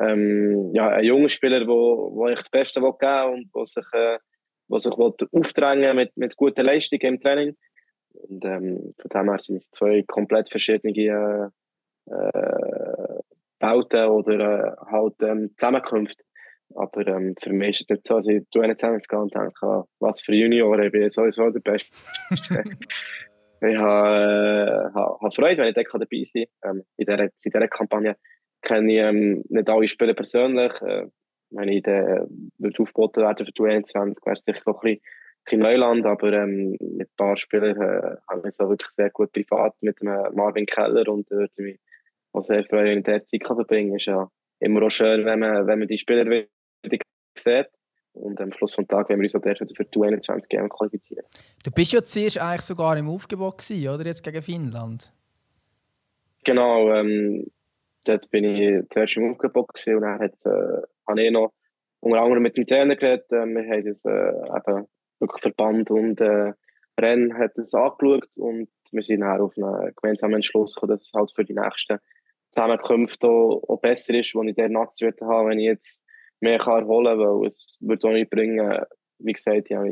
[0.00, 3.64] ähm, ja, ein junger Spieler, der wo, wo ich das Beste geben will und wo
[3.64, 4.18] sich, äh,
[4.68, 7.56] wo sich aufdrängen mit, mit guten Leistungen im Training.
[8.12, 13.20] Und ähm, von dem her sind es zwei komplett verschiedene, äh, äh,
[13.58, 16.24] Bauten oder äh, halt ähm, Zusammenkünfte.
[16.74, 20.20] Aber ähm, für mich ist es nicht so, dass ich zu gehe und denke, was
[20.20, 21.88] für Junioren, ich bin jetzt sowieso der Beste.
[22.30, 26.78] ich habe, äh, habe, Freude, wenn ich dabei sein kann.
[26.78, 28.16] Ähm, in, in dieser Kampagne
[28.64, 30.72] kenne ich ähm, nicht alle Spieler persönlich.
[30.82, 31.06] Äh,
[31.50, 34.98] wenn ich dann würde aufgeboten werden für die 21, wäre es sicher noch ein
[35.44, 39.30] bisschen, Neuland, aber ähm, mit ein paar Spielern äh, habe ich so wirklich sehr gut
[39.30, 41.78] privat mit dem Marvin Keller und äh, würde mich
[42.32, 43.96] auch sehr freuen, in der Zeit verbringen kann.
[43.96, 46.98] ist ja immer auch schön, wenn man, wenn man die Spieler wieder
[47.38, 47.68] sieht.
[48.14, 49.42] Und am Schluss des Tages, wenn wir uns auch
[49.76, 51.24] für die 21 GM qualifizieren.
[51.64, 54.06] Du bist ja zuerst eigentlich sogar im Aufgebot gewesen, oder?
[54.06, 55.12] Jetzt gegen Finnland.
[56.44, 57.46] Genau, ähm,
[58.04, 61.52] dort bin ich zuerst im Aufgebot und dann hat, äh, habe ich noch
[62.00, 63.32] unter anderem mit dem Trainer geredet.
[63.32, 64.86] Äh, wir haben das äh, eben
[65.20, 66.52] wirklich Verband und äh,
[67.00, 71.12] Rennen hat das angeschaut und wir sind dann auf einen gemeinsamen Entschluss gekommen, dass es
[71.12, 71.98] halt für die nächsten
[72.50, 76.04] Zusammenkünfte auch, auch besser ist, wo ich der Nazi habe, wenn ich jetzt
[76.40, 78.84] mehr kann erholen kann, weil es wird auch nicht bringen,
[79.18, 79.88] wie gesagt, ich habe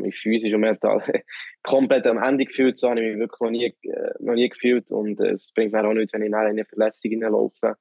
[0.00, 1.02] mich, physisch und mental
[1.62, 4.90] komplett am Ende gefühlt, so habe ich mich wirklich noch nie, äh, noch nie gefühlt
[4.90, 7.76] und äh, es bringt mir auch nichts, wenn ich in eine Verletzung hineinlaufe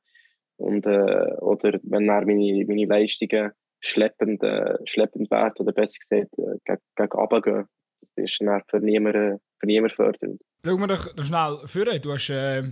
[0.58, 6.38] und, äh, oder wenn dann meine, meine Leistungen schleppend, äh, schleppend werden oder besser gesagt
[6.38, 7.66] äh, gegen, gegen runtergehen.
[8.02, 10.42] Das ist dann für niemanden, für niemanden fördernd.
[10.66, 12.00] Schauen wir doch schnell vor.
[12.00, 12.64] Du hast äh,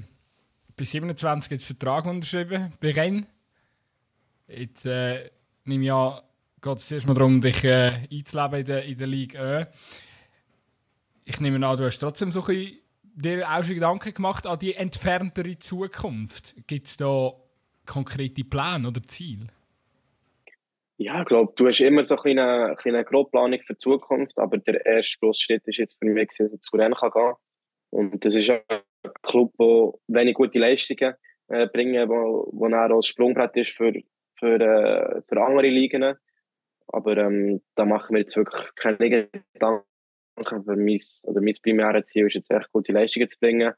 [0.76, 3.26] bis 27 jetzt Vertrag unterschrieben bei Rennes.
[4.48, 5.30] Jetzt äh,
[5.64, 6.20] nehme ich an,
[6.66, 9.60] geht es erstmal darum, dich äh, einzuleben in der, in der Liga.
[9.60, 9.66] Äh.
[11.24, 14.74] Ich nehme an, du hast trotzdem so ein dir auch schon Gedanken gemacht an die
[14.74, 16.56] entferntere Zukunft.
[16.68, 17.32] Gibt es da
[17.86, 19.48] konkrete Pläne oder Ziele?
[20.98, 24.86] Ja, ich glaube, du hast immer so eine kleine Grobplanung für die Zukunft, aber der
[24.86, 27.34] erste große Schritt ist jetzt für mich, dass ich zu Rennen gehen kann.
[27.92, 28.60] Und das ist ein
[29.22, 31.14] Club, der wenig gute Leistungen
[31.50, 33.94] äh, bringt, wo, wo er als Sprungbrett ist für,
[34.40, 36.16] für, äh, für andere Ligen.
[36.88, 39.84] Aber ähm, da machen wir jetzt wirklich keine Gedanken.
[40.38, 43.74] Für mein, oder mein primäres Ziel ist jetzt echt gute Leistungen zu bringen,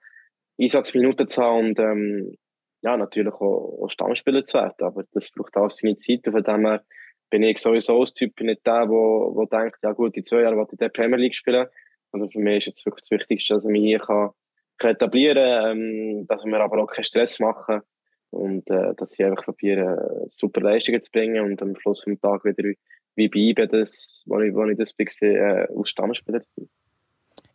[0.60, 2.36] Einsatzminuten zu haben und ähm,
[2.82, 4.74] ja, natürlich auch, auch Stammspieler zu werden.
[4.80, 6.28] Aber das braucht auch seine Zeit.
[6.28, 6.84] Und von dem her
[7.30, 10.58] bin ich sowieso als Typ nicht der, der, der denkt, ja gut, in zwei Jahren
[10.58, 11.68] will ich der Premier League spielen.
[12.12, 14.32] Also für mich ist jetzt wirklich das Wichtigste, dass ich mich hier kann,
[14.78, 17.82] kann etablieren kann, ähm, dass wir aber auch keinen Stress machen
[18.30, 22.58] und äh, dass ich einfach probiere, super Leistungen zu bringen und am Schluss des Tages
[22.58, 22.74] wieder
[23.18, 26.70] wie bei IBE, das, wo, ich, wo ich das bin, äh, als Stammspieler sein.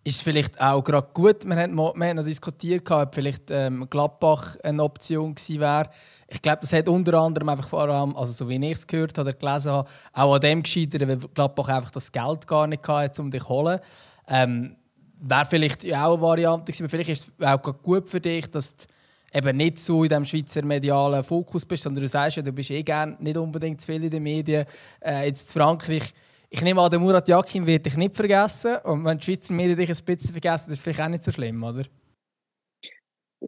[0.04, 3.86] Ist es vielleicht auch gerade gut, wir haben, wir haben noch diskutiert, ob vielleicht ähm,
[3.88, 5.90] Gladbach eine Option gewesen wäre.
[6.26, 9.16] Ich glaube, das hat unter anderem einfach vor allem, also so wie ich es gehört
[9.16, 12.86] habe oder gelesen habe, auch an dem gescheitert, weil Gladbach einfach das Geld gar nicht
[12.88, 13.78] hatte, um dich zu holen.
[14.26, 14.76] Ähm,
[15.20, 18.86] wäre vielleicht auch eine Variante gewesen, vielleicht ist es auch gut für dich, dass du
[19.32, 22.70] eben nicht so in diesem Schweizer medialen Fokus bist, sondern du sagst ja, du bist
[22.70, 24.66] eh gerne nicht unbedingt zu viel in den Medien.
[25.00, 26.12] Äh, jetzt in Frankreich
[26.54, 28.76] ich nehme an, der Murat Yakin wird dich nicht vergessen.
[28.84, 31.32] Und wenn die Schweizer Medien dich ein bisschen vergessen, das ist vielleicht auch nicht so
[31.32, 31.84] schlimm, oder?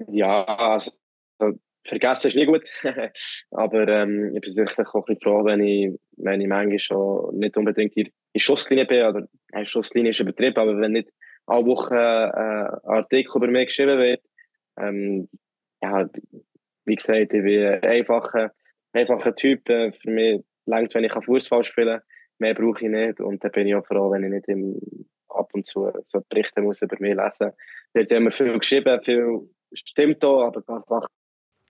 [0.09, 0.91] Ja, also,
[1.85, 2.64] vergessen ist nie gut.
[3.51, 7.39] Aber ähm, ich bin sicherlich auch ein bisschen froh, wenn ich, wenn ich manchmal schon
[7.39, 9.05] nicht unbedingt in, in Schusslinie bin.
[9.05, 11.12] Oder eine Schusslinie ist übertrieben, aber wenn nicht
[11.45, 14.22] alle Wochen äh, Artikel über mich geschrieben wird,
[14.78, 15.28] ähm,
[15.85, 16.09] ja,
[16.85, 18.53] wie gesagt, ich bin ein einfacher,
[18.93, 19.68] einfacher Typ.
[19.68, 22.03] Äh, für mich längt, wenn ich Fußball spielen kann
[22.39, 23.20] mehr brauche ich nicht.
[23.20, 24.78] Und dann bin ich auch froh, wenn ich nicht im,
[25.28, 27.52] ab und zu so Berichte muss über mich lesen
[27.94, 28.11] muss.
[28.12, 29.40] Haben wir viel geschrieben, viel
[29.73, 31.09] stimmt auch, aber ein paar Sachen.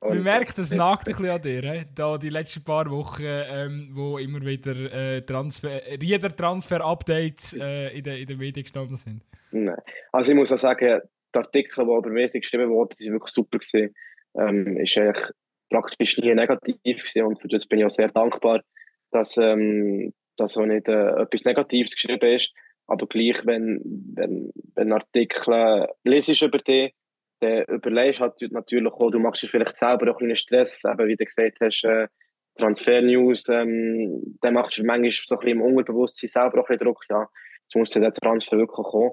[0.07, 4.19] Man merkt, das nagt ein bisschen an dir, da die letzten paar Wochen, ähm, wo
[4.19, 9.23] immer wieder äh, Transfer, jeder Transfer-Updates äh, in, in den Medien gestanden sind.
[9.51, 9.81] Nein.
[10.12, 11.01] Also ich muss auch sagen,
[11.35, 13.94] die Artikel, die über mich geschrieben wurden, sind wirklich super gewesen.
[14.36, 15.31] Ähm, ist eigentlich
[15.70, 18.62] praktisch nie negativ gewesen und für das bin ich auch sehr dankbar,
[19.11, 22.52] dass, ähm, dass auch nicht äh, etwas Negatives geschrieben ist.
[22.86, 23.81] Aber gleich, wenn,
[24.15, 26.93] wenn, wenn Artikel lesest über dich,
[27.40, 31.09] dann überlegst halt natürlich auch, du machst dir vielleicht selber auch ein bisschen Stress, eben
[31.09, 32.09] wie du gesagt hast, äh,
[32.56, 36.86] Transfer-News, ähm, dann machst du manchmal so ein bisschen im Unterbewusstsein selber auch ein bisschen
[36.86, 37.28] Druck, ja,
[37.62, 39.12] jetzt muss der Transfer wirklich kommen.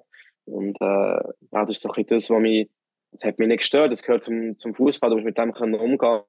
[0.52, 2.70] Und äh, ja, das ist so ein das, was mich,
[3.12, 5.76] das hat mich nicht gestört, das gehört zum, zum Fußball, du musst mit dem können
[5.76, 6.22] umgehen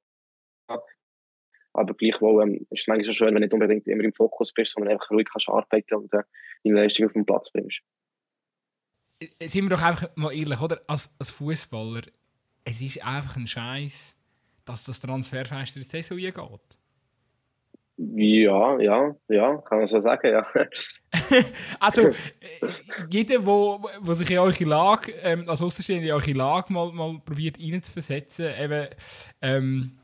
[1.75, 4.53] aber gleichwohl ähm, ist es manchmal so schön, wenn du nicht unbedingt immer im Fokus
[4.53, 6.23] bist, sondern einfach ruhig kannst arbeiten und äh,
[6.65, 7.81] deine Leistung auf den Platz bringst.
[9.21, 10.81] Äh, sind wir doch einfach mal ehrlich, oder?
[10.87, 12.03] Als, als Fußballer,
[12.65, 14.17] es ist einfach ein Scheiß,
[14.65, 16.72] dass das Transferfenster jetzt so geht.
[18.15, 20.47] Ja, ja, ja, kann man so sagen, ja.
[21.81, 22.11] also,
[23.11, 27.21] jeder, wo, wo sich in eure Lage, ähm, als Außenstehende in eure Lage mal, mal
[27.25, 28.89] probiert reinzuversetzen, eben,
[29.41, 29.99] ähm,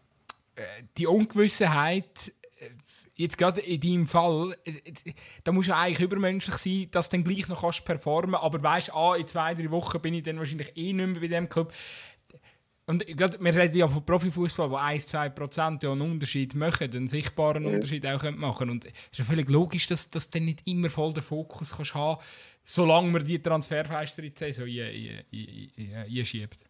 [0.55, 0.63] äh,
[0.97, 2.71] die Ungewissenheit, äh,
[3.17, 4.73] jetzt gerade in deinem Fall, äh,
[5.43, 8.95] da muss ja eigentlich übermenschlich sein, dass du dann gleich noch kannst performen aber weißt,
[8.95, 11.73] ah, in zwei, drei Wochen bin ich dann wahrscheinlich eh nicht mehr bei dem Club.
[12.89, 17.65] Und gerade, wir reden ja von Profifußball, wo 1-2% ja einen Unterschied machen, einen sichtbaren
[17.65, 17.75] ja.
[17.75, 21.13] Unterschied auch machen Und es ist ja völlig logisch, dass, dass du nicht immer voll
[21.13, 22.19] den Fokus kannst haben
[22.69, 24.67] solange man die Transferfenster in die Saison
[26.07, 26.65] einschiebt.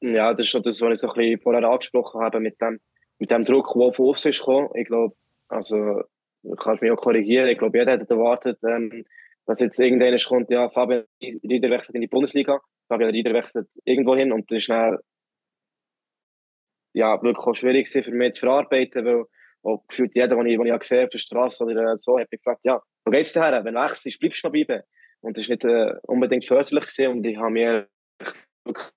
[0.00, 2.78] Ja, das ist schon das, was ich so ein bisschen vorher angesprochen habe, mit dem,
[3.18, 4.68] mit dem Druck, der auf uns ist gekommen.
[4.74, 5.14] Ich glaube,
[5.48, 6.02] also,
[6.42, 9.04] du kannst mich auch korrigieren, ich glaube, jeder hätte erwartet, ähm,
[9.46, 14.14] dass jetzt irgendeiner kommt, ja, Fabian Rieder wechselt in die Bundesliga, Fabian Rieder wechselt irgendwo
[14.14, 14.98] hin und das ist dann
[16.94, 19.24] ja, wirklich auch schwierig für mich zu verarbeiten, weil
[19.62, 22.30] auch gefühlt jeder, den ich, den ich gesehen habe auf der Straße oder so, hat
[22.30, 23.64] mich gefragt, ja, wo geht's daher?
[23.64, 24.82] Wenn du wechselst, bleibst du noch bleiben.
[25.20, 27.86] Und das war nicht äh, unbedingt förderlich gewesen und ich habe mich
[28.64, 28.90] wirklich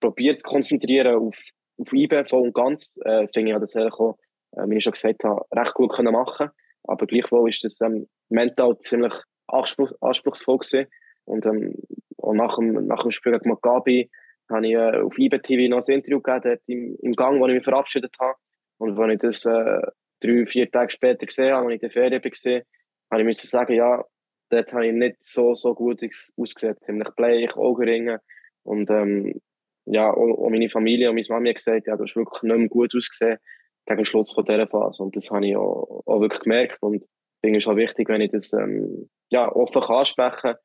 [0.00, 1.36] probiert zu konzentrieren auf,
[1.78, 2.98] auf IBE voll und ganz.
[3.04, 4.18] Äh, finde ich das eigentlich auch,
[4.56, 6.50] äh, wie ich schon gesagt habe, recht gut können machen
[6.84, 9.14] Aber gleichwohl ist das ähm, mental ziemlich
[9.46, 10.88] anspruch, anspruchsvoll gewesen.
[11.24, 11.74] Und, ähm,
[12.16, 14.10] und nach, dem, nach dem Spiel gegen Maccabi
[14.50, 17.64] habe ich äh, auf IBTV noch ein Interview gegeben, im, im Gang, wo ich mich
[17.64, 18.34] verabschiedet habe.
[18.78, 19.80] Und als ich das äh,
[20.20, 22.62] drei, vier Tage später gesehen habe, als ich in der Ferien war,
[23.10, 24.04] habe ich müssen sagen, ja,
[24.50, 26.02] dort habe ich nicht so, so gut
[26.36, 26.76] ausgesehen.
[26.82, 28.20] Ziemlich bleich, Augenringe.
[28.62, 29.40] Und ähm,
[29.86, 32.68] ja, auch, meine Familie und meine Mama haben gesagt, ja, du hast wirklich nicht mehr
[32.68, 33.38] gut ausgesehen
[33.86, 35.02] gegen den Schluss von dieser Phase.
[35.02, 36.78] Und das habe ich auch, auch wirklich gemerkt.
[36.82, 37.08] Und ich
[37.40, 40.56] finde es auch wichtig, wenn ich das ähm, ja, offen ansprechen kann.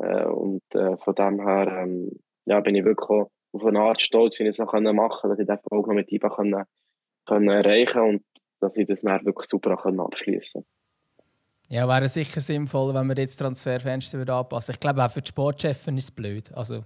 [0.00, 2.10] Äh, und äh, von dem her ähm,
[2.46, 5.38] ja, bin ich wirklich auf eine Art stolz, wie ich es noch machen konnte, dass
[5.38, 6.64] ich den Erfolg noch mit IBA können,
[7.26, 8.22] können erreichen und
[8.60, 10.68] dass ich das dann wirklich super abschließen konnte.
[11.70, 15.86] Ja, wäre sicher sinnvoll, wenn wir jetzt Transferfenster anpassen Ich glaube, auch für die Sportchefs
[15.86, 16.50] ist es blöd.
[16.54, 16.84] Also,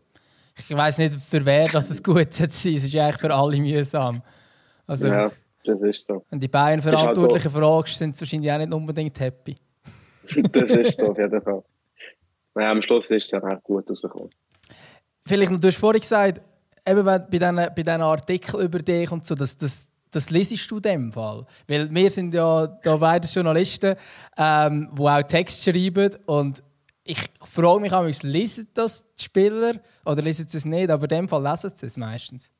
[0.57, 4.23] ich weiß nicht, für wer das es gut sein Es ist eigentlich für alle mühsam.
[4.87, 5.31] Also, ja,
[5.65, 6.25] das ist so.
[6.31, 9.57] Und die beiden halt Verantwortlichen halt fragst, sind wahrscheinlich auch nicht unbedingt happy.
[10.53, 11.63] das ist so, auf jeden Fall.
[12.55, 14.31] Naja, am Schluss ist es dann auch gut rausgekommen.
[15.29, 16.41] Vielleicht du hast vorhin gesagt,
[16.89, 20.77] eben bei diesen, bei diesen Artikeln über dich und so, das, das, das lesest du
[20.77, 21.45] in dem Fall.
[21.67, 23.95] Weil wir sind ja da beide Journalisten,
[24.39, 26.63] ähm, die auch Text schreiben und
[27.05, 31.09] ich frage mich auch, lesen das die Spieler oder lesen sie es nicht, aber in
[31.09, 32.51] dem Fall lesen sie es meistens.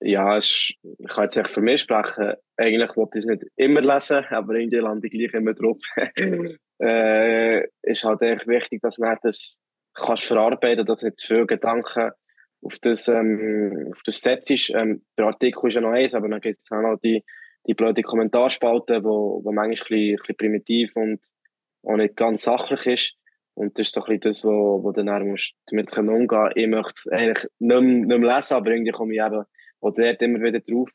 [0.00, 0.78] Ja, ich
[1.08, 2.34] kann jetzt echt für mich sprechen.
[2.56, 5.78] Eigentlich wollte ich es nicht immer lesen, aber irgendwie lande ich gleich immer drauf.
[6.80, 9.60] äh, ist halt echt wichtig, dass man das
[9.98, 12.10] kannst verarbeiten, dass zu viele Gedanken
[12.62, 14.70] auf das, ähm, auf das Set ist.
[14.70, 17.24] Ähm, der Artikel ist ja noch eins, aber dann gibt es auch noch die,
[17.66, 21.20] die blöde Kommentarspalte, wo, wo manchmal ein bisschen, ein bisschen primitiv und
[21.84, 23.14] auch nicht ganz sachlich ist.
[23.54, 26.56] Und das ist so ein bisschen das, wo, wo dann musst damit umgehen musst.
[26.56, 29.44] Ich möchte eigentlich nicht mehr, nicht mehr lesen, aber irgendwie komme ich eben
[29.80, 30.88] dort immer wieder drauf.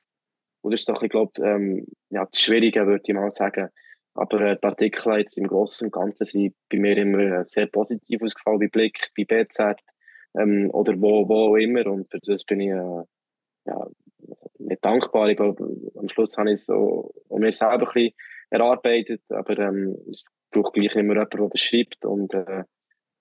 [0.62, 3.70] Und das ist so ein bisschen, glaube ähm, ja, das Schwierige, würde ich mal sagen.
[4.16, 7.68] Aber äh, die Artikel jetzt im Großen und Ganzen sind bei mir immer äh, sehr
[7.68, 9.80] positiv ausgefallen, bei Blick, bei BZ
[10.38, 11.86] ähm, oder wo, wo auch immer.
[11.88, 13.04] Und für das bin ich äh,
[13.66, 13.88] ja,
[14.60, 15.30] nicht dankbar.
[15.30, 15.66] Ich glaube,
[15.96, 18.14] am Schluss habe ich es auch, auch mir selber ein bisschen
[18.50, 22.06] erarbeitet, aber ähm, es braucht gleich immer jemand, der das schreibt.
[22.06, 22.64] Und äh,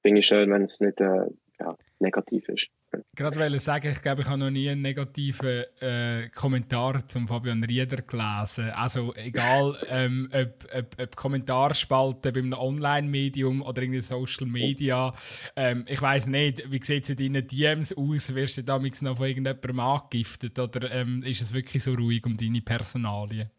[0.03, 1.27] finde ich schön, wenn es nicht äh,
[1.63, 2.69] ja, negativ ist.
[3.17, 7.29] Gerade weil ich sagen, ich glaube, ich habe noch nie einen negativen äh, Kommentar zum
[7.29, 8.71] Fabian Rieder gelesen.
[8.71, 15.13] Also egal, ähm, ob, ob, ob Kommentarspalten beim Online-Medium oder in Social Media.
[15.57, 18.35] Ähm, ich weiß nicht, wie sieht es in deinen DMs aus?
[18.35, 22.37] Wirst du damals noch von irgendjemandem angegiftet oder ähm, ist es wirklich so ruhig um
[22.37, 23.51] deine Personalien?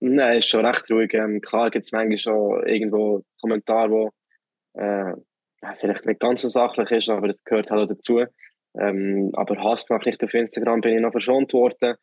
[0.00, 1.12] Nein, ist schon recht ruhig.
[1.14, 4.12] Ähm, klar gibt es manchmal schon irgendwo Kommentare, wo
[4.74, 5.14] äh,
[5.78, 8.24] vielleicht nicht ganz so sachlich ist, aber das gehört halt auch dazu.
[8.78, 11.96] Ähm, aber Hassnachrichten auf Instagram bin ich noch verschont worden.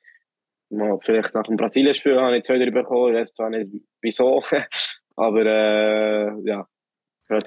[0.69, 3.72] Mal, vielleicht nach dem Brasilien-Spiel habe ich zwei drüber bekommen, ich weiß zwar nicht
[4.02, 4.44] wieso,
[5.15, 6.68] aber äh, ja.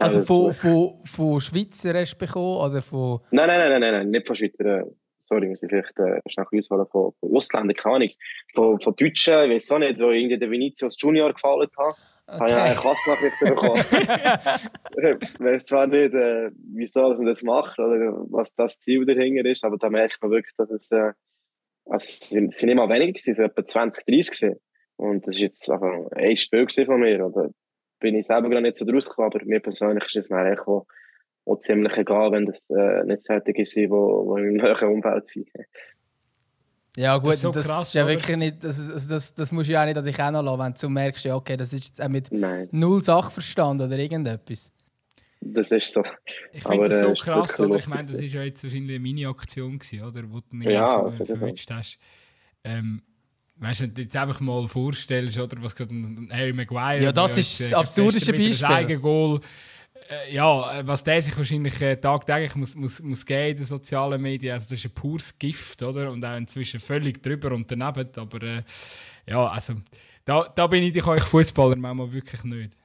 [0.01, 3.21] Also von, von, von Schweizer hast du bekommen oder von...
[3.31, 4.87] Nein, nein, nein, nein, nein nicht von Schweizer.
[5.21, 8.11] Sorry, muss ich vielleicht äh, schnell auswählen von, von Ausländern, keine Ahnung.
[8.55, 11.95] Von, von Deutschen, ich weiß auch nicht, wo irgendwie der Vinicius Junior gefallen hat.
[12.31, 12.41] Okay.
[12.41, 13.81] Habe ich eine Kassnachricht bekommen.
[15.23, 19.65] ich weiß zwar nicht, äh, wieso man das macht oder was das Ziel dahinter ist,
[19.65, 21.13] aber da merkt man wirklich, dass es, äh,
[21.87, 24.61] es sind, sind immer weniger gewesen, so etwa 20, 30 gewesen.
[24.97, 27.25] Und das ist jetzt einfach ein Spiel von mir.
[27.25, 27.49] Oder
[27.99, 30.87] bin ich selber gar nicht so draus gekommen, aber mir persönlich ist es dann auch,
[31.47, 35.49] auch ziemlich egal, wenn das äh, nicht solche sind, die, die im näheren Umfeld sind.
[36.97, 38.13] Ja gut, Das das, ist so krass, ist ja oder?
[38.15, 40.75] wirklich nicht, das, das, das, das musst du ja auch nicht an dich lassen, wenn
[40.75, 44.71] du merkst, ja, okay, das ist jetzt auch mit Nein, null Sachverstand oder irgendetwas.
[45.41, 46.03] das ist so.
[46.53, 47.79] Ich finde das so äh, krass, oder?
[47.79, 50.23] Ich meine, das ist ja jetzt wahrscheinlich eine Mini-Aktion oder?
[50.31, 51.37] Wo du Ja, auf jeden Fall.
[51.37, 51.99] verwünscht hast.
[52.65, 53.03] Ähm,
[53.57, 55.63] weißt du, wenn du dir jetzt einfach mal vorstellst, oder?
[55.63, 57.01] Was gerade ein Harry Maguire.
[57.05, 58.67] Ja, das der ist das äh, absurdeste Beispiel.
[58.67, 59.41] Eigengoal, äh,
[60.31, 64.21] ja, äh, was der sich wahrscheinlich äh, tagtäglich muss, muss, muss geben in den sozialen
[64.21, 66.11] Medien, also das ist ein pures Gift, oder?
[66.11, 68.63] Und auch inzwischen völlig drüber und daneben, aber äh,
[69.27, 69.75] ja, also
[70.25, 72.77] da, da bin ich euch Fußballer manchmal wirklich nicht.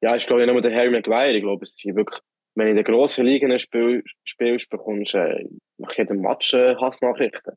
[0.00, 1.32] Ja, ich glaube nicht nur der Harry Maguire.
[1.32, 2.20] Ich glaube, es sind wirklich,
[2.54, 7.54] wenn du in den grossen spiel, spielst, bekommst du äh, nach jedem Match äh, Hassnachrichten,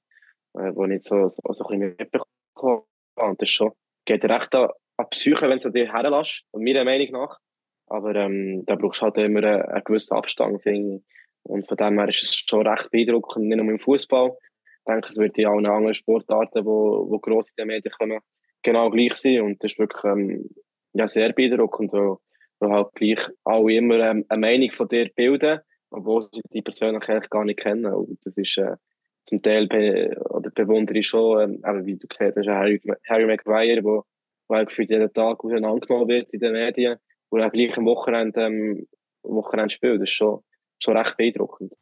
[0.58, 2.84] äh, die ich so, so, so ein bisschen mitbekommen
[3.18, 3.30] habe.
[3.30, 3.72] Und das schon,
[4.06, 7.40] geht recht an, an die Psyche, wenn du dir herlässt, meiner Meinung nach.
[7.94, 11.04] Aber ähm, da brauchst du halt immer einen, einen gewissen Abstand, finde ich.
[11.44, 14.32] Und von dem her ist es schon recht beeindruckend, nicht nur im Fußball.
[14.32, 18.20] Ich denke, es wird in allen anderen Sportarten, wo, wo gross in den Medien kommen,
[18.64, 19.42] genau gleich sein.
[19.42, 20.50] Und das ist wirklich ähm,
[20.94, 22.16] ja, sehr beeindruckend, weil,
[22.58, 25.60] weil halt gleich alle immer ähm, eine Meinung von dir bilden,
[25.92, 27.94] obwohl sie die persönlich eigentlich gar nicht kennen.
[27.94, 28.76] Und das ist äh,
[29.26, 33.84] zum Teil be oder bewundere ich schon, ähm, wie du gesagt hast, Harry, Harry Maguire,
[33.84, 34.04] wo,
[34.48, 36.98] gefühlt jeden Tag auseinandergenommen wird in den Medien,
[37.34, 38.88] wo er gleich am Wochenende, ähm,
[39.24, 40.00] Wochenende spielt.
[40.00, 40.44] Das ist schon,
[40.78, 41.74] schon recht beeindruckend.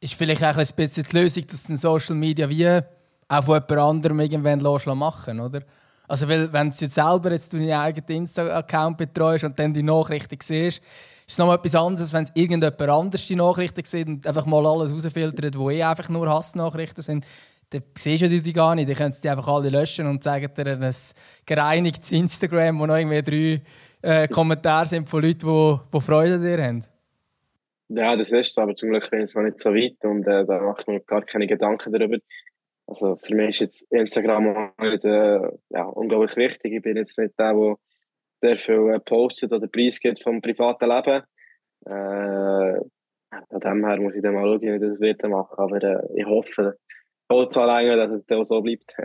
[0.00, 2.80] Ist vielleicht auch ein bisschen die Lösung, dass den Social Media wie
[3.28, 5.62] auch von jemand anderem irgendwann machen, oder?
[6.08, 10.38] Also, weil, wenn du jetzt selber jetzt deinen eigenen Insta-Account betreust und dann die Nachrichten
[10.42, 10.82] siehst, ist
[11.28, 14.92] es nochmal etwas anderes, wenn es irgendjemand anders die Nachrichten sieht und einfach mal alles
[14.92, 17.24] rausfiltert, wo eh einfach nur Hassnachrichten sind.
[17.68, 18.88] Dann siehst du die gar nicht.
[18.88, 20.94] Dann könntest du die einfach alle löschen und sagen dir ein
[21.46, 23.62] gereinigtes Instagram, wo noch irgendwie drei
[24.02, 26.84] äh, Kommentare sind von Leuten, die, die Freude an dir haben.
[27.88, 30.44] Ja, das ist so, aber zum Glück bin ich noch nicht so weit und äh,
[30.44, 32.18] da mache ich mir gar keine Gedanken darüber.
[32.86, 35.40] Also für mich ist jetzt Instagram nicht, äh,
[35.70, 36.72] ja, unglaublich wichtig.
[36.72, 37.76] Ich bin jetzt nicht der, der
[38.40, 41.22] sehr viel äh, postet oder preisgibt vom privaten Leben.
[41.86, 42.80] Äh,
[43.48, 45.56] von dem her muss ich dann mal schauen, wie das wird machen.
[45.56, 46.78] Aber äh, ich hoffe,
[47.30, 48.96] Holz alleine, dass es auch so bleibt.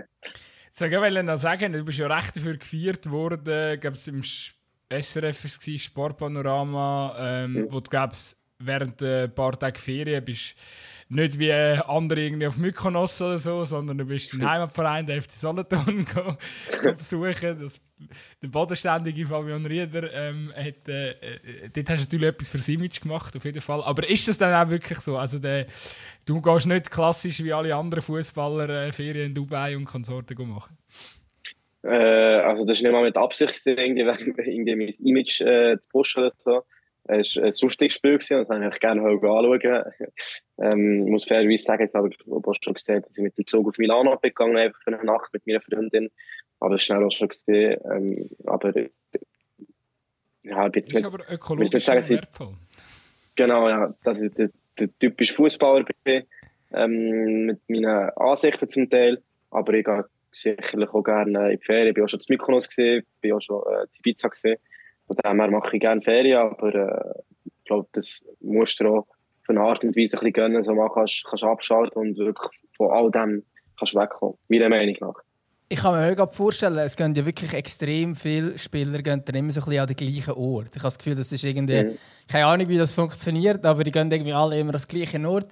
[0.72, 4.55] Ich wollte noch sagen, du bist ja recht dafür gefeiert worden, gab es im Sch-
[4.90, 7.68] SRF es war, Sportpanorama, ähm, Mhm.
[7.72, 10.56] wo du glaubst, während ein paar Tage Ferien bist
[11.08, 15.32] nicht wie andere irgendwie auf Mykonos oder so, sondern du bist im Heimatverein, der FC
[15.32, 16.06] Solothurn,
[16.98, 17.62] besuchen.
[17.62, 17.80] Das,
[18.42, 23.02] der bodenständige Fabian Rieder ähm, hat, äh, äh, dort hast du natürlich etwas fürs Image
[23.02, 23.84] gemacht, auf jeden Fall.
[23.84, 25.18] Aber ist das dann auch wirklich so?
[25.18, 25.68] Also der,
[26.26, 30.76] du gehst nicht klassisch wie alle anderen Fußballer äh, Ferien in Dubai und Konsorten machen?
[31.86, 34.02] Äh, also das war nicht mal mit Absicht, gewesen, irgendwie,
[34.52, 36.64] irgendwie mein Image äh, zu pushen oder so.
[37.08, 39.84] Es war ein lustiges Spiel, gewesen, das wollte ich gerne anschauen.
[40.60, 43.46] ähm, ich muss fairerweise sagen, jetzt habe ich aber schon gesehen, dass ich mit dem
[43.46, 46.10] Zug auf Milano bin gegangen einfach für eine Nacht mit meiner Freundin.
[46.60, 47.80] Aber schnell auch schon gesehen.
[47.92, 48.74] Ähm, aber
[50.44, 52.54] ja, ich bin jetzt Ist nicht, aber nicht ökologisch sagen, schon sie- wertvoll.
[53.36, 54.50] genau, ja, dass ich der,
[54.80, 56.24] der typische Fußballer bin,
[56.74, 59.22] ähm, mit meinen Ansichten zum Teil.
[59.52, 60.06] Aber ich gehe
[60.36, 61.88] sicherlich auch gerne in die Ferien.
[61.90, 64.58] Ich bin auch schon zu Mykonos gesehen, bin auch schon äh, zu Ibiza gesehen.
[65.08, 68.98] Von dem her mache ich gerne Ferien, aber äh, ich glaube, das musst du auch
[69.08, 72.52] auf eine Art und Weise ein bisschen gönnen, so mal kannst, kannst abschalten und wirklich
[72.76, 73.44] von all dem
[73.78, 75.16] kannst wegkommen, meiner Meinung nach.
[75.68, 79.62] Ich kann mir vorstellen, es gehen ja wirklich extrem viele Spieler gehen dann immer so
[79.62, 80.68] ein bisschen an den gleichen Ort.
[80.68, 81.98] Ich habe das Gefühl, das ist irgendwie, Mhm.
[82.32, 85.48] keine Ahnung, wie das funktioniert, aber die gehen irgendwie alle immer an den gleichen Ort.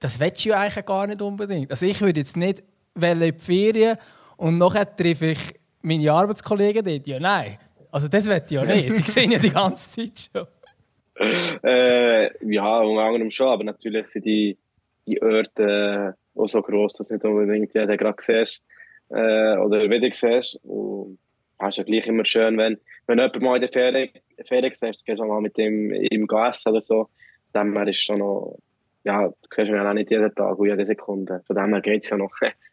[0.00, 1.70] Das willst du ja eigentlich gar nicht unbedingt.
[1.70, 2.62] Also ich würde jetzt nicht
[3.02, 3.96] in die Ferien
[4.36, 7.06] und nachher treffe ich meine Arbeitskollegen dort.
[7.06, 7.58] Ja, nein.
[7.90, 8.90] Also das ich ja nicht.
[9.06, 10.46] Die sehen ja die ganze Zeit schon.
[11.64, 14.56] Äh, ja, unter anderem schon, aber natürlich sind die,
[15.06, 18.62] die Orte äh, auch so gross, dass nicht unbedingt jeder gerade siehst
[19.10, 20.60] äh, oder wieder siehst.
[20.62, 21.18] Und
[21.58, 24.10] es ist ja gleich immer schön, wenn, wenn jemand mal in der Ferien,
[24.46, 27.08] Ferien siehst, gehst du mal mit dem im essen oder so.
[27.72, 28.56] Her ist schon noch,
[29.02, 31.42] ja, du siehst ihn ja auch nicht jeden Tag und jede Sekunde.
[31.46, 32.30] Von dem her geht es ja noch.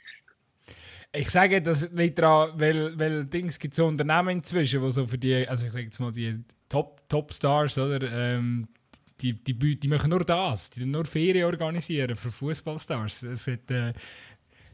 [1.18, 5.18] Ich sage, das liegt daran, weil, weil Dings gibt so Unternehmen inzwischen, wo so für
[5.18, 8.02] die, also ich sage jetzt mal die Top, Top Stars, oder?
[8.12, 8.68] Ähm,
[9.22, 13.24] die, die, die machen nur das, die nur Ferien organisieren für Fußballstars.
[13.24, 13.94] Es, hat, äh,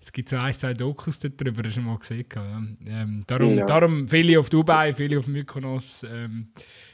[0.01, 2.25] es gibt so ein, zwei Dokus darüber, hast du mal gesehen.
[2.35, 2.57] Ja.
[2.87, 3.65] Ähm, darum, Ja.
[3.65, 6.47] darum viele auf Dubai, viele auf Mykonos, ähm,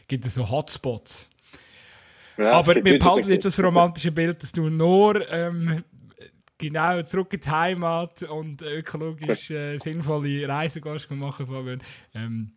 [0.08, 1.30] gibt es so Hotspots.
[2.38, 5.84] Ja, Aber wir behalten jetzt das romantische Bild, dass du nur ähm,
[6.58, 11.82] genau zurück in die Heimat und ökologisch äh, sinnvolle Reisen gehst machen, Fabian.
[12.14, 12.52] Ähm,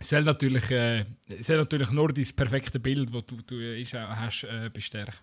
[0.00, 1.04] soll natürlich, äh,
[1.38, 5.14] soll natürlich nur dein perfekte Bild, das du, du ist, auch hast, äh, bestärken.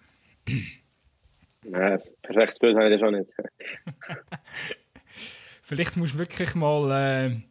[1.64, 3.32] Nein, perfektes Bild habe ich das schon nicht.
[5.62, 6.92] Vielleicht musst du wirklich mal.
[6.92, 7.42] Äh,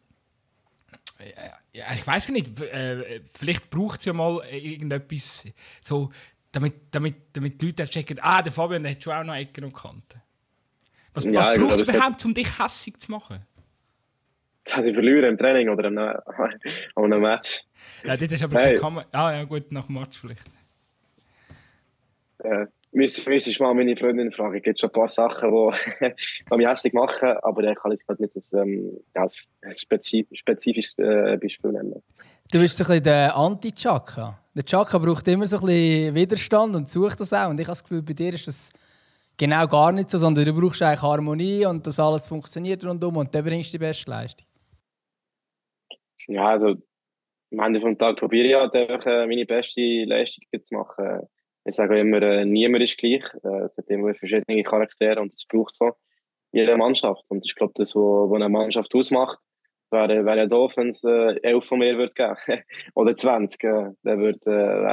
[1.73, 5.45] ja, ich weiß nicht, äh, vielleicht braucht es ja mal irgendetwas,
[5.81, 6.11] so,
[6.51, 9.65] damit, damit, damit die Leute checken, ah, der Fabian der hat schon auch noch Ecken
[9.65, 10.21] und Kanten.
[11.15, 13.41] Was, ja, was braucht es überhaupt, um dich hässig zu machen?
[14.65, 15.89] Dass ich verliere im Training oder
[16.95, 17.65] an einem Match.
[18.05, 18.67] Ja, das ist aber hey.
[18.67, 19.07] keine Kamera.
[19.13, 20.47] Ah ja, gut, nach dem Match vielleicht.
[22.39, 24.57] Äh, müsste ich mal meine Freundin fragen.
[24.57, 25.51] Es gibt schon ein paar Sachen,
[26.01, 31.37] die mich hässlich machen, aber ich kann jetzt gerade nicht das, ähm, als spezifisches äh,
[31.37, 32.03] Beispiel nennen.
[32.53, 34.39] Du bist so ein bisschen der Anti-Chaka.
[34.55, 37.51] Der Chaka braucht immer so ein bisschen Widerstand und sucht das auch.
[37.51, 38.71] Und ich habe das Gefühl, bei dir ist das
[39.41, 43.35] genau gar nicht so, sondern du brauchst eigentlich Harmonie und dass alles funktioniert rundum und
[43.35, 44.47] dann bringst du die beste Leistung.
[46.29, 46.77] Ja, also
[47.53, 51.27] am Ende des Tages probiere ich halt einfach, äh, meine beste Leistung zu machen
[51.65, 53.23] ich sage immer, äh, niemand ist gleich.
[53.45, 55.93] Äh, es hat immer verschiedene Charaktere und es braucht so
[56.53, 57.25] jede Mannschaft.
[57.31, 59.39] Und ich glaube, das, was eine Mannschaft ausmacht,
[59.91, 62.37] wäre, wäre ja doof, wenn es elf von mir würde geben
[62.95, 63.63] oder 20.
[63.63, 64.39] Äh, dann wäre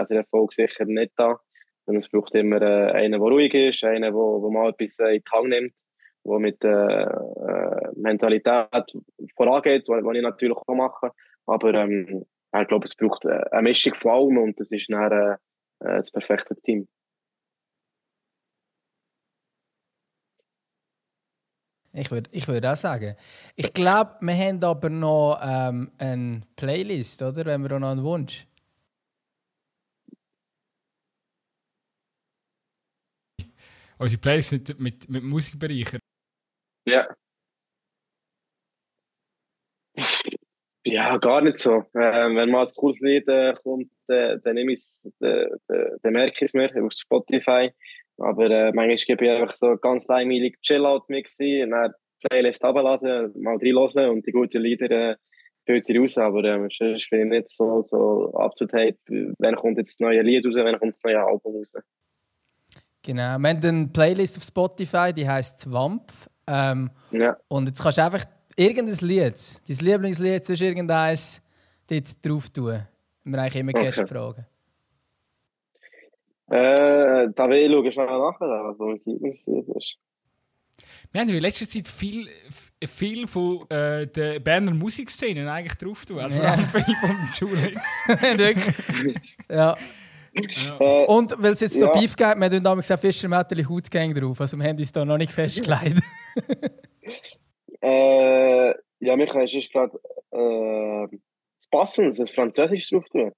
[0.07, 1.39] der Erfolg sicher nicht da.
[1.88, 5.15] Und es braucht immer äh, einen, der ruhig ist, einen, der, der mal etwas äh,
[5.15, 5.73] in die Hand nimmt,
[6.26, 8.93] der mit äh, äh, Mentalität
[9.35, 11.11] vorangeht, was ich natürlich auch mache.
[11.45, 12.26] Aber ähm,
[12.59, 15.38] ich glaube, es braucht äh, eine Mischung von allem und das ist dann, äh,
[15.80, 16.88] das perfekte Team.
[21.93, 23.15] Ich würde ich würd auch sagen.
[23.55, 27.45] Ich glaube, wir haben aber noch ähm, eine Playlist, oder?
[27.45, 28.46] Wenn wir noch einen Wunsch.
[33.99, 35.99] Unsere Playlist mit, mit, mit Musikbereichern.
[36.85, 37.07] Ja.
[40.85, 41.83] Ja, gar nicht so.
[41.93, 46.35] Äh, wenn mal ein cooles Lied äh, kommt, äh, dann nehme ich es, dann, merke
[46.35, 47.71] ich es mir auf Spotify.
[48.17, 53.57] Aber äh, manchmal gebe ich einfach so ganz langweilig Chill-Out-Mix ein, dann Playlist abladen, mal
[53.57, 55.15] reinhören und die guten Lieder äh,
[55.65, 56.17] filter raus.
[56.17, 58.97] Aber äh, sonst bin ich nicht so, so up-to-date.
[59.39, 61.73] Wann kommt jetzt das neue Lied raus, wann kommt das neue Album raus?
[63.03, 66.29] Genau, wir haben eine Playlist auf Spotify, die heisst Zwampf.
[66.47, 67.37] Ähm, ja.
[67.47, 68.25] Und jetzt kannst du einfach
[68.55, 71.41] irgendein Lied, dein Lieblingslied, sonst irgendeins
[71.87, 72.81] dort drauf tun.
[73.23, 73.85] Wir eigentlich immer okay.
[73.85, 74.45] Gäste fragen.
[76.49, 79.97] Äh, da will ich schauen, schnell nach, was mein Lieblingslied ist.
[81.11, 82.27] Wir haben in letzter Zeit viel,
[82.85, 86.19] viel von äh, der Berner Musikszene eigentlich drauf tun.
[86.19, 87.81] Also vor allem viel vom Julix.
[89.49, 89.75] ja.
[90.80, 91.88] Äh, und weil es jetzt ja.
[91.88, 94.39] da Beef gibt, wir haben damals gesagt, Fischer Mätteli Hautgang drauf.
[94.39, 96.01] Also wir haben uns da noch nicht festgelegt.
[97.80, 99.99] Äh, ja, Michael, ist gerade
[100.31, 101.07] äh,
[101.57, 103.31] das Passende, das Französisch drauf tun.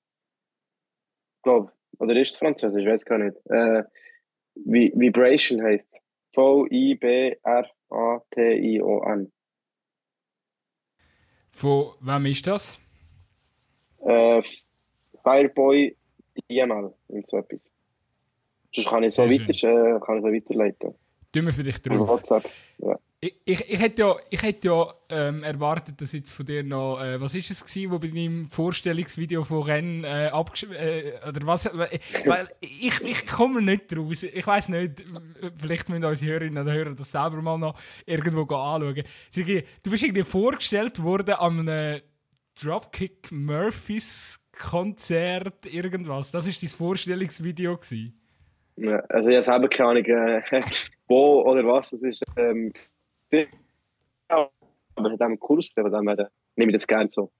[1.35, 1.73] Ich glaube.
[1.99, 2.83] Oder ist es Französisch?
[2.83, 3.35] Ich weiß gar nicht.
[3.47, 3.83] Äh,
[4.55, 6.01] Vibration heißt es.
[6.33, 7.21] V-I-B-R-A-T-I-O-N.
[11.51, 12.79] Von wem ist das?
[13.99, 14.41] Äh,
[15.23, 15.97] Fireboy
[16.49, 17.71] DML und so etwas.
[18.73, 20.95] Sonst kann ich so, weiter, äh, kann ich so weiterleiten.
[21.31, 22.07] Tun wir für dich drauf.
[22.07, 22.49] WhatsApp,
[22.79, 22.97] ja.
[23.21, 27.01] Ich, ich, ich hätte ja, ich hätte ja ähm, erwartet, dass jetzt von dir noch,
[27.01, 31.65] äh, was ist es gewesen, wo bei deinem Vorstellungsvideo von Rennen äh, äh, oder was,
[31.65, 35.03] äh, weil ich, ich komme nicht raus, ich weiß nicht,
[35.57, 39.03] vielleicht müssen unsere Hörerinnen oder Hörer das selber mal noch irgendwo anschauen.
[39.29, 42.01] Sie, du bist irgendwie vorgestellt worden an einem
[42.61, 48.19] Dropkick Murphys Konzert, irgendwas, das ist dein Vorstellungsvideo gewesen.
[48.75, 50.41] Ja, also ich habe selber keine Ahnung, äh,
[51.07, 52.73] wo oder was das ist, ähm,
[54.27, 54.51] aber
[55.09, 57.31] mit einem Kurs, dem her nehme ich das gerne so.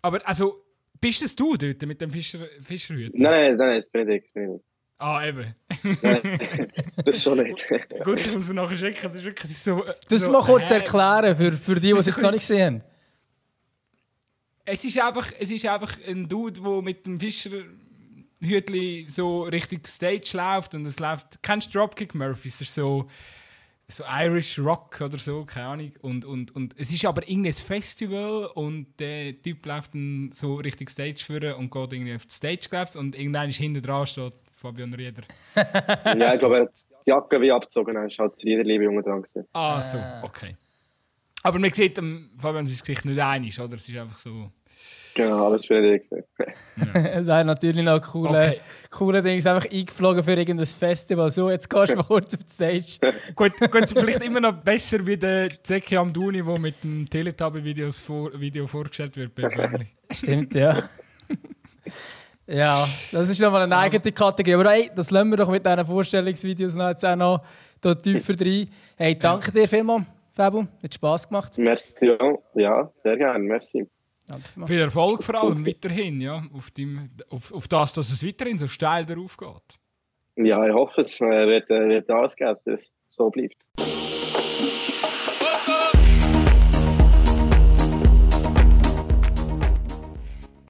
[0.00, 0.64] Aber also,
[1.00, 3.12] bist das du dort mit dem Fischer, Fischerhüter?
[3.14, 4.62] Nein, nein, nein, das bin ich, das bin ich.
[4.98, 5.54] Ah, eben.
[6.00, 6.38] Nein,
[7.04, 7.66] das schon nicht.
[8.04, 9.08] Gut, ich muss es nachher schicken.
[9.08, 9.84] Das ist wirklich so.
[10.08, 12.66] Das so, mal kurz äh, erklären für, für die, die es jetzt noch nicht gesehen
[12.66, 12.91] haben.
[14.64, 20.30] Es ist einfach, es ist einfach ein Dude, der mit dem Fischerhütli so Richtung Stage
[20.34, 21.42] läuft und es läuft.
[21.42, 22.58] Kennst du Dropkick Murphys?
[22.58, 23.08] Das ist so
[23.92, 25.92] so Irish Rock oder so, keine Ahnung.
[26.00, 30.88] Und, und, und es ist aber irgendein Festival und der Typ läuft dann so Richtung
[30.88, 34.34] Stage führen und geht irgendwie auf die Stage gelaufen und irgendwann ist hinten dran steht
[34.54, 35.22] Fabian Rieder.
[35.56, 36.72] ja, ich glaube, er hat
[37.04, 39.48] die Jacke wie abgezogen, dann ist halt Riederliebe Junge dran gewesen.
[39.52, 40.56] Ah, so, okay.
[41.42, 43.76] Aber man sieht dem Fabian sein Gesicht nicht einig, oder?
[43.76, 44.50] Es ist einfach so...
[45.14, 46.24] Genau, alles für dich gesehen.
[46.76, 48.60] Es wäre natürlich noch coole, okay.
[48.90, 51.30] coole Dings, einfach eingeflogen für irgendein Festival.
[51.30, 53.14] So, jetzt gehst du mal kurz auf die Stage.
[53.34, 58.32] gut, gut, vielleicht immer noch besser wie der Zeki Amduni, der mit dem Teletubby-Video vor,
[58.40, 59.88] Video vorgestellt wird bei Burnley.
[60.10, 60.82] Stimmt, ja.
[62.46, 64.54] Ja, das ist nochmal eine eigene Kategorie.
[64.54, 67.42] Aber hey, das lassen wir doch mit diesen Vorstellungsvideos noch jetzt auch noch
[68.02, 68.68] tiefer rein.
[68.96, 70.66] Hey, danke dir vielmals, Fabu.
[70.82, 71.58] Hat Spass gemacht.
[71.58, 72.38] Merci, ja.
[72.54, 73.86] ja, sehr gerne, merci.
[74.66, 78.68] Viel Erfolg vor allem weiterhin, ja, auf, dem, auf, auf das, dass es weiterhin so
[78.68, 80.46] steil darauf geht.
[80.46, 83.56] Ja, ich hoffe, es äh, wird, äh, wird alles geben, dass es so bleibt.